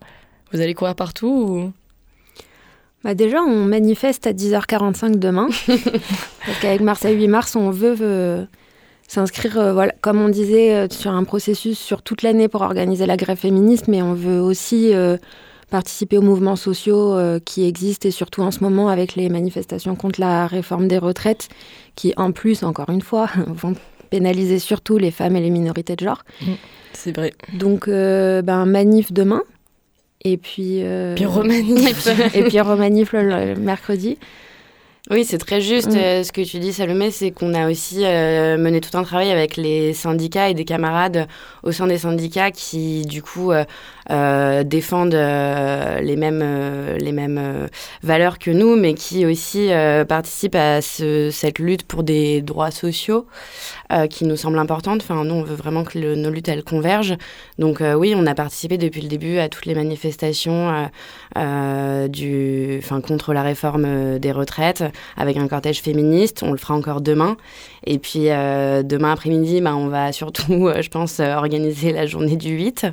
Vous 0.53 0.61
allez 0.61 0.75
courir 0.75 0.95
partout 0.95 1.27
ou... 1.29 1.73
Bah 3.05 3.15
déjà, 3.15 3.43
on 3.43 3.65
manifeste 3.65 4.27
à 4.27 4.33
10h45 4.33 5.17
demain. 5.17 5.49
Parce 5.67 6.59
qu'avec 6.61 6.81
Marseille 6.81 7.17
8 7.17 7.29
mars, 7.29 7.57
on 7.57 7.71
veut, 7.71 8.47
s'inscrire, 9.07 9.73
voilà, 9.73 9.93
comme 10.01 10.21
on 10.21 10.29
disait, 10.29 10.89
sur 10.91 11.13
un 11.13 11.25
processus 11.25 11.79
sur 11.79 12.03
toute 12.03 12.23
l'année 12.23 12.49
pour 12.49 12.63
organiser 12.63 13.07
la 13.07 13.17
grève 13.17 13.39
féministe, 13.39 13.87
mais 13.87 14.03
on 14.03 14.15
veut 14.15 14.41
aussi 14.41 14.93
participer 15.71 16.19
aux 16.19 16.23
mouvements 16.23 16.57
sociaux 16.57 17.15
euh, 17.15 17.41
qui 17.45 17.67
existent 17.67 18.09
et 18.09 18.13
surtout 18.13 18.43
en 18.43 18.51
ce 18.51 18.61
moment 18.61 18.89
avec 18.89 19.17
les 19.17 19.29
manifestations 19.29 19.97
contre 19.97 20.21
la 20.21 20.47
réforme 20.47 20.87
des 20.89 20.99
retraites 20.99 21.49
qui 21.97 22.13
en 22.17 22.33
plus, 22.33 22.63
encore 22.63 22.91
une 22.91 23.03
fois, 23.03 23.29
vont 23.47 23.75
pénaliser 24.11 24.59
surtout 24.59 24.99
les 24.99 25.11
femmes 25.11 25.37
et 25.37 25.41
les 25.41 25.51
minorités 25.51 25.97
de 25.97 26.05
genre. 26.05 26.23
Mmh, 26.41 26.53
c'est 26.93 27.17
vrai. 27.17 27.33
Donc, 27.55 27.89
euh, 27.89 28.43
ben, 28.43 28.65
manif 28.67 29.13
demain. 29.13 29.43
Et 30.23 30.37
puis, 30.37 30.83
euh, 30.83 31.15
puis 31.15 31.27
remanif. 31.27 32.07
et 32.35 32.43
puis 32.45 32.61
remanif 32.61 33.13
le, 33.13 33.55
le 33.55 33.55
mercredi. 33.57 34.19
Oui, 35.09 35.25
c'est 35.25 35.39
très 35.39 35.61
juste 35.61 35.93
mm. 35.93 35.97
euh, 35.97 36.25
ce 36.25 36.33
que 36.33 36.41
tu 36.41 36.59
dis, 36.59 36.73
Salomé, 36.73 37.13
c'est 37.13 37.31
qu'on 37.31 37.55
a 37.55 37.71
aussi 37.71 38.05
euh, 38.05 38.59
mené 38.59 38.81
tout 38.81 38.97
un 38.99 39.05
travail 39.05 39.31
avec 39.31 39.57
les 39.57 39.93
syndicats 39.93 40.49
et 40.49 40.55
des 40.55 40.65
camarades 40.65 41.29
au 41.63 41.71
sein 41.71 41.87
des 41.87 41.99
syndicats 41.99 42.51
qui, 42.51 43.03
du 43.03 43.23
coup, 43.23 43.53
euh, 43.53 43.65
défendent 44.09 45.15
les 45.15 46.17
mêmes, 46.17 46.45
les 46.99 47.13
mêmes 47.13 47.69
valeurs 48.03 48.39
que 48.39 48.51
nous, 48.51 48.77
mais 48.77 48.95
qui 48.95 49.27
aussi 49.27 49.71
participent 50.09 50.55
à 50.55 50.81
ce, 50.81 51.31
cette 51.31 51.59
lutte 51.59 51.83
pour 51.85 52.03
des 52.03 52.43
droits 52.43 52.71
sociaux 52.71 53.27
qui 54.11 54.25
nous 54.25 54.37
semblent 54.37 54.59
importantes. 54.59 55.01
Enfin, 55.03 55.25
nous, 55.25 55.35
on 55.35 55.43
veut 55.43 55.55
vraiment 55.55 55.85
que 55.85 56.15
nos 56.15 56.31
luttes, 56.31 56.49
elles 56.49 56.65
convergent. 56.65 57.17
Donc, 57.59 57.83
oui, 57.97 58.15
on 58.17 58.27
a 58.27 58.35
participé 58.35 58.79
depuis 58.79 59.01
le 59.01 59.09
début 59.09 59.39
à 59.39 59.49
toutes 59.49 59.67
les 59.67 59.75
manifestations 59.75 60.89
enfin, 61.37 63.01
contre 63.01 63.33
la 63.33 63.43
réforme 63.43 64.19
des 64.19 64.33
retraites 64.33 64.85
avec 65.17 65.37
un 65.37 65.49
cortège 65.49 65.81
féministe. 65.81 66.43
On 66.43 66.53
le 66.53 66.59
fera 66.59 66.75
encore 66.75 67.01
demain. 67.01 67.37
Et 67.85 67.99
puis 67.99 68.31
euh, 68.31 68.83
demain 68.83 69.13
après-midi, 69.13 69.61
bah, 69.61 69.77
on 69.77 69.89
va 69.89 70.13
surtout, 70.13 70.67
euh, 70.67 70.83
je 70.83 70.91
pense, 70.91 71.21
euh, 71.21 71.35
organiser 71.35 71.93
la 71.93 72.07
journée 72.07 72.37
du 72.37 72.51
8. 72.51 72.87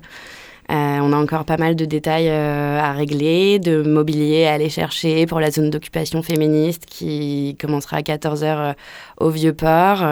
On 0.69 1.13
a 1.13 1.17
encore 1.17 1.45
pas 1.45 1.57
mal 1.57 1.75
de 1.75 1.85
détails 1.85 2.29
à 2.29 2.93
régler, 2.93 3.59
de 3.59 3.81
mobilier 3.81 4.45
à 4.45 4.53
aller 4.53 4.69
chercher 4.69 5.25
pour 5.25 5.39
la 5.39 5.51
zone 5.51 5.69
d'occupation 5.69 6.23
féministe 6.23 6.85
qui 6.85 7.57
commencera 7.59 7.97
à 7.97 8.01
14h 8.01 8.75
au 9.17 9.29
Vieux-Port. 9.29 10.03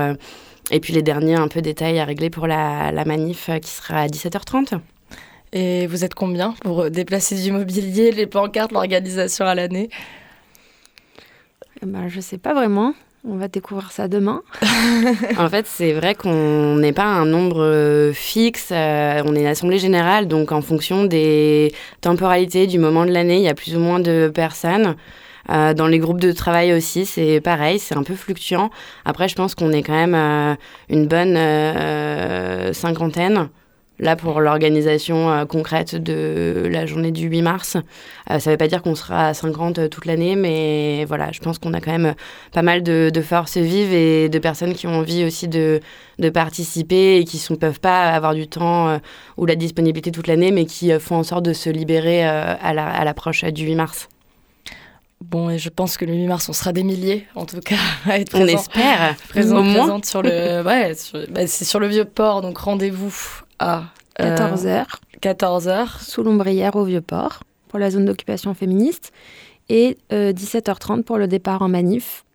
et 0.72 0.80
puis 0.80 0.94
les 0.94 1.02
derniers 1.02 1.36
un 1.36 1.48
peu 1.48 1.62
détails 1.62 2.00
à 2.00 2.06
régler 2.06 2.30
pour 2.30 2.48
la, 2.48 2.92
la 2.92 3.06
manif 3.06 3.50
qui 3.62 3.70
sera 3.70 4.02
à 4.02 4.08
17h30. 4.08 4.80
Et 5.54 5.88
vous 5.88 6.06
êtes 6.06 6.14
combien 6.14 6.54
pour 6.62 6.90
déplacer 6.90 7.36
du 7.36 7.52
mobilier, 7.52 8.12
les 8.12 8.26
pancartes, 8.26 8.72
l'organisation 8.72 9.46
à 9.46 9.56
l'année? 9.56 9.90
Eh 11.82 11.86
ben, 11.86 12.08
je 12.08 12.22
sais 12.22 12.38
pas 12.38 12.54
vraiment. 12.54 12.94
On 13.24 13.36
va 13.36 13.48
découvrir 13.48 13.92
ça 13.92 14.08
demain. 14.08 14.42
en 15.38 15.48
fait, 15.48 15.68
c'est 15.68 15.94
vrai 15.94 16.16
qu'on 16.16 16.78
n'est 16.78 16.92
pas 16.92 17.06
un 17.06 17.26
nombre 17.26 17.62
euh, 17.62 18.14
fixe. 18.14 18.70
Euh, 18.72 19.22
on 19.26 19.36
est 19.36 19.42
une 19.42 19.46
assemblée 19.46 19.78
générale, 19.78 20.28
donc 20.28 20.52
en 20.52 20.62
fonction 20.62 21.06
des 21.06 21.72
temporalités 22.02 22.66
du 22.66 22.80
moment 22.80 23.06
de 23.06 23.12
l'année, 23.12 23.38
il 23.38 23.44
y 23.44 23.48
a 23.48 23.54
plus 23.54 23.76
ou 23.76 23.80
moins 23.80 24.00
de 24.00 24.32
personnes. 24.34 24.96
Euh, 25.52 25.76
dans 25.76 25.86
les 25.86 26.00
groupes 26.00 26.20
de 26.20 26.32
travail 26.32 26.74
aussi, 26.74 27.06
c'est 27.06 27.42
pareil, 27.42 27.78
c'est 27.78 27.96
un 27.96 28.04
peu 28.04 28.16
fluctuant. 28.16 28.72
Après, 29.06 29.28
je 29.28 29.36
pense 29.36 29.54
qu'on 29.54 29.72
est 29.72 29.84
quand 29.84 29.94
même 29.94 30.16
euh, 30.16 30.56
une 30.90 31.06
bonne 31.06 31.38
cinquantaine 32.74 33.50
là 34.02 34.16
pour 34.16 34.42
l'organisation 34.42 35.32
euh, 35.32 35.46
concrète 35.46 35.96
de 35.96 36.68
la 36.70 36.86
journée 36.86 37.12
du 37.12 37.28
8 37.28 37.42
mars. 37.44 37.78
Euh, 38.30 38.40
ça 38.40 38.50
ne 38.50 38.56
veut 38.56 38.58
pas 38.58 38.68
dire 38.68 38.82
qu'on 38.82 38.96
sera 38.96 39.28
à 39.28 39.34
50 39.34 39.78
euh, 39.80 39.88
toute 39.88 40.06
l'année, 40.06 40.36
mais 40.36 41.06
voilà, 41.06 41.32
je 41.32 41.40
pense 41.40 41.60
qu'on 41.60 41.74
a 41.74 41.80
quand 41.80 41.92
même 41.92 42.16
pas 42.52 42.64
mal 42.64 42.84
de, 42.84 43.12
de, 43.14 43.22
forces 43.22 43.58
vives 43.58 43.94
et 43.94 44.28
de 44.28 44.40
personnes 44.40 44.74
qui 44.74 44.88
ont 44.88 44.96
envie 44.96 45.24
aussi 45.24 45.48
de, 45.48 45.80
de 46.20 46.30
participer 46.30 47.18
et 47.18 47.24
qui 47.24 47.42
ne 47.50 47.56
peuvent 47.56 47.80
pas 47.80 48.10
avoir 48.10 48.34
du 48.34 48.48
temps 48.48 49.00
ou 49.38 49.46
la 49.46 49.56
disponibilité 49.56 50.12
toute 50.12 50.28
l'année, 50.28 50.52
mais 50.52 50.66
qui 50.66 50.92
font 51.00 51.18
en 51.18 51.24
sorte 51.24 51.46
de 51.46 51.54
se 51.54 51.70
libérer 51.70 52.24
à 52.24 53.04
l'approche 53.04 53.44
du 53.46 53.66
8 53.66 53.76
mars. 53.76 54.10
Bon, 55.22 55.52
et 55.52 55.60
je 55.60 55.70
pense 55.70 55.98
que 55.98 56.06
le 56.06 56.14
8 56.14 56.28
mars, 56.28 56.50
on 56.50 56.54
sera 56.54 56.74
des 56.74 56.84
milliers, 56.84 57.28
en 57.36 57.46
tout 57.46 57.60
cas, 57.60 57.76
à 58.10 58.20
être 58.20 58.36
On 58.36 58.48
espère. 58.48 59.16
Présent, 59.30 59.60
Au 59.60 59.64
moins. 59.64 60.00
sur 60.04 60.24
le, 60.24 60.64
ouais, 60.64 60.94
bah, 61.30 61.46
c'est 61.46 61.66
sur 61.66 61.80
le 61.80 61.88
vieux 61.88 62.06
port, 62.06 62.42
donc 62.42 62.58
rendez-vous 62.58 63.14
à 63.62 63.84
14h. 64.20 64.68
Euh, 64.68 64.84
14h. 65.22 66.04
Sous 66.04 66.24
l'ombrière 66.24 66.76
au 66.76 66.84
Vieux-Port 66.84 67.44
pour 67.70 67.80
la 67.80 67.92
zone 67.92 68.06
d'occupation 68.06 68.54
féministe 68.54 69.14
et 69.70 69.98
17h30 70.12 71.00
euh, 71.00 71.04
pour 71.04 71.18
le 71.18 71.28
départ 71.28 71.62
en 71.62 71.70
manif. 71.70 72.26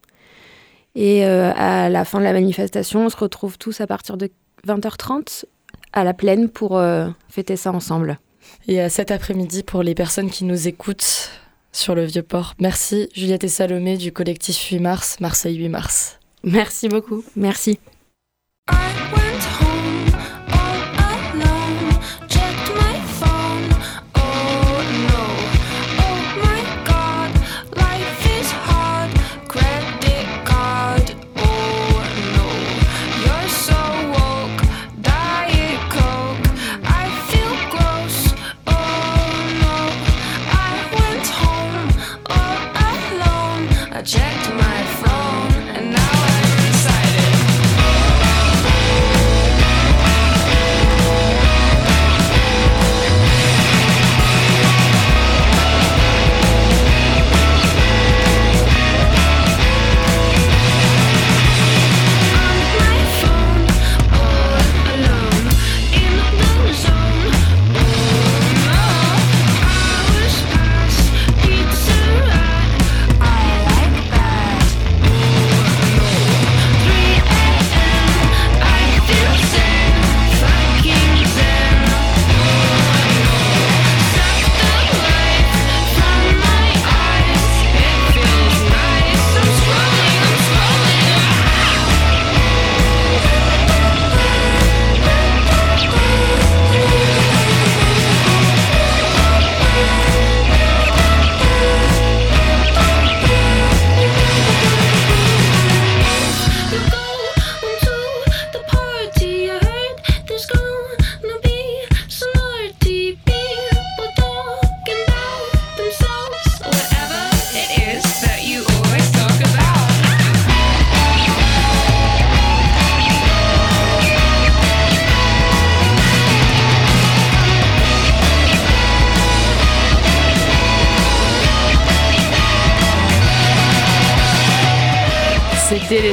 Et 0.95 1.27
euh, 1.27 1.53
à 1.55 1.91
la 1.91 2.05
fin 2.07 2.19
de 2.19 2.25
la 2.25 2.33
manifestation, 2.33 3.05
on 3.05 3.09
se 3.11 3.17
retrouve 3.17 3.59
tous 3.59 3.81
à 3.81 3.87
partir 3.87 4.17
de 4.17 4.31
20h30 4.67 5.45
à 5.93 6.05
la 6.05 6.15
plaine 6.15 6.49
pour 6.49 6.81
fêter 7.29 7.57
ça 7.57 7.73
ensemble. 7.73 8.19
Et 8.69 8.89
cet 8.89 9.11
après-midi 9.11 9.63
pour 9.63 9.83
les 9.83 9.95
personnes 9.95 10.31
qui 10.31 10.45
nous 10.45 10.69
écoutent 10.69 11.31
sur 11.73 11.95
le 11.95 12.05
Vieux-Port. 12.05 12.55
Merci 12.59 13.09
Juliette 13.15 13.45
et 13.45 13.49
Salomé 13.49 13.97
du 13.97 14.13
collectif 14.13 14.71
8 14.71 14.81
mars, 14.81 15.21
Marseille 15.21 15.57
8 15.57 15.69
mars. 15.69 16.19
Merci 16.43 16.89
beaucoup. 16.89 17.23
Merci. 17.35 17.79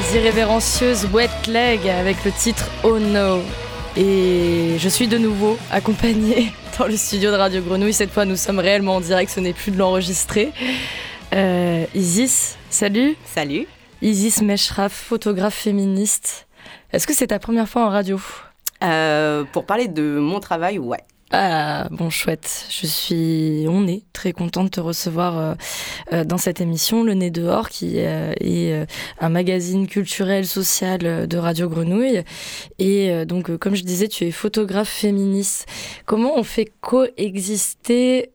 Les 0.04 0.18
irrévérencieuses 0.18 1.08
Wet 1.14 1.30
Leg 1.47 1.88
avec 1.88 2.24
le 2.26 2.32
titre 2.32 2.70
Oh 2.84 2.99
No. 2.99 3.41
Et 3.95 4.76
je 4.78 4.89
suis 4.89 5.08
de 5.08 5.18
nouveau 5.18 5.58
accompagnée 5.72 6.51
dans 6.80 6.86
le 6.86 6.95
studio 6.97 7.32
de 7.32 7.36
Radio 7.36 7.62
Grenouille. 7.62 7.93
Cette 7.93 8.12
fois, 8.12 8.26
nous 8.26 8.36
sommes 8.36 8.60
réellement 8.60 8.95
en 8.95 9.01
direct, 9.01 9.32
ce 9.32 9.39
n'est 9.39 9.54
plus 9.54 9.72
de 9.72 9.78
l'enregistrer. 9.78 10.51
Euh, 11.34 11.86
Isis, 11.93 12.58
salut. 12.70 13.16
Salut. 13.26 13.68
Isis 14.01 14.41
Meshraf, 14.41 14.93
photographe 14.93 15.56
féministe. 15.56 16.47
Est-ce 16.91 17.06
que 17.08 17.14
c'est 17.14 17.28
ta 17.28 17.39
première 17.39 17.70
fois 17.70 17.86
en 17.86 17.89
radio? 17.89 18.20
Euh, 18.84 19.43
pour 19.51 19.66
parler 19.66 19.88
de 19.88 20.18
mon 20.20 20.39
travail, 20.39 20.80
ouais. 20.80 21.04
Ah, 21.36 21.88
bon, 21.90 22.12
chouette. 22.12 22.68
Je 22.70 22.86
suis, 22.86 23.66
on 23.68 23.88
est 23.88 24.04
très 24.14 24.34
contente 24.34 24.66
de 24.66 24.70
te 24.70 24.80
recevoir 24.80 25.40
euh, 25.40 25.54
euh, 26.14 26.24
dans 26.24 26.38
cette 26.38 26.62
émission, 26.62 27.04
Le 27.04 27.16
Nez 27.16 27.32
dehors, 27.32 27.70
qui 27.70 27.94
euh, 27.98 28.34
est 28.40 28.86
un 29.20 29.30
magazine 29.30 29.88
culturel, 29.88 30.46
social 30.46 31.28
de 31.28 31.38
Radio 31.40 31.70
Grenouille. 31.70 32.22
Et 32.78 33.10
euh, 33.10 33.26
donc, 33.26 33.58
comme 33.58 33.74
je 33.74 33.82
disais, 33.84 34.08
tu 34.08 34.26
es 34.26 34.32
photographe 34.32 34.90
féministe. 34.90 35.66
Comment 36.06 36.38
on 36.38 36.44
fait 36.44 36.72
coexister 36.82 38.30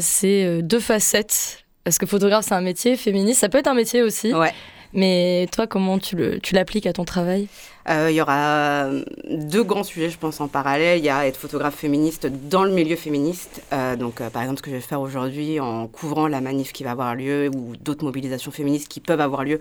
ces 0.00 0.62
deux 0.62 0.80
facettes? 0.80 1.64
Parce 1.82 1.98
que 1.98 2.06
photographe, 2.06 2.44
c'est 2.48 2.54
un 2.54 2.60
métier, 2.60 2.96
féministe, 2.96 3.40
ça 3.40 3.48
peut 3.48 3.58
être 3.58 3.66
un 3.66 3.74
métier 3.74 4.02
aussi. 4.02 4.32
Ouais. 4.32 4.52
Mais 4.92 5.48
toi, 5.52 5.66
comment 5.66 5.98
tu 5.98 6.14
le- 6.14 6.38
tu 6.38 6.54
l'appliques 6.54 6.86
à 6.86 6.92
ton 6.92 7.04
travail? 7.04 7.48
Euh, 7.88 8.10
Il 8.10 8.16
y 8.16 8.20
aura 8.20 8.88
deux 9.28 9.62
grands 9.62 9.84
sujets, 9.84 10.10
je 10.10 10.18
pense, 10.18 10.40
en 10.40 10.48
parallèle. 10.48 10.98
Il 10.98 11.04
y 11.04 11.10
a 11.10 11.26
être 11.26 11.36
photographe 11.36 11.76
féministe 11.76 12.26
dans 12.26 12.64
le 12.64 12.72
milieu 12.72 12.96
féministe. 12.96 13.62
Euh, 13.72 13.96
donc, 13.96 14.20
euh, 14.20 14.30
par 14.30 14.42
exemple, 14.42 14.58
ce 14.58 14.62
que 14.62 14.70
je 14.70 14.76
vais 14.76 14.80
faire 14.80 15.00
aujourd'hui 15.00 15.60
en 15.60 15.86
couvrant 15.86 16.26
la 16.28 16.40
manif 16.40 16.72
qui 16.72 16.84
va 16.84 16.92
avoir 16.92 17.14
lieu 17.14 17.50
ou 17.54 17.76
d'autres 17.76 18.04
mobilisations 18.04 18.50
féministes 18.50 18.88
qui 18.88 19.00
peuvent 19.00 19.20
avoir 19.20 19.44
lieu 19.44 19.60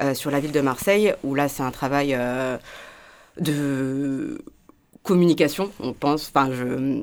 euh, 0.00 0.14
sur 0.14 0.30
la 0.30 0.40
ville 0.40 0.52
de 0.52 0.60
Marseille, 0.60 1.14
où 1.24 1.34
là, 1.34 1.48
c'est 1.48 1.62
un 1.62 1.70
travail 1.70 2.14
euh, 2.14 2.56
de 3.40 4.42
communication, 5.02 5.70
on 5.80 5.92
pense. 5.92 6.28
Enfin, 6.28 6.50
je 6.52 7.02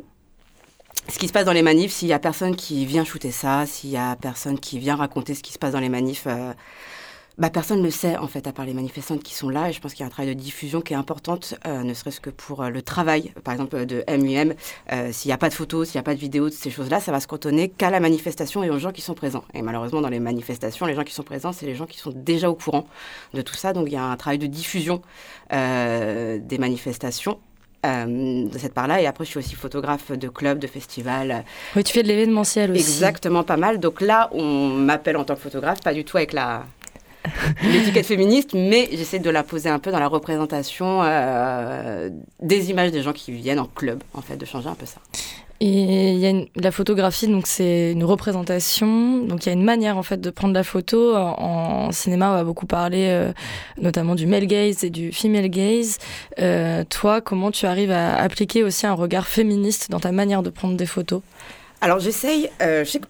ce 1.07 1.20
qui 1.20 1.28
se 1.28 1.34
passe 1.34 1.45
dans 1.45 1.53
les 1.53 1.61
manifs, 1.61 1.91
s'il 1.93 2.07
y 2.07 2.13
a 2.13 2.20
personne 2.20 2.55
qui 2.55 2.86
vient 2.86 3.03
shooter 3.03 3.30
ça, 3.30 3.66
s'il 3.68 3.91
y 3.91 3.97
a 3.97 4.16
personne 4.16 4.59
qui 4.59 4.80
vient 4.80 4.95
raconter 4.95 5.36
ce 5.36 5.43
qui 5.43 5.53
se 5.53 5.59
passe 5.59 5.74
dans 5.74 5.80
les 5.80 5.89
manifs, 5.89 6.26
euh, 6.26 6.51
bah, 7.38 7.50
personne 7.50 7.80
ne 7.80 7.84
le 7.84 7.92
sait 7.92 8.18
en 8.18 8.28
fait, 8.28 8.48
à 8.48 8.54
part 8.54 8.66
les 8.66 8.74
manifestantes 8.74 9.22
qui 9.22 9.34
sont 9.34 9.50
là. 9.50 9.70
Et 9.70 9.74
je 9.74 9.82
pense 9.82 9.94
qu'il 9.94 10.02
y 10.02 10.04
a 10.04 10.08
un 10.08 10.10
travail 10.10 10.34
de 10.34 10.40
diffusion 10.40 10.82
qui 10.82 10.94
est 10.94 10.96
importante, 10.96 11.56
euh, 11.68 11.84
ne 11.84 11.94
serait-ce 11.94 12.22
que 12.22 12.30
pour 12.30 12.64
euh, 12.64 12.70
le 12.70 12.82
travail, 12.82 13.34
par 13.44 13.54
exemple 13.54 13.86
de 13.86 14.04
MUM. 14.10 14.54
Euh, 14.92 15.12
s'il 15.12 15.30
n'y 15.30 15.34
a 15.34 15.38
pas 15.38 15.50
de 15.50 15.54
photos, 15.54 15.90
s'il 15.90 15.98
n'y 15.98 16.00
a 16.00 16.04
pas 16.04 16.16
de 16.16 16.20
vidéos 16.20 16.50
de 16.50 16.54
ces 16.54 16.70
choses-là, 16.72 17.00
ça 17.00 17.12
va 17.12 17.20
se 17.20 17.28
cantonner 17.28 17.70
qu'à 17.70 17.90
la 17.90 18.00
manifestation 18.00 18.64
et 18.64 18.70
aux 18.70 18.80
gens 18.80 18.92
qui 18.92 19.02
sont 19.02 19.16
présents. 19.16 19.44
Et 19.54 19.62
malheureusement, 19.62 20.02
dans 20.02 20.10
les 20.10 20.20
manifestations, 20.20 20.86
les 20.86 20.96
gens 20.96 21.04
qui 21.04 21.14
sont 21.14 21.24
présents, 21.24 21.52
c'est 21.52 21.66
les 21.66 21.76
gens 21.76 21.86
qui 21.86 21.98
sont 21.98 22.14
déjà 22.16 22.50
au 22.50 22.56
courant 22.56 22.88
de 23.34 23.42
tout 23.42 23.56
ça. 23.56 23.74
Donc 23.74 23.88
il 23.88 23.94
y 23.94 23.98
a 23.98 24.04
un 24.04 24.16
travail 24.18 24.40
de 24.40 24.48
diffusion 24.48 25.02
euh, 25.54 26.40
des 26.42 26.58
manifestations. 26.58 27.40
euh, 27.86 28.50
de 28.50 28.58
cette 28.58 28.74
part-là. 28.74 29.02
Et 29.02 29.06
après, 29.06 29.26
je 29.26 29.30
suis 29.30 29.38
aussi 29.40 29.56
photographe 29.56 30.12
de 30.12 30.28
clubs, 30.28 30.60
de 30.60 30.68
festivals, 30.68 31.44
Oui, 31.76 31.84
tu 31.84 31.94
fais 31.94 32.02
de 32.02 32.08
l'événementiel 32.08 32.72
aussi. 32.72 32.80
Exactement, 32.82 33.44
pas 33.44 33.58
mal. 33.58 33.80
Donc 33.80 34.02
là, 34.02 34.30
on 34.32 34.70
m'appelle 34.70 35.18
en 35.18 35.24
tant 35.24 35.36
que 35.36 35.42
photographe, 35.42 35.82
pas 35.82 35.94
du 35.94 36.04
tout 36.04 36.18
avec 36.18 36.34
la 36.34 36.66
l'étiquette 37.64 38.06
féministe, 38.06 38.52
mais 38.54 38.90
j'essaie 38.92 39.20
de 39.20 39.30
la 39.30 39.44
poser 39.44 39.70
un 39.70 39.80
peu 39.80 39.92
dans 39.92 40.00
la 40.00 40.08
représentation 40.08 41.02
euh, 41.04 42.10
des 42.42 42.70
images 42.70 42.92
des 42.92 43.02
gens 43.02 43.14
qui 43.14 43.32
viennent 43.32 43.60
en 43.60 43.66
club, 43.68 44.04
en 44.14 44.22
fait, 44.22 44.38
de 44.38 44.46
changer 44.46 44.68
un 44.70 44.76
peu 44.76 44.86
ça. 44.86 45.00
Et 45.62 46.12
il 46.12 46.18
y 46.20 46.26
a 46.26 46.30
une- 46.32 46.48
la 46.58 46.70
photographie, 46.70 47.28
donc 47.30 47.48
c'est 47.48 47.94
une 47.94 48.04
représentation. 48.04 49.20
Donc 49.24 49.46
il 49.46 49.50
y 49.50 49.50
a 49.52 49.54
une 49.54 49.64
manière 49.64 49.98
en 49.98 50.04
fait 50.04 50.20
de 50.20 50.30
prendre 50.30 50.54
la 50.54 50.64
photo. 50.66 51.16
En, 51.16 51.88
en 51.88 51.92
cinéma, 51.94 52.32
on 52.32 52.34
va 52.36 52.44
beaucoup 52.44 52.66
parler 52.66 53.08
euh, 53.10 53.32
notamment 53.82 54.16
du 54.16 54.28
male 54.28 54.48
gaze 54.48 54.84
et 54.84 54.90
du 54.90 55.14
female 55.14 55.48
gaze. 55.48 55.98
Euh, 56.40 56.84
toi, 56.90 57.22
comment 57.22 57.52
tu 57.52 57.66
arrives 57.68 57.92
à 57.92 58.16
appliquer 58.22 58.64
aussi 58.64 58.86
un 58.86 58.94
regard 58.94 59.28
féministe 59.28 59.90
dans 59.90 60.02
ta 60.02 60.12
manière 60.12 60.44
de 60.44 60.50
prendre 60.50 60.76
des 60.76 60.86
photos? 60.86 61.22
Alors 61.80 62.00
j'essaye, 62.00 62.50
euh, 62.62 62.84
je 62.84 62.90
sais 62.90 63.00
que 63.00 63.06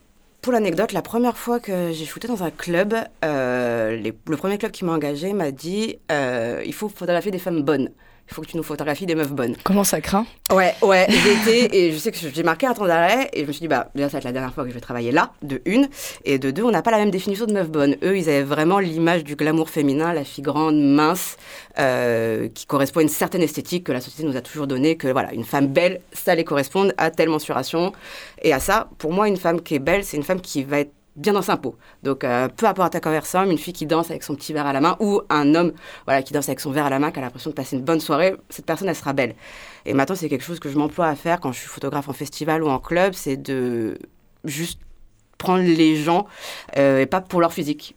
l'anecdote, 0.51 0.91
la 0.91 1.01
première 1.01 1.37
fois 1.37 1.59
que 1.59 1.91
j'ai 1.91 2.05
shooté 2.05 2.27
dans 2.27 2.43
un 2.43 2.51
club, 2.51 2.95
euh, 3.23 4.11
le 4.25 4.37
premier 4.37 4.57
club 4.57 4.71
qui 4.71 4.85
m'a 4.85 4.93
engagé 4.93 5.33
m'a 5.33 5.51
dit 5.51 5.97
euh, 6.11 6.61
il 6.65 6.73
faut 6.73 6.89
photographier 6.89 7.31
des 7.31 7.39
femmes 7.39 7.63
bonnes. 7.63 7.91
Il 8.27 8.33
faut 8.33 8.41
que 8.41 8.47
tu 8.47 8.57
nous 8.57 8.63
photographies 8.63 9.05
des 9.05 9.15
meufs 9.15 9.31
bonnes. 9.31 9.55
Comment 9.63 9.83
ça 9.83 10.01
craint? 10.01 10.25
Ouais, 10.51 10.73
ouais, 10.81 11.07
été, 11.09 11.77
et 11.77 11.91
je 11.91 11.97
sais 11.97 12.11
que 12.11 12.17
j'ai 12.17 12.43
marqué 12.43 12.65
un 12.65 12.73
temps 12.73 12.87
d'arrêt, 12.87 13.29
et 13.33 13.41
je 13.41 13.47
me 13.47 13.51
suis 13.51 13.61
dit, 13.61 13.67
bah, 13.67 13.89
déjà, 13.93 14.09
ça 14.09 14.13
va 14.13 14.17
être 14.19 14.25
la 14.25 14.31
dernière 14.31 14.53
fois 14.53 14.63
que 14.63 14.69
je 14.69 14.75
vais 14.75 14.81
travailler 14.81 15.11
là, 15.11 15.31
de 15.43 15.61
une, 15.65 15.87
et 16.23 16.39
de 16.39 16.51
deux, 16.51 16.63
on 16.63 16.71
n'a 16.71 16.81
pas 16.81 16.91
la 16.91 16.97
même 16.97 17.11
définition 17.11 17.45
de 17.45 17.53
meuf 17.53 17.69
bonne. 17.69 17.95
Eux, 18.03 18.17
ils 18.17 18.27
avaient 18.29 18.43
vraiment 18.43 18.79
l'image 18.79 19.23
du 19.23 19.35
glamour 19.35 19.69
féminin, 19.69 20.13
la 20.13 20.23
fille 20.23 20.43
grande, 20.43 20.79
mince, 20.79 21.37
euh, 21.79 22.49
qui 22.49 22.65
correspond 22.65 22.99
à 22.99 23.03
une 23.03 23.09
certaine 23.09 23.41
esthétique 23.41 23.85
que 23.85 23.91
la 23.91 24.01
société 24.01 24.27
nous 24.27 24.37
a 24.37 24.41
toujours 24.41 24.67
donnée, 24.67 24.97
que 24.97 25.07
voilà, 25.07 25.33
une 25.33 25.45
femme 25.45 25.67
belle, 25.67 26.01
ça 26.11 26.33
les 26.35 26.43
correspond 26.43 26.91
à 26.97 27.11
telle 27.11 27.29
mensuration, 27.29 27.93
et 28.41 28.53
à 28.53 28.59
ça, 28.59 28.89
pour 28.97 29.13
moi, 29.13 29.27
une 29.27 29.37
femme 29.37 29.61
qui 29.61 29.75
est 29.75 29.79
belle, 29.79 30.03
c'est 30.03 30.17
une 30.17 30.23
femme 30.23 30.41
qui 30.41 30.63
va 30.63 30.79
être 30.79 30.91
bien 31.15 31.33
dans 31.33 31.41
sa 31.41 31.57
peau. 31.57 31.75
Donc, 32.03 32.23
euh, 32.23 32.47
peu 32.49 32.65
importe 32.65 32.95
elle 32.95 33.19
ressemble, 33.19 33.51
une 33.51 33.57
fille 33.57 33.73
qui 33.73 33.85
danse 33.85 34.09
avec 34.09 34.23
son 34.23 34.35
petit 34.35 34.53
verre 34.53 34.65
à 34.65 34.73
la 34.73 34.81
main 34.81 34.97
ou 34.99 35.21
un 35.29 35.55
homme 35.55 35.71
voilà, 36.05 36.21
qui 36.21 36.33
danse 36.33 36.49
avec 36.49 36.59
son 36.59 36.71
verre 36.71 36.85
à 36.85 36.89
la 36.89 36.99
main, 36.99 37.11
qui 37.11 37.19
a 37.19 37.21
l'impression 37.21 37.49
de 37.49 37.55
passer 37.55 37.77
une 37.77 37.83
bonne 37.83 37.99
soirée, 37.99 38.35
cette 38.49 38.65
personne, 38.65 38.89
elle 38.89 38.95
sera 38.95 39.13
belle. 39.13 39.35
Et 39.85 39.93
maintenant, 39.93 40.15
c'est 40.15 40.29
quelque 40.29 40.43
chose 40.43 40.59
que 40.59 40.69
je 40.69 40.77
m'emploie 40.77 41.07
à 41.07 41.15
faire 41.15 41.39
quand 41.39 41.51
je 41.51 41.59
suis 41.59 41.67
photographe 41.67 42.09
en 42.09 42.13
festival 42.13 42.63
ou 42.63 42.69
en 42.69 42.79
club, 42.79 43.13
c'est 43.13 43.37
de 43.37 43.97
juste 44.43 44.79
prendre 45.37 45.63
les 45.63 45.95
gens, 45.95 46.27
euh, 46.77 46.99
et 46.99 47.05
pas 47.05 47.21
pour 47.21 47.41
leur 47.41 47.53
physique. 47.53 47.95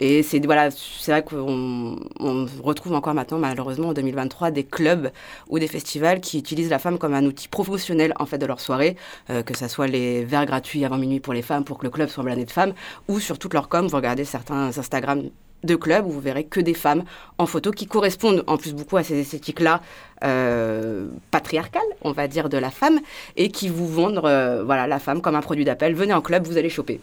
Et 0.00 0.22
c'est 0.22 0.44
voilà, 0.44 0.68
vrai 1.06 1.24
qu'on 1.24 1.96
on 2.20 2.46
retrouve 2.62 2.92
encore 2.92 3.14
maintenant, 3.14 3.38
malheureusement, 3.38 3.88
en 3.88 3.92
2023, 3.92 4.50
des 4.50 4.64
clubs 4.64 5.10
ou 5.48 5.58
des 5.58 5.68
festivals 5.68 6.20
qui 6.20 6.38
utilisent 6.38 6.70
la 6.70 6.78
femme 6.78 6.98
comme 6.98 7.14
un 7.14 7.24
outil 7.24 7.48
promotionnel 7.48 8.12
en 8.18 8.26
fait 8.26 8.38
de 8.38 8.46
leur 8.46 8.60
soirée, 8.60 8.96
euh, 9.30 9.42
que 9.42 9.56
ça 9.56 9.68
soit 9.68 9.86
les 9.86 10.24
verres 10.24 10.46
gratuits 10.46 10.84
avant 10.84 10.98
minuit 10.98 11.20
pour 11.20 11.32
les 11.32 11.42
femmes 11.42 11.64
pour 11.64 11.78
que 11.78 11.84
le 11.84 11.90
club 11.90 12.08
soit 12.08 12.22
blindé 12.22 12.44
de 12.44 12.50
femmes, 12.50 12.74
ou 13.08 13.18
sur 13.18 13.38
toute 13.38 13.54
leur 13.54 13.68
com, 13.68 13.86
vous 13.86 13.96
regardez 13.96 14.24
certains 14.24 14.78
Instagram 14.78 15.22
de 15.64 15.74
clubs 15.74 16.06
où 16.06 16.10
vous 16.10 16.20
verrez 16.20 16.44
que 16.44 16.60
des 16.60 16.74
femmes 16.74 17.02
en 17.38 17.46
photo 17.46 17.72
qui 17.72 17.86
correspondent 17.86 18.44
en 18.46 18.56
plus 18.56 18.74
beaucoup 18.74 18.96
à 18.96 19.02
ces 19.02 19.18
esthétiques-là 19.20 19.80
euh, 20.24 21.08
patriarcales, 21.30 21.82
on 22.02 22.12
va 22.12 22.28
dire, 22.28 22.48
de 22.48 22.58
la 22.58 22.70
femme, 22.70 23.00
et 23.36 23.50
qui 23.50 23.68
vous 23.68 23.88
vendent 23.88 24.20
euh, 24.24 24.62
voilà, 24.64 24.86
la 24.86 24.98
femme 24.98 25.20
comme 25.20 25.34
un 25.34 25.40
produit 25.40 25.64
d'appel. 25.64 25.94
Venez 25.94 26.14
en 26.14 26.20
club, 26.20 26.46
vous 26.46 26.58
allez 26.58 26.70
choper. 26.70 27.00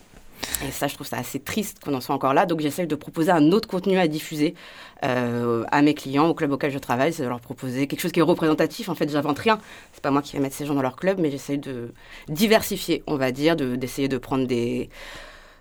Et 0.66 0.72
ça, 0.72 0.88
je 0.88 0.96
trouve 0.96 1.08
ça 1.08 1.18
assez 1.18 1.40
triste 1.40 1.80
qu'on 1.84 1.94
en 1.94 2.02
soit 2.02 2.16
encore 2.16 2.34
là. 2.34 2.46
Donc, 2.46 2.60
j'essaie 2.62 2.86
de 2.86 2.96
proposer 2.96 3.32
un 3.32 3.52
autre 3.52 3.68
contenu 3.68 3.98
à 3.98 4.08
diffuser 4.08 4.56
euh, 5.04 5.64
à 5.72 5.82
mes 5.82 5.94
clients, 5.94 6.28
au 6.28 6.34
club 6.34 6.52
auquel 6.52 6.72
je 6.72 6.80
travaille. 6.80 7.14
C'est 7.14 7.24
de 7.24 7.28
leur 7.28 7.40
proposer 7.42 7.88
quelque 7.88 8.00
chose 8.02 8.12
qui 8.12 8.20
est 8.20 8.24
représentatif. 8.24 8.90
En 8.90 8.96
fait, 8.96 9.10
j'invente 9.10 9.40
rien. 9.40 9.60
C'est 9.94 10.02
pas 10.02 10.12
moi 10.12 10.22
qui 10.22 10.34
vais 10.36 10.42
mettre 10.42 10.56
ces 10.56 10.66
gens 10.66 10.74
dans 10.76 10.82
leur 10.82 10.96
club, 10.96 11.20
mais 11.20 11.32
j'essaie 11.32 11.58
de 11.58 11.94
diversifier, 12.30 13.04
on 13.08 13.18
va 13.18 13.32
dire, 13.32 13.56
de- 13.56 13.76
d'essayer 13.76 14.08
de, 14.08 14.18
prendre 14.18 14.46
des, 14.48 14.90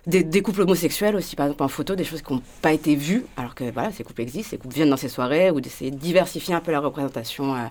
des, 0.07 0.23
des 0.23 0.41
couples 0.41 0.61
homosexuels 0.61 1.15
aussi, 1.15 1.35
par 1.35 1.47
exemple, 1.47 1.63
en 1.63 1.67
photo, 1.67 1.95
des 1.95 2.03
choses 2.03 2.21
qui 2.21 2.33
n'ont 2.33 2.41
pas 2.61 2.71
été 2.73 2.95
vues, 2.95 3.25
alors 3.37 3.55
que 3.55 3.63
voilà, 3.71 3.91
ces 3.91 4.03
couples 4.03 4.21
existent, 4.21 4.51
ces 4.51 4.57
couples 4.57 4.75
viennent 4.75 4.89
dans 4.89 4.97
ces 4.97 5.09
soirées, 5.09 5.51
ou 5.51 5.61
d'essayer 5.61 5.91
de 5.91 5.97
diversifier 5.97 6.53
un 6.53 6.61
peu 6.61 6.71
la 6.71 6.79
représentation 6.79 7.55
euh, 7.55 7.65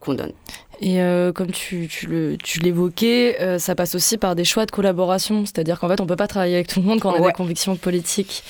qu'on 0.00 0.14
donne. 0.14 0.32
Et 0.80 1.00
euh, 1.02 1.32
comme 1.32 1.50
tu, 1.50 1.88
tu 1.88 2.60
l'évoquais, 2.60 3.36
euh, 3.40 3.58
ça 3.58 3.74
passe 3.74 3.96
aussi 3.96 4.16
par 4.16 4.36
des 4.36 4.44
choix 4.44 4.64
de 4.64 4.70
collaboration. 4.70 5.44
C'est-à-dire 5.44 5.80
qu'en 5.80 5.88
fait, 5.88 6.00
on 6.00 6.06
peut 6.06 6.14
pas 6.14 6.28
travailler 6.28 6.54
avec 6.54 6.68
tout 6.68 6.78
le 6.80 6.86
monde 6.86 7.00
quand 7.00 7.10
on 7.10 7.16
a 7.16 7.20
Ouais. 7.20 7.26
des 7.28 7.32
convictions 7.32 7.74
politiques. 7.74 8.44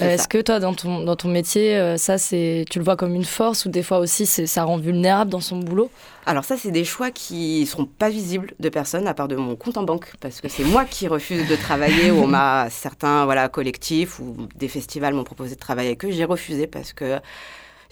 Euh. 0.00 0.14
Est-ce 0.14 0.26
que 0.26 0.40
toi, 0.40 0.58
dans 0.58 0.72
ton, 0.72 1.00
dans 1.04 1.16
ton 1.16 1.28
métier, 1.28 1.96
ça, 1.98 2.16
c'est, 2.16 2.64
tu 2.70 2.78
le 2.78 2.84
vois 2.84 2.96
comme 2.96 3.14
une 3.14 3.24
force 3.26 3.66
ou 3.66 3.68
des 3.68 3.82
fois 3.82 3.98
aussi, 3.98 4.24
ça 4.26 4.64
rend 4.64 4.78
vulnérable 4.78 5.30
dans 5.30 5.40
son 5.40 5.58
boulot? 5.58 5.90
Alors 6.24 6.44
ça, 6.44 6.56
c'est 6.56 6.70
des 6.70 6.84
choix 6.84 7.10
qui 7.10 7.66
seront 7.66 7.84
pas 7.84 8.08
visibles 8.08 8.52
de 8.58 8.68
personne 8.70 9.06
à 9.06 9.12
part 9.12 9.28
de 9.28 9.36
mon 9.36 9.54
compte 9.54 9.76
en 9.76 9.82
banque, 9.84 10.12
parce 10.20 10.40
que 10.40 10.48
c'est 10.48 10.64
moi 10.64 10.84
qui 10.86 11.08
refuse 11.08 11.46
de 11.46 11.56
travailler, 11.56 12.10
ou 12.10 12.22
on 12.22 12.26
m'a 12.26 12.68
certains 12.70 13.26
voilà 13.26 13.48
collectifs 13.50 14.18
ou 14.18 14.34
des 14.56 14.68
festivals 14.68 15.12
m'ont 15.14 15.24
proposé 15.24 15.54
de 15.54 15.60
travailler 15.60 15.90
avec 15.90 16.04
eux, 16.06 16.10
j'ai 16.10 16.24
refusé 16.24 16.66
parce 16.66 16.92
que 16.94 17.18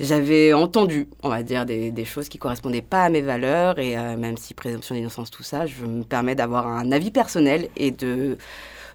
j'avais 0.01 0.53
entendu, 0.53 1.09
on 1.23 1.29
va 1.29 1.43
dire, 1.43 1.67
des, 1.67 1.91
des 1.91 2.05
choses 2.05 2.29
qui 2.29 2.39
correspondaient 2.39 2.83
pas 2.83 3.05
à 3.05 3.09
mes 3.09 3.23
valeurs, 3.23 3.79
et 3.79 3.97
euh, 3.97 4.17
même 4.17 4.37
si 4.37 4.55
présomption 4.55 4.95
d'innocence, 4.95 5.31
tout 5.31 5.43
ça, 5.43 5.67
je 5.67 5.85
me 5.85 6.03
permets 6.03 6.35
d'avoir 6.35 6.67
un 6.67 6.93
avis 6.93 7.11
personnel 7.11 7.69
et 7.77 7.91
de 7.91 8.37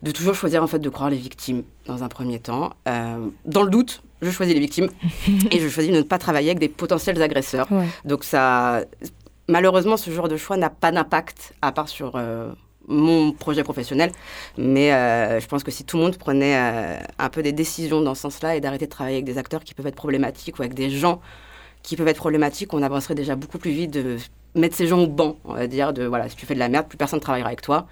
de 0.01 0.11
toujours 0.11 0.35
choisir 0.35 0.63
en 0.63 0.67
fait 0.67 0.79
de 0.79 0.89
croire 0.89 1.09
les 1.09 1.17
victimes 1.17 1.63
dans 1.85 2.03
un 2.03 2.07
premier 2.07 2.39
temps. 2.39 2.71
Euh, 2.87 3.27
dans 3.45 3.63
le 3.63 3.69
doute, 3.69 4.01
je 4.21 4.31
choisis 4.31 4.53
les 4.53 4.59
victimes 4.59 4.89
et 5.51 5.59
je 5.59 5.67
choisis 5.67 5.91
de 5.91 5.97
ne 5.97 6.03
pas 6.03 6.17
travailler 6.17 6.49
avec 6.49 6.59
des 6.59 6.69
potentiels 6.69 7.21
agresseurs. 7.21 7.71
Ouais. 7.71 7.87
Donc 8.05 8.23
ça, 8.23 8.85
malheureusement, 9.47 9.97
ce 9.97 10.09
genre 10.11 10.29
de 10.29 10.37
choix 10.37 10.57
n'a 10.57 10.69
pas 10.69 10.91
d'impact 10.91 11.53
à 11.61 11.71
part 11.71 11.89
sur 11.89 12.13
euh, 12.15 12.51
mon 12.89 13.31
projet 13.31 13.63
professionnel. 13.63 14.11
Mais 14.57 14.93
euh, 14.93 15.39
je 15.39 15.47
pense 15.47 15.63
que 15.63 15.71
si 15.71 15.85
tout 15.85 15.97
le 15.97 16.03
monde 16.03 16.17
prenait 16.17 16.57
euh, 16.57 16.97
un 17.17 17.29
peu 17.29 17.41
des 17.41 17.53
décisions 17.53 18.01
dans 18.01 18.15
ce 18.15 18.21
sens-là 18.23 18.55
et 18.55 18.61
d'arrêter 18.61 18.85
de 18.85 18.91
travailler 18.91 19.17
avec 19.17 19.25
des 19.25 19.37
acteurs 19.37 19.63
qui 19.63 19.73
peuvent 19.73 19.87
être 19.87 19.95
problématiques 19.95 20.59
ou 20.59 20.63
avec 20.63 20.73
des 20.73 20.89
gens 20.89 21.21
qui 21.83 21.95
peuvent 21.95 22.07
être 22.07 22.17
problématiques, 22.17 22.73
on 22.73 22.83
avancerait 22.83 23.15
déjà 23.15 23.35
beaucoup 23.35 23.57
plus 23.57 23.71
vite 23.71 23.91
de 23.91 24.17
mettre 24.55 24.75
ces 24.75 24.87
gens 24.87 24.99
au 24.99 25.07
banc, 25.07 25.37
on 25.45 25.53
va 25.53 25.67
dire, 25.67 25.93
de 25.93 26.03
voilà, 26.03 26.27
si 26.27 26.35
tu 26.35 26.45
fais 26.45 26.55
de 26.55 26.59
la 26.59 26.67
merde, 26.67 26.87
plus 26.87 26.97
personne 26.97 27.19
ne 27.19 27.21
travaillera 27.21 27.47
avec 27.47 27.61
toi. 27.61 27.87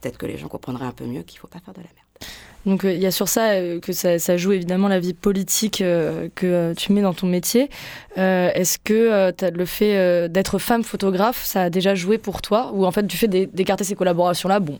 Peut-être 0.00 0.18
que 0.18 0.26
les 0.26 0.36
gens 0.36 0.48
comprendraient 0.48 0.84
un 0.84 0.92
peu 0.92 1.04
mieux 1.06 1.22
qu'il 1.22 1.38
ne 1.38 1.40
faut 1.40 1.48
pas 1.48 1.58
faire 1.58 1.74
de 1.74 1.80
la 1.80 1.88
merde. 1.94 2.30
Donc 2.66 2.84
il 2.84 2.98
y 2.98 3.06
a 3.06 3.10
sur 3.10 3.28
ça 3.28 3.52
que 3.82 3.92
ça, 3.92 4.36
joue 4.36 4.52
évidemment 4.52 4.88
la 4.88 4.98
vie 4.98 5.14
politique 5.14 5.78
que 5.78 6.72
tu 6.74 6.92
mets 6.92 7.02
dans 7.02 7.14
ton 7.14 7.26
métier. 7.26 7.68
Est-ce 8.16 8.78
que 8.78 9.32
le 9.50 9.64
fait 9.66 10.28
d'être 10.28 10.58
femme 10.58 10.82
photographe, 10.82 11.44
ça 11.44 11.62
a 11.62 11.70
déjà 11.70 11.94
joué 11.94 12.18
pour 12.18 12.40
toi? 12.40 12.70
Ou 12.72 12.86
en 12.86 12.90
fait, 12.90 13.06
du 13.06 13.16
fait 13.16 13.28
d'écarter 13.28 13.84
ces 13.84 13.94
collaborations-là, 13.94 14.60
bon, 14.60 14.78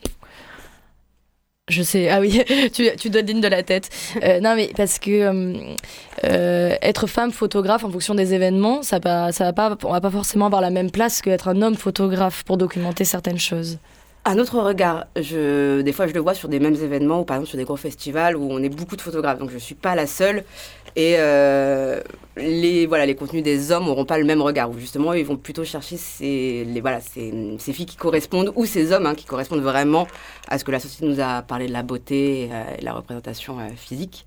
je 1.69 1.83
sais, 1.83 2.11
ah 2.11 2.21
oui, 2.21 2.43
tu, 2.73 2.91
tu 2.99 3.11
donnes 3.11 3.41
de 3.41 3.49
la 3.49 3.63
tête. 3.63 3.89
Euh, 4.23 4.39
non, 4.41 4.55
mais 4.55 4.71
parce 4.77 4.99
que 4.99 5.11
euh, 5.11 5.75
euh, 6.25 6.77
être 6.83 7.07
femme 7.07 7.33
photographe 7.33 7.85
en 7.85 7.91
fonction 7.91 8.15
des 8.15 8.35
événements, 8.35 8.83
ça 8.83 8.99
va, 8.99 9.33
ça 9.33 9.45
va 9.45 9.53
pas, 9.55 9.77
on 9.85 9.93
va 9.93 10.01
pas 10.01 10.11
forcément 10.11 10.47
avoir 10.47 10.61
la 10.61 10.71
même 10.71 10.91
place 10.91 11.23
qu'être 11.23 11.49
un 11.49 11.63
homme 11.63 11.77
photographe 11.77 12.45
pour 12.45 12.59
documenter 12.59 13.05
certaines 13.05 13.39
choses. 13.39 13.79
Un 14.27 14.39
autre 14.39 14.59
regard, 14.59 15.07
je, 15.17 15.83
des 15.83 15.93
fois 15.93 16.07
je 16.07 16.15
le 16.15 16.21
vois 16.21 16.33
sur 16.33 16.49
des 16.49 16.59
mêmes 16.59 16.77
événements 16.77 17.21
ou 17.21 17.25
par 17.25 17.37
exemple 17.37 17.51
sur 17.51 17.59
des 17.59 17.65
gros 17.65 17.77
festivals 17.77 18.37
où 18.37 18.49
on 18.51 18.63
est 18.63 18.71
beaucoup 18.71 18.97
de 18.97 19.03
photographes, 19.03 19.39
donc 19.39 19.51
je 19.51 19.57
ne 19.57 19.61
suis 19.61 19.75
pas 19.75 19.95
la 19.95 20.07
seule. 20.07 20.45
Et 20.97 21.17
euh, 21.19 22.01
les, 22.37 22.87
voilà, 22.87 23.07
les 23.07 23.15
contenus 23.15 23.43
des 23.43 23.71
hommes 23.71 23.85
n'auront 23.85 24.05
pas 24.05 24.19
le 24.19 24.25
même 24.25 24.43
regard, 24.43 24.71
où 24.71 24.79
justement 24.79 25.13
ils 25.13 25.25
vont 25.25 25.37
plutôt 25.37 25.65
chercher 25.65 25.97
ces, 25.97 26.65
les, 26.65 26.81
voilà, 26.81 27.01
ces, 27.01 27.57
ces 27.59 27.73
filles 27.73 27.87
qui 27.87 27.97
correspondent, 27.97 28.53
ou 28.57 28.67
ces 28.67 28.93
hommes 28.93 29.07
hein, 29.07 29.15
qui 29.15 29.25
correspondent 29.25 29.63
vraiment 29.63 30.07
à 30.49 30.59
ce 30.59 30.65
que 30.65 30.71
la 30.71 30.81
société 30.81 31.07
nous 31.07 31.21
a 31.21 31.43
parlé 31.43 31.67
de 31.67 31.73
la 31.73 31.83
beauté 31.83 32.43
et, 32.43 32.49
euh, 32.53 32.65
la 32.83 32.93
représentation 32.93 33.59
euh, 33.61 33.69
physique. 33.77 34.27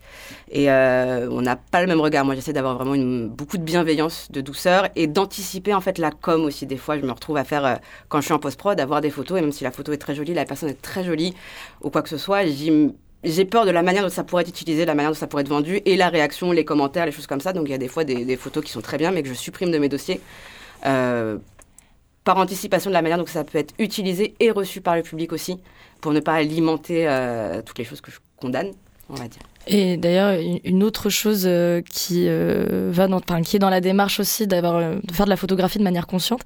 Et 0.52 0.70
on 0.70 1.42
n'a 1.42 1.56
pas 1.56 1.82
le 1.82 1.88
même 1.88 2.02
regard. 2.02 2.26
Moi 2.26 2.36
j'essaie 2.36 2.54
d'avoir 2.54 2.76
vraiment 2.76 2.96
une, 2.96 3.28
beaucoup 3.28 3.58
de 3.58 3.64
bienveillance, 3.64 4.32
de 4.32 4.42
douceur 4.42 4.88
et 4.96 5.08
d'anticiper 5.08 5.74
en 5.74 5.82
fait 5.82 5.98
la 5.98 6.12
com 6.12 6.46
aussi. 6.46 6.66
Des 6.66 6.78
fois 6.78 6.98
je 6.98 7.06
me 7.06 7.12
retrouve 7.12 7.38
à 7.38 7.44
faire, 7.44 7.80
quand 8.10 8.22
je 8.22 8.26
suis 8.26 8.34
en 8.34 8.40
post-prod, 8.40 8.78
d'avoir 8.78 9.02
des 9.02 9.10
photos, 9.10 9.38
et 9.38 9.42
même 9.42 9.52
si 9.52 9.64
la 9.64 9.72
photo 9.72 9.92
est 9.92 9.98
très 9.98 10.16
jolie, 10.16 10.34
la 10.34 10.46
personne 10.46 10.70
est 10.70 10.82
très 10.82 11.04
jolie, 11.04 11.34
ou 11.82 11.90
quoi 11.90 12.02
que 12.02 12.10
ce 12.10 12.18
soit, 12.18 12.46
j'y 12.46 12.72
j'ai 13.30 13.46
peur 13.46 13.66
de 13.66 13.72
la 13.72 13.84
manière 13.84 14.04
dont 14.04 14.10
ça 14.10 14.24
pourrait 14.24 14.44
être 14.44 14.50
utilisé, 14.50 14.86
la 14.86 14.96
manière 14.96 15.12
dont 15.12 15.18
ça 15.18 15.28
pourrait 15.28 15.42
être 15.42 15.50
vendu, 15.50 15.82
et 15.86 15.96
la 15.96 16.10
réaction, 16.10 16.52
les 16.52 16.66
commentaires, 16.66 17.06
les 17.06 17.12
choses 17.12 17.28
comme 17.28 17.42
ça. 17.42 17.54
Donc 17.54 17.68
il 17.68 17.72
y 17.72 17.76
a 17.76 17.78
des 17.78 17.88
fois 17.88 18.04
des, 18.04 18.38
photos 18.38 18.64
qui 18.64 18.72
sont 18.72 18.82
très 18.82 18.98
bien, 18.98 19.12
mais 19.12 19.24
que 19.24 19.30
je 19.30 19.34
supprime 19.34 19.72
de 19.72 19.78
mes 19.78 19.90
dossiers 19.90 20.22
euh, 20.86 21.38
par 22.24 22.38
anticipation 22.38 22.90
de 22.90 22.94
la 22.94 23.02
manière 23.02 23.18
dont 23.18 23.26
ça 23.26 23.44
peut 23.44 23.58
être 23.58 23.74
utilisé 23.80 24.36
et 24.40 24.52
reçu 24.52 24.82
par 24.82 24.96
le 24.96 25.02
public 25.02 25.32
aussi, 25.34 25.60
pour 26.02 26.12
ne 26.12 26.20
pas 26.20 26.34
alimenter 26.34 27.08
euh, 27.08 27.62
toutes 27.62 27.78
les 27.78 27.86
choses 27.86 28.02
que 28.02 28.12
je 28.12 28.18
condamne, 28.38 28.72
on 29.10 29.16
va 29.16 29.28
dire. 29.28 29.42
Et 29.68 29.98
d'ailleurs, 29.98 30.40
une 30.64 30.84
autre 30.84 31.10
chose 31.10 31.44
euh, 31.46 31.82
qui 31.82 32.26
euh, 32.28 32.90
va 32.92 33.08
dans, 33.08 33.18
enfin, 33.18 33.42
qui 33.42 33.58
est 33.58 33.60
dans 33.60 33.70
la 33.70 33.82
démarche 33.82 34.20
aussi 34.20 34.48
d'avoir, 34.48 34.78
euh, 34.78 34.96
de 35.04 35.14
faire 35.14 35.26
de 35.26 35.30
la 35.30 35.36
photographie 35.36 35.78
de 35.78 35.84
manière 35.84 36.08
consciente, 36.08 36.42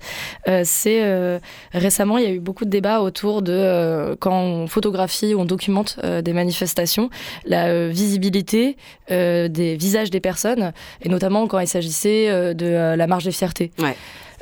c'est 0.63 1.39
récemment 1.73 2.17
il 2.17 2.23
y 2.23 2.27
a 2.27 2.31
eu 2.31 2.39
beaucoup 2.39 2.65
de 2.65 2.69
débats 2.69 3.01
autour 3.01 3.41
de 3.41 4.15
quand 4.19 4.41
on 4.41 4.67
photographie 4.67 5.33
ou 5.33 5.41
on 5.41 5.45
documente 5.45 5.99
des 6.03 6.33
manifestations, 6.33 7.09
la 7.45 7.87
visibilité 7.87 8.77
des 9.09 9.77
visages 9.79 10.09
des 10.09 10.19
personnes, 10.19 10.73
et 11.01 11.09
notamment 11.09 11.47
quand 11.47 11.59
il 11.59 11.67
s'agissait 11.67 12.53
de 12.53 12.95
la 12.95 13.07
marge 13.07 13.25
de 13.25 13.31
fierté. 13.31 13.71
Ouais. 13.79 13.95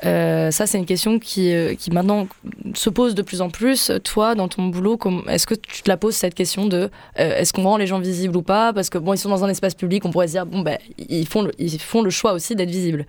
Euh, 0.06 0.52
ça, 0.52 0.66
c'est 0.66 0.78
une 0.78 0.86
question 0.86 1.20
qui, 1.20 1.54
euh, 1.54 1.76
qui 1.76 1.92
maintenant 1.92 2.28
se 2.74 2.90
pose 2.90 3.16
de 3.16 3.22
plus 3.22 3.42
en 3.42 3.50
plus. 3.50 3.92
Toi, 4.04 4.36
dans 4.36 4.48
ton 4.48 4.68
boulot, 4.68 4.98
est-ce 5.28 5.46
que 5.46 5.56
tu 5.56 5.82
te 5.82 5.90
la 5.90 5.98
poses 5.98 6.16
cette 6.16 6.36
question 6.36 6.66
de 6.66 6.90
euh, 7.20 7.38
est-ce 7.38 7.54
qu'on 7.54 7.64
rend 7.64 7.78
les 7.78 7.88
gens 7.88 8.00
visibles 8.00 8.38
ou 8.38 8.42
pas? 8.42 8.74
Parce 8.74 8.90
que 8.90 8.98
bon, 8.98 9.14
ils 9.14 9.18
sont 9.18 9.30
dans 9.30 9.44
un 9.44 9.50
espace 9.50 9.76
public, 9.76 10.06
on 10.06 10.12
pourrait 10.12 10.28
se 10.28 10.34
dire 10.34 10.46
bon 10.46 10.62
ben 10.62 10.78
ils 10.98 11.28
font 11.28 11.42
le, 11.42 11.52
ils 11.58 11.80
font 11.80 12.02
le 12.02 12.10
choix 12.10 12.34
aussi 12.34 12.56
d'être 12.56 12.70
visibles. 12.70 13.06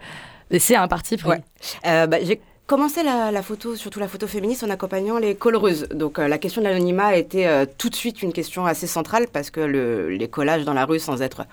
Et 0.51 0.59
c'est 0.59 0.77
un 0.77 0.89
parti 0.89 1.17
pris. 1.17 1.39
Bah, 1.85 2.09
j'ai 2.23 2.41
commencé 2.67 3.03
la, 3.05 3.43
photo, 3.43 3.77
surtout 3.77 4.01
la 4.01 4.09
photo 4.09 4.27
féministe, 4.27 4.65
en 4.65 4.71
accompagnant 4.71 5.19
les 5.19 5.37
collereuses. 5.37 5.87
Donc 5.95 6.19
la 6.19 6.39
question 6.39 6.61
de 6.61 6.67
l'anonymat 6.67 7.07
a 7.07 7.17
été 7.17 7.65
tout 7.79 7.89
de 7.89 7.95
suite 7.95 8.23
une 8.23 8.33
question 8.33 8.67
assez 8.67 8.89
centrale 8.89 9.27
parce 9.33 9.51
que 9.51 9.61
le, 9.61 10.09
les 10.11 10.29
collages 10.29 10.65
dans 10.65 10.75
la 10.75 10.87
rue, 10.87 10.99
sans 10.99 11.23
être 11.23 11.47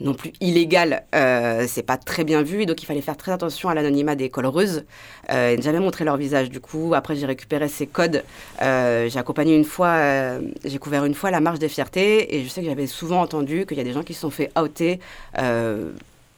non 0.00 0.14
plus 0.14 0.32
illégal, 0.40 1.04
euh, 1.14 1.64
c'est 1.68 1.82
pas 1.82 1.96
très 1.96 2.24
bien 2.24 2.42
vu. 2.42 2.62
Et 2.62 2.66
donc, 2.66 2.82
il 2.82 2.86
fallait 2.86 3.00
faire 3.00 3.16
très 3.16 3.32
attention 3.32 3.68
à 3.68 3.74
l'anonymat 3.74 4.14
des 4.14 4.28
collereuses 4.28 4.84
euh, 5.30 5.52
et 5.52 5.56
ne 5.56 5.62
jamais 5.62 5.80
montrer 5.80 6.04
leur 6.04 6.16
visage. 6.16 6.50
Du 6.50 6.60
coup, 6.60 6.92
après, 6.94 7.16
j'ai 7.16 7.26
récupéré 7.26 7.68
ces 7.68 7.86
codes. 7.86 8.22
Euh, 8.60 9.08
j'ai 9.08 9.18
accompagné 9.18 9.56
une 9.56 9.64
fois, 9.64 9.88
euh, 9.88 10.40
j'ai 10.64 10.78
couvert 10.78 11.04
une 11.04 11.14
fois 11.14 11.30
la 11.30 11.40
marche 11.40 11.58
des 11.58 11.68
fiertés. 11.68 12.36
Et 12.36 12.44
je 12.44 12.48
sais 12.48 12.60
que 12.60 12.66
j'avais 12.66 12.86
souvent 12.86 13.22
entendu 13.22 13.64
qu'il 13.66 13.78
y 13.78 13.80
a 13.80 13.84
des 13.84 13.92
gens 13.92 14.02
qui 14.02 14.14
se 14.14 14.20
sont 14.20 14.30
fait 14.30 14.50
outer 14.60 15.00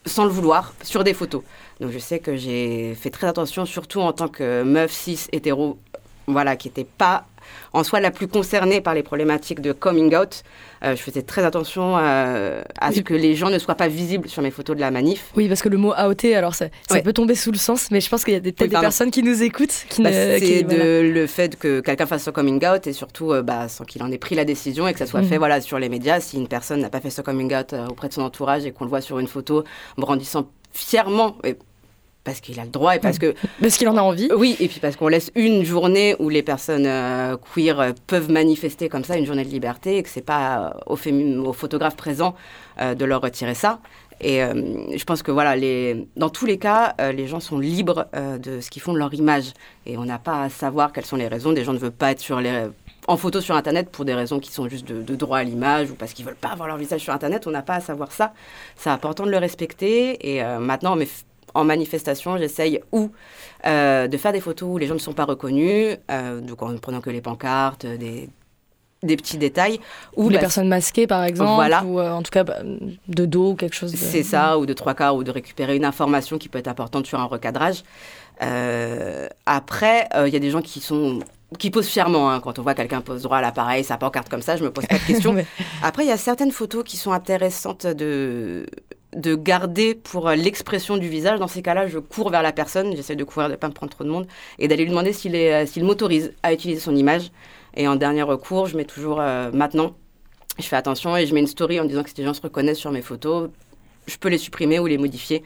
sans 0.06 0.24
le 0.24 0.30
vouloir 0.30 0.72
sur 0.82 1.04
des 1.04 1.12
photos. 1.12 1.42
Donc, 1.80 1.90
je 1.90 1.98
sais 1.98 2.18
que 2.20 2.36
j'ai 2.36 2.94
fait 2.94 3.10
très 3.10 3.26
attention, 3.26 3.66
surtout 3.66 4.00
en 4.00 4.12
tant 4.12 4.28
que 4.28 4.62
meuf 4.62 4.92
cis 4.92 5.26
hétéro, 5.32 5.78
voilà, 6.28 6.56
qui 6.56 6.68
n'était 6.68 6.86
pas 6.86 7.26
en 7.72 7.84
soi 7.84 8.00
la 8.00 8.10
plus 8.10 8.28
concernée 8.28 8.80
par 8.80 8.94
les 8.94 9.02
problématiques 9.02 9.60
de 9.60 9.72
coming 9.72 10.14
out. 10.14 10.42
Euh, 10.84 10.94
je 10.94 11.02
faisais 11.02 11.22
très 11.22 11.44
attention 11.44 11.96
euh, 11.98 12.62
à 12.78 12.92
ce 12.92 13.00
que 13.00 13.14
les 13.14 13.34
gens 13.34 13.50
ne 13.50 13.58
soient 13.58 13.74
pas 13.74 13.88
visibles 13.88 14.28
sur 14.28 14.42
mes 14.42 14.50
photos 14.50 14.76
de 14.76 14.80
la 14.80 14.90
manif. 14.90 15.32
Oui, 15.36 15.48
parce 15.48 15.62
que 15.62 15.68
le 15.68 15.76
mot 15.76 15.92
outé, 16.08 16.36
alors 16.36 16.54
ça, 16.54 16.68
peut 17.02 17.12
tomber 17.12 17.34
sous 17.34 17.50
le 17.50 17.58
sens, 17.58 17.90
mais 17.90 18.00
je 18.00 18.08
pense 18.08 18.24
qu'il 18.24 18.34
y 18.34 18.36
a 18.36 18.40
peut-être 18.40 18.58
des 18.58 18.68
personnes 18.68 19.10
qui 19.10 19.22
nous 19.22 19.42
écoutent. 19.42 19.84
Qui 19.88 20.02
bah, 20.02 20.12
c'est 20.12 20.62
le 20.68 21.26
fait 21.26 21.56
que 21.56 21.80
quelqu'un 21.80 22.06
fasse 22.06 22.24
son 22.24 22.32
coming 22.32 22.64
out 22.66 22.86
et 22.86 22.92
surtout 22.92 23.32
euh, 23.32 23.42
bah, 23.42 23.68
sans 23.68 23.84
qu'il 23.84 24.02
en 24.02 24.12
ait 24.12 24.18
pris 24.18 24.34
la 24.34 24.44
décision 24.44 24.86
et 24.86 24.92
que 24.92 24.98
ça 24.98 25.06
soit 25.06 25.22
mhm. 25.22 25.28
fait 25.28 25.38
voilà, 25.38 25.60
sur 25.60 25.78
les 25.78 25.88
médias. 25.88 26.20
Si 26.20 26.36
une 26.36 26.48
personne 26.48 26.80
n'a 26.80 26.90
pas 26.90 27.00
fait 27.00 27.10
son 27.10 27.22
coming 27.22 27.54
out 27.54 27.74
auprès 27.88 28.08
de 28.08 28.12
son 28.12 28.22
entourage 28.22 28.66
et 28.66 28.72
qu'on 28.72 28.84
le 28.84 28.90
voit 28.90 29.00
sur 29.00 29.18
une 29.18 29.28
photo 29.28 29.64
brandissant 29.96 30.48
fièrement, 30.72 31.36
parce 32.28 32.42
qu'il 32.42 32.60
a 32.60 32.64
le 32.64 32.70
droit 32.70 32.94
et 32.94 32.98
parce 32.98 33.18
que 33.18 33.34
parce 33.60 33.78
qu'il 33.78 33.88
en 33.88 33.96
a 33.96 34.02
envie. 34.02 34.28
Oui, 34.36 34.54
et 34.60 34.68
puis 34.68 34.80
parce 34.80 34.96
qu'on 34.96 35.08
laisse 35.08 35.30
une 35.34 35.64
journée 35.64 36.14
où 36.18 36.28
les 36.28 36.42
personnes 36.42 36.84
euh, 36.84 37.38
queer 37.54 37.80
euh, 37.80 37.92
peuvent 38.06 38.30
manifester 38.30 38.90
comme 38.90 39.02
ça, 39.02 39.16
une 39.16 39.24
journée 39.24 39.44
de 39.44 39.48
liberté, 39.48 39.96
et 39.96 40.02
que 40.02 40.10
c'est 40.10 40.20
pas 40.20 40.74
euh, 40.88 40.94
aux, 40.94 41.48
aux, 41.48 41.52
photographes 41.54 41.96
présents 41.96 42.34
de 42.78 43.04
leur 43.04 43.22
retirer 43.22 43.54
ça. 43.54 43.80
Et 44.20 44.38
je 44.38 45.04
pense 45.04 45.24
que 45.24 45.32
voilà, 45.32 45.56
les, 45.56 46.06
dans 46.16 46.28
tous 46.28 46.46
les 46.46 46.58
cas, 46.58 46.94
les 47.12 47.26
gens 47.26 47.40
sont 47.40 47.58
libres 47.58 48.06
de 48.14 48.60
ce 48.60 48.70
qu'ils 48.70 48.82
font 48.82 48.92
de 48.92 48.98
leur 48.98 49.12
image, 49.14 49.52
et 49.84 49.96
on 49.96 50.04
n'a 50.04 50.20
pas 50.20 50.42
à 50.42 50.48
savoir 50.48 50.92
quelles 50.92 51.06
sont 51.06 51.16
les 51.16 51.26
raisons. 51.26 51.52
Des 51.52 51.64
gens 51.64 51.72
ne 51.72 51.78
veulent 51.78 51.90
pas 51.90 52.12
être 52.12 52.20
sur 52.20 52.40
les 52.40 52.68
en 53.08 53.16
photo 53.16 53.40
sur 53.40 53.56
Internet 53.56 53.90
pour 53.90 54.04
des 54.04 54.14
raisons 54.14 54.38
qui 54.38 54.52
sont 54.52 54.68
juste 54.68 54.86
de, 54.86 55.02
de 55.02 55.16
droit 55.16 55.38
à 55.38 55.42
l'image 55.42 55.90
ou 55.90 55.94
parce 55.94 56.12
qu'ils 56.12 56.24
veulent 56.24 56.36
pas 56.36 56.50
avoir 56.50 56.68
leur 56.68 56.76
visage 56.76 57.00
sur 57.00 57.12
Internet. 57.12 57.48
On 57.48 57.50
n'a 57.50 57.62
pas 57.62 57.74
à 57.74 57.80
savoir 57.80 58.12
ça. 58.12 58.32
C'est 58.76 58.90
important 58.90 59.24
de 59.24 59.30
le 59.30 59.38
respecter. 59.38 60.36
Et 60.36 60.44
maintenant, 60.60 60.94
mais 60.94 61.08
en 61.58 61.64
manifestation, 61.64 62.38
j'essaye 62.38 62.80
ou 62.92 63.10
euh, 63.66 64.06
de 64.06 64.16
faire 64.16 64.32
des 64.32 64.40
photos 64.40 64.68
où 64.70 64.78
les 64.78 64.86
gens 64.86 64.94
ne 64.94 65.00
sont 65.00 65.12
pas 65.12 65.24
reconnus, 65.24 65.96
euh, 66.10 66.40
donc 66.40 66.62
en 66.62 66.76
prenant 66.78 67.00
que 67.00 67.10
les 67.10 67.20
pancartes, 67.20 67.84
des, 67.84 68.28
des 69.02 69.16
petits 69.16 69.38
détails. 69.38 69.80
Ou 70.16 70.28
les 70.28 70.36
bah, 70.36 70.42
personnes 70.42 70.68
masquées, 70.68 71.06
par 71.06 71.24
exemple, 71.24 71.54
voilà. 71.54 71.84
ou 71.84 71.98
euh, 71.98 72.12
en 72.12 72.22
tout 72.22 72.30
cas 72.30 72.44
bah, 72.44 72.58
de 72.62 73.24
dos, 73.24 73.54
quelque 73.54 73.74
chose. 73.74 73.94
C'est 73.94 74.22
ça, 74.22 74.58
ou 74.58 74.66
de 74.66 74.72
trois 74.72 74.94
quarts, 74.94 75.16
ou 75.16 75.24
de 75.24 75.30
récupérer 75.30 75.76
une 75.76 75.84
information 75.84 76.38
qui 76.38 76.48
peut 76.48 76.58
être 76.58 76.68
importante 76.68 77.06
sur 77.06 77.18
un 77.18 77.24
recadrage. 77.24 77.82
après, 78.40 80.08
il 80.26 80.32
y 80.32 80.36
a 80.36 80.40
des 80.40 80.50
gens 80.50 80.62
qui 80.62 80.80
sont 80.80 81.20
qui 81.58 81.70
posent 81.70 81.88
fièrement. 81.88 82.30
Hein. 82.30 82.40
Quand 82.40 82.58
on 82.58 82.62
voit 82.62 82.74
quelqu'un 82.74 83.00
pose 83.00 83.22
droit 83.22 83.38
à 83.38 83.40
l'appareil, 83.40 83.82
sa 83.82 83.96
pancarte 83.96 84.28
comme 84.28 84.42
ça, 84.42 84.56
je 84.56 84.64
me 84.64 84.70
pose 84.70 84.86
pas 84.86 84.98
de 84.98 85.02
questions. 85.06 85.34
Après, 85.82 86.04
il 86.04 86.08
y 86.08 86.12
a 86.12 86.18
certaines 86.18 86.52
photos 86.52 86.84
qui 86.84 86.98
sont 86.98 87.12
intéressantes 87.12 87.86
de 87.86 88.66
de 89.14 89.34
garder 89.34 89.94
pour 89.94 90.28
euh, 90.28 90.34
l'expression 90.34 90.96
du 90.96 91.08
visage. 91.08 91.38
Dans 91.38 91.48
ces 91.48 91.62
cas-là, 91.62 91.86
je 91.86 91.98
cours 91.98 92.30
vers 92.30 92.42
la 92.42 92.52
personne, 92.52 92.94
j'essaie 92.94 93.16
de 93.16 93.24
courir, 93.24 93.48
de 93.48 93.52
ne 93.52 93.56
pas 93.56 93.68
me 93.68 93.72
prendre 93.72 93.92
trop 93.92 94.04
de 94.04 94.10
monde, 94.10 94.26
et 94.58 94.68
d'aller 94.68 94.84
lui 94.84 94.90
demander 94.90 95.12
s'il 95.12 95.34
euh, 95.34 95.64
m'autorise 95.78 96.32
à 96.42 96.52
utiliser 96.52 96.80
son 96.80 96.94
image. 96.94 97.30
Et 97.76 97.88
en 97.88 97.96
dernier 97.96 98.22
recours, 98.22 98.66
je 98.66 98.76
mets 98.76 98.84
toujours 98.84 99.20
euh, 99.20 99.50
maintenant. 99.52 99.94
Je 100.58 100.64
fais 100.64 100.76
attention 100.76 101.16
et 101.16 101.26
je 101.26 101.34
mets 101.34 101.40
une 101.40 101.46
story 101.46 101.78
en 101.78 101.84
disant 101.84 102.02
que 102.02 102.10
si 102.10 102.16
les 102.18 102.24
gens 102.24 102.34
se 102.34 102.40
reconnaissent 102.40 102.78
sur 102.78 102.90
mes 102.90 103.02
photos, 103.02 103.50
je 104.06 104.16
peux 104.16 104.28
les 104.28 104.38
supprimer 104.38 104.78
ou 104.80 104.86
les 104.86 104.98
modifier. 104.98 105.44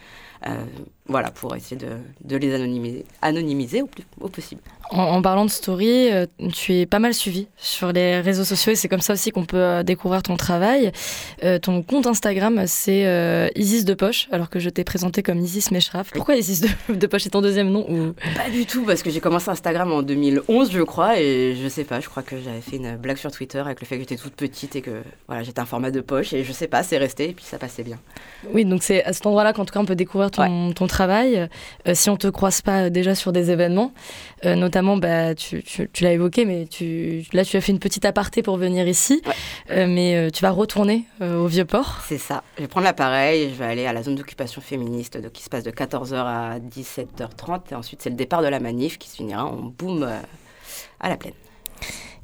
Voilà, 1.06 1.30
pour 1.30 1.54
essayer 1.56 1.76
de, 1.76 2.36
les 2.36 2.54
anonymiser, 2.54 3.04
anonymiser 3.22 3.82
au 3.82 3.86
plus 3.86 4.04
au 4.20 4.28
possible. 4.28 4.60
En, 4.90 5.22
parlant 5.22 5.46
de 5.46 5.50
story, 5.50 6.12
euh, 6.12 6.26
tu 6.52 6.74
es 6.74 6.86
pas 6.86 6.98
mal 6.98 7.14
suivi 7.14 7.48
sur 7.56 7.92
les 7.92 8.20
réseaux 8.20 8.44
sociaux 8.44 8.72
et 8.72 8.74
c'est 8.74 8.88
comme 8.88 9.00
ça 9.00 9.14
aussi 9.14 9.30
qu'on 9.30 9.46
peut 9.46 9.56
euh, 9.56 9.82
découvrir 9.82 10.22
ton 10.22 10.36
travail. 10.36 10.92
Euh, 11.44 11.58
ton 11.58 11.82
compte 11.82 12.06
Instagram, 12.06 12.64
c'est 12.66 13.50
Isis 13.56 13.84
de 13.84 13.94
Poche, 13.94 14.28
alors 14.32 14.50
que 14.50 14.58
je 14.58 14.68
t'ai 14.68 14.84
présenté 14.84 15.22
comme 15.22 15.38
Isis 15.38 15.70
Meshraf. 15.70 16.10
Pourquoi 16.12 16.36
Isis 16.36 16.60
de, 16.60 16.94
de, 16.94 17.06
Poche 17.06 17.26
est 17.26 17.30
ton 17.30 17.40
deuxième 17.40 17.70
nom 17.70 17.90
ou... 17.90 18.12
Pas 18.36 18.50
du 18.50 18.66
tout, 18.66 18.84
parce 18.84 19.02
que 19.02 19.10
j'ai 19.10 19.20
commencé 19.20 19.48
Instagram 19.48 19.90
en 19.92 20.02
2011, 20.02 20.70
je 20.70 20.82
crois, 20.82 21.18
et 21.18 21.56
je 21.60 21.68
sais 21.68 21.84
pas, 21.84 22.00
je 22.00 22.08
crois 22.08 22.22
que 22.22 22.36
j'avais 22.38 22.60
fait 22.60 22.76
une 22.76 22.96
blague 22.96 23.16
sur 23.16 23.30
Twitter 23.32 23.58
avec 23.58 23.80
le 23.80 23.86
fait 23.86 23.96
que 23.96 24.02
j'étais 24.02 24.16
toute 24.16 24.34
petite 24.34 24.76
et 24.76 24.82
que 24.82 25.02
voilà, 25.26 25.42
j'étais 25.42 25.60
un 25.60 25.66
format 25.66 25.90
de 25.90 26.00
poche, 26.00 26.32
et 26.32 26.44
je 26.44 26.52
sais 26.52 26.68
pas, 26.68 26.82
c'est 26.82 26.98
resté, 26.98 27.30
et 27.30 27.32
puis 27.32 27.44
ça 27.44 27.58
passait 27.58 27.82
bien. 27.82 27.98
Oui, 28.52 28.64
donc 28.64 28.82
c'est 28.82 29.02
à 29.04 29.12
cet 29.12 29.24
endroit-là 29.24 29.52
qu'en 29.52 29.64
tout 29.64 29.72
cas 29.72 29.80
on 29.80 29.86
peut 29.86 29.96
découvrir 29.96 30.30
ton, 30.32 30.72
ton 30.72 30.86
travail. 30.86 31.48
si 31.92 32.10
on 32.10 32.16
te 32.16 32.28
croise 32.28 32.62
pas 32.62 32.90
déjà 32.90 33.14
sur 33.14 33.32
des 33.32 33.50
événements, 33.50 33.92
notamment 34.44 34.96
bah, 34.96 35.34
tu, 35.34 35.62
l'as 36.00 36.12
évoqué, 36.12 36.44
mais 36.44 36.66
tu, 36.66 37.24
là, 37.32 37.44
tu 37.44 37.56
as 37.56 37.60
fait 37.60 37.72
une 37.72 37.78
petite 37.78 38.04
aparté 38.04 38.42
pour 38.42 38.56
venir 38.56 38.88
ici. 38.88 39.22
Euh, 39.70 39.86
mais 39.88 40.16
euh, 40.16 40.30
tu 40.30 40.42
vas 40.42 40.50
retourner 40.50 41.04
euh, 41.20 41.40
au 41.40 41.46
Vieux-Port. 41.46 42.00
C'est 42.06 42.18
ça. 42.18 42.42
Je 42.56 42.62
vais 42.62 42.68
prendre 42.68 42.84
l'appareil 42.84 43.42
et 43.42 43.50
je 43.50 43.54
vais 43.54 43.64
aller 43.64 43.86
à 43.86 43.92
la 43.92 44.02
zone 44.02 44.14
d'occupation 44.14 44.60
féministe 44.60 45.18
qui 45.32 45.42
se 45.42 45.50
passe 45.50 45.64
de 45.64 45.70
14h 45.70 46.14
à 46.14 46.58
17h30. 46.58 47.72
Et 47.72 47.74
ensuite, 47.74 48.02
c'est 48.02 48.10
le 48.10 48.16
départ 48.16 48.42
de 48.42 48.48
la 48.48 48.60
manif 48.60 48.98
qui 48.98 49.08
se 49.08 49.16
finira 49.16 49.44
en 49.44 49.56
boum 49.56 50.08
à 51.00 51.08
la 51.08 51.16
plaine. 51.16 51.34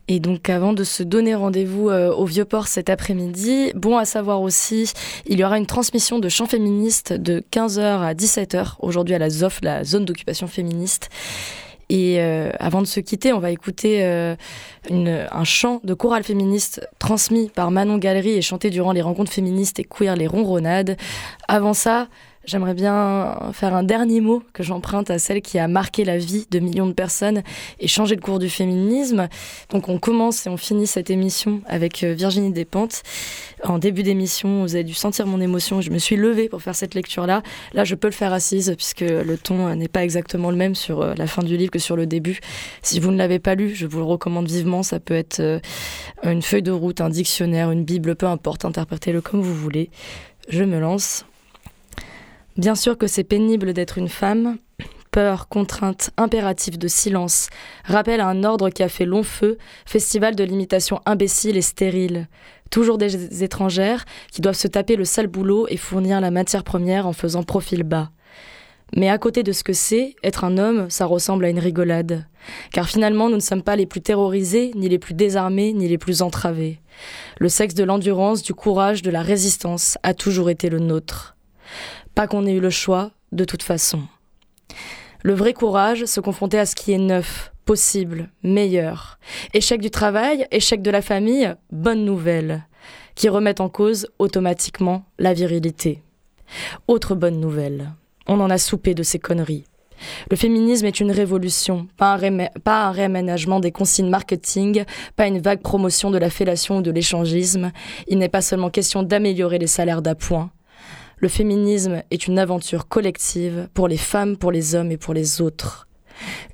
Et 0.09 0.21
donc 0.21 0.49
avant 0.49 0.73
de 0.73 0.85
se 0.85 1.03
donner 1.03 1.35
rendez-vous 1.35 1.91
euh, 1.91 2.11
au 2.11 2.25
Vieux-Port 2.25 2.67
cet 2.67 2.89
après-midi, 2.89 3.73
bon 3.75 3.99
à 3.99 4.07
savoir 4.07 4.41
aussi, 4.41 4.91
il 5.27 5.39
y 5.39 5.45
aura 5.45 5.59
une 5.59 5.67
transmission 5.67 6.19
de 6.19 6.31
chants 6.31 6.47
féministes 6.47 7.13
de 7.13 7.45
15h 7.53 8.01
à 8.01 8.15
17h 8.15 8.77
aujourd'hui 8.81 9.15
à 9.15 9.19
la 9.19 9.29
ZOF, 9.29 9.61
la 9.63 9.85
zone 9.85 10.07
d'occupation 10.07 10.47
féministe. 10.47 11.11
Et 11.91 12.21
euh, 12.21 12.51
avant 12.59 12.83
de 12.83 12.87
se 12.87 13.01
quitter, 13.01 13.33
on 13.33 13.39
va 13.39 13.51
écouter 13.51 14.05
euh, 14.05 14.35
un 14.91 15.45
chant 15.45 15.81
de 15.85 15.95
chorale 15.95 16.23
féministe 16.23 16.87
transmis 16.99 17.49
par 17.49 17.71
Manon 17.71 17.99
Galerie 17.99 18.33
et 18.33 18.43
chanté 18.43 18.71
durant 18.71 18.93
les 18.93 19.03
rencontres 19.03 19.33
féministes 19.33 19.79
et 19.79 19.85
queer 19.85 20.17
les 20.17 20.27
ronronades. 20.27 20.97
Avant 21.49 21.73
ça, 21.73 22.09
J'aimerais 22.49 22.73
bien 22.73 23.51
faire 23.53 23.75
un 23.75 23.83
dernier 23.83 24.23
mot 24.23 24.43
que 24.55 24.63
j'emprunte 24.63 25.11
à 25.11 25.19
celle 25.19 25.43
qui 25.43 25.59
a 25.59 25.69
marqué 25.69 26.07
la 26.07 26.17
vie 26.17 26.47
de 26.51 26.61
millions 26.61 26.87
de 26.87 26.95
personnes 26.95 27.43
et 27.79 27.89
changé 27.89 28.15
le 28.15 28.23
cours 28.23 28.39
du 28.39 28.49
féminisme. 28.49 29.29
Donc 29.69 29.91
on 29.91 29.99
commence 29.99 30.47
et 30.47 30.49
on 30.49 30.57
finit 30.57 30.87
cette 30.87 31.11
émission 31.11 31.61
avec 31.67 32.03
euh, 32.03 32.15
Virginie 32.15 32.51
Despentes. 32.51 33.03
En 33.65 33.79
début 33.79 34.03
d'émission, 34.03 34.63
vous 34.63 34.77
avez 34.77 34.85
dû 34.85 34.95
sentir 34.95 35.27
mon 35.27 35.43
émotion. 35.43 35.83
Je 35.83 35.91
me 35.91 35.99
suis 35.99 36.17
levée 36.17 36.49
pour 36.49 36.63
faire 36.63 36.75
cette 36.75 36.95
lecture-là. 36.95 37.43
Là, 37.75 37.85
je 37.85 37.95
peux 37.95 38.09
le 38.09 38.15
faire 38.15 38.33
assise 38.33 38.73
puisque 38.79 39.01
le 39.01 39.37
ton 39.37 39.75
n'est 39.75 39.87
pas 39.87 40.03
exactement 40.03 40.51
le 40.51 40.57
même 40.57 40.75
sur 40.75 41.03
euh, 41.03 41.13
la 41.19 41.27
fin 41.27 41.43
du 41.43 41.59
livre 41.59 41.71
que 41.71 41.79
sur 41.79 41.97
le 41.97 42.07
début. 42.07 42.41
Si 42.81 42.99
vous 42.99 43.11
ne 43.11 43.19
l'avez 43.19 43.41
pas 43.41 43.57
lu, 43.57 43.75
je 43.75 43.87
vous 43.87 43.99
le 43.99 44.05
recommande 44.05 44.49
vivement. 44.49 44.83
Ça 44.83 45.01
peut 45.01 45.13
être 45.13 45.41
euh, 45.41 45.61
une 46.25 46.41
feuille 46.41 46.63
de 46.63 46.73
route, 46.73 47.03
un 47.03 47.11
dictionnaire, 47.11 47.71
une 47.71 47.85
bible, 47.85 48.17
peu 48.17 48.25
importe. 48.25 48.65
Interprétez-le 48.65 49.21
comme 49.21 49.43
vous 49.43 49.55
voulez. 49.55 49.91
Je 50.49 50.65
me 50.65 50.81
lance. 50.81 51.27
Bien 52.59 52.75
sûr 52.75 52.99
que 52.99 53.07
c'est 53.07 53.23
pénible 53.23 53.73
d'être 53.73 53.99
une 53.99 54.09
femme. 54.09 54.59
Peur, 55.13 55.47
contrainte, 55.47 56.11
impératif 56.17 56.77
de 56.77 56.89
silence, 56.89 57.51
rappel 57.85 58.21
à 58.21 58.27
un 58.27 58.43
ordre 58.43 58.69
qui 58.71 58.83
a 58.83 58.89
fait 58.89 59.05
long 59.05 59.23
feu, 59.23 59.59
festival 59.87 60.35
de 60.35 60.43
l'imitation 60.43 61.01
imbécile 61.07 61.57
et 61.57 61.63
stérile. 61.63 62.27
Toujours 62.71 62.99
des 62.99 63.45
étrangères 63.45 64.05
qui 64.33 64.41
doivent 64.41 64.57
se 64.57 64.67
taper 64.67 64.97
le 64.97 65.05
sale 65.05 65.29
boulot 65.29 65.67
et 65.69 65.77
fournir 65.77 66.21
la 66.21 66.33
matière 66.33 66.65
première 66.65 67.07
en 67.07 67.13
faisant 67.13 67.45
profil 67.45 67.85
bas. 67.85 68.11
Mais 68.97 69.09
à 69.09 69.19
côté 69.19 69.45
de 69.45 69.53
ce 69.53 69.63
que 69.63 69.73
c'est, 69.73 70.17
être 70.25 70.43
un 70.43 70.59
homme, 70.59 70.91
ça 70.91 71.07
ressemble 71.07 71.45
à 71.45 71.51
une 71.51 71.61
rigolade. 71.61 72.27
Car 72.73 72.89
finalement, 72.89 73.29
nous 73.29 73.37
ne 73.37 73.41
sommes 73.41 73.63
pas 73.63 73.77
les 73.77 73.87
plus 73.87 74.01
terrorisés, 74.01 74.73
ni 74.75 74.89
les 74.89 74.99
plus 74.99 75.15
désarmés, 75.15 75.73
ni 75.73 75.87
les 75.87 75.99
plus 75.99 76.23
entravés. 76.23 76.81
Le 77.39 77.49
sexe 77.49 77.75
de 77.75 77.85
l'endurance, 77.85 78.43
du 78.43 78.53
courage, 78.53 79.03
de 79.03 79.11
la 79.11 79.23
résistance 79.23 79.97
a 80.03 80.13
toujours 80.13 80.51
été 80.51 80.69
le 80.71 80.81
nôtre. 80.81 81.38
Pas 82.19 82.27
qu'on 82.27 82.47
ait 82.47 82.55
eu 82.55 82.59
le 82.59 82.69
choix, 82.69 83.13
de 83.31 83.45
toute 83.45 83.63
façon. 83.63 84.03
Le 85.23 85.35
vrai 85.35 85.53
courage, 85.53 86.05
se 86.05 86.19
confronter 86.19 86.59
à 86.59 86.67
ce 86.67 86.75
qui 86.75 86.91
est 86.91 86.99
neuf, 86.99 87.53
possible, 87.65 88.29
meilleur. 88.43 89.21
Échec 89.55 89.81
du 89.81 89.93
travail, 89.93 90.45
échec 90.51 90.83
de 90.83 90.91
la 90.91 91.01
famille, 91.01 91.55
bonne 91.71 92.05
nouvelle, 92.05 92.67
qui 93.15 93.29
remettent 93.29 93.61
en 93.61 93.69
cause 93.69 94.09
automatiquement 94.19 95.05
la 95.21 95.33
virilité. 95.33 96.03
Autre 96.89 97.15
bonne 97.15 97.39
nouvelle, 97.39 97.93
on 98.27 98.41
en 98.41 98.51
a 98.51 98.59
soupé 98.59 98.95
de 98.95 99.05
ces 99.05 99.21
conneries. 99.21 99.67
Le 100.29 100.37
féminisme 100.37 100.87
est 100.87 100.99
une 100.99 101.13
révolution, 101.13 101.87
pas 101.97 102.15
un, 102.15 102.47
pas 102.65 102.87
un, 102.87 102.91
réaménagement 102.91 103.61
des 103.61 103.71
consignes 103.71 104.11
marketing, 104.11 104.83
pas 105.15 105.29
une 105.29 105.39
vague 105.39 105.63
promotion 105.63 106.11
de 106.11 106.19
la 106.19 106.31
fellation 106.31 106.79
ou 106.79 106.83
de 106.83 106.91
l'échangisme. 106.91 107.71
Il 108.09 108.19
n'est 108.19 108.29
pas 108.29 108.43
seulement 108.43 108.71
question 108.71 109.05
d'améliorer 109.05 109.61
les 109.61 109.69
salaires 109.69 110.03
d'appoint, 110.03 110.51
le 111.21 111.29
féminisme 111.29 112.03
est 112.11 112.27
une 112.27 112.39
aventure 112.39 112.89
collective 112.89 113.69
pour 113.75 113.89
les 113.89 113.97
femmes, 113.97 114.37
pour 114.37 114.53
les 114.53 114.75
hommes 114.75 114.93
et 114.93 114.97
pour 114.97 115.15
les 115.15 115.41
autres. 115.41 115.89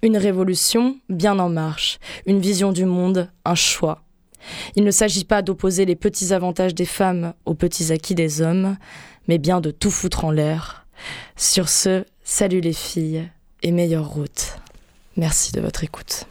Une 0.02 0.16
révolution 0.16 0.96
bien 1.08 1.38
en 1.38 1.48
marche, 1.48 1.98
une 2.26 2.40
vision 2.40 2.72
du 2.72 2.84
monde, 2.84 3.30
un 3.44 3.54
choix. 3.54 4.02
Il 4.76 4.84
ne 4.84 4.90
s'agit 4.90 5.24
pas 5.24 5.42
d'opposer 5.42 5.84
les 5.84 5.96
petits 5.96 6.34
avantages 6.34 6.74
des 6.74 6.84
femmes 6.84 7.34
aux 7.46 7.54
petits 7.54 7.92
acquis 7.92 8.14
des 8.14 8.42
hommes, 8.42 8.76
mais 9.28 9.38
bien 9.38 9.60
de 9.60 9.70
tout 9.70 9.90
foutre 9.90 10.24
en 10.24 10.30
l'air. 10.30 10.86
Sur 11.36 11.68
ce, 11.68 12.04
salut 12.24 12.60
les 12.60 12.72
filles 12.72 13.28
et 13.62 13.72
meilleure 13.72 14.08
route. 14.08 14.56
Merci 15.16 15.52
de 15.52 15.60
votre 15.60 15.84
écoute. 15.84 16.26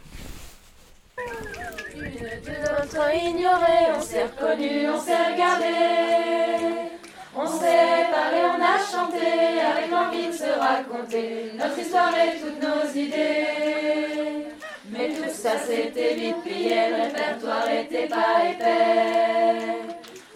On 7.36 7.46
s'est 7.48 8.06
parlé, 8.12 8.38
on 8.44 8.62
a 8.62 8.78
chanté, 8.78 9.26
avec 9.60 9.90
l'envie 9.90 10.28
de 10.28 10.32
se 10.32 10.44
raconter 10.56 11.50
notre 11.58 11.78
histoire 11.78 12.12
et 12.16 12.38
toutes 12.38 12.62
nos 12.62 12.88
idées. 12.94 14.46
Mais 14.88 15.08
tout 15.08 15.28
ça 15.32 15.58
c'était 15.58 16.14
vite 16.14 16.42
plié, 16.42 16.90
le 16.90 17.02
répertoire 17.02 17.68
était 17.68 18.06
pas 18.06 18.44
épais. 18.48 19.78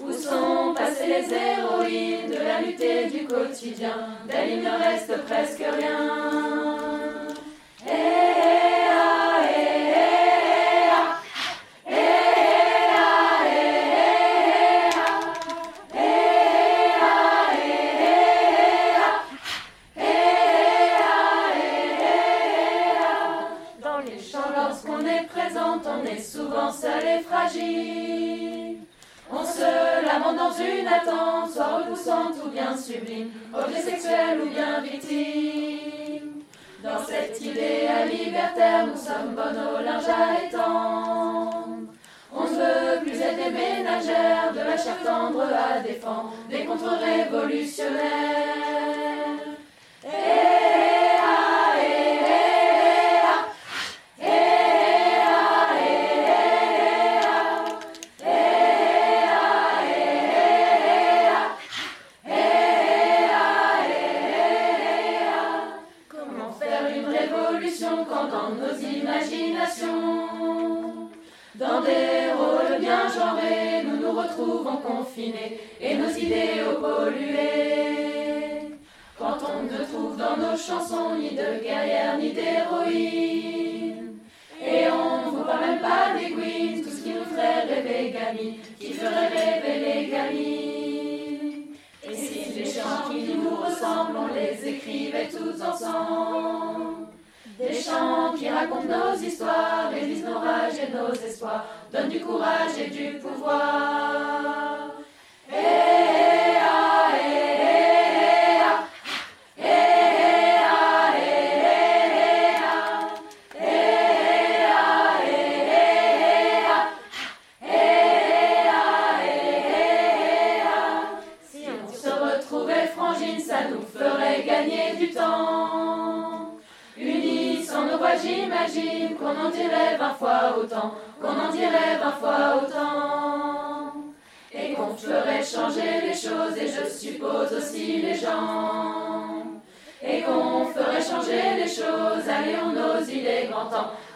Où 0.01 0.13
sont 0.13 0.75
passées 0.75 1.07
les 1.07 1.33
héroïnes 1.33 2.31
de 2.31 2.43
la 2.43 2.61
lutte 2.63 2.81
et 2.81 3.07
du 3.07 3.27
quotidien? 3.27 4.17
D'elle 4.27 4.59
il 4.59 4.69
reste 4.69 5.17
presque 5.25 5.58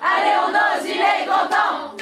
allez 0.01 0.37
on 0.45 0.51
ose, 0.51 0.85
il 0.85 1.01
est 1.01 1.27
grand 1.27 1.47
temps. 1.49 2.02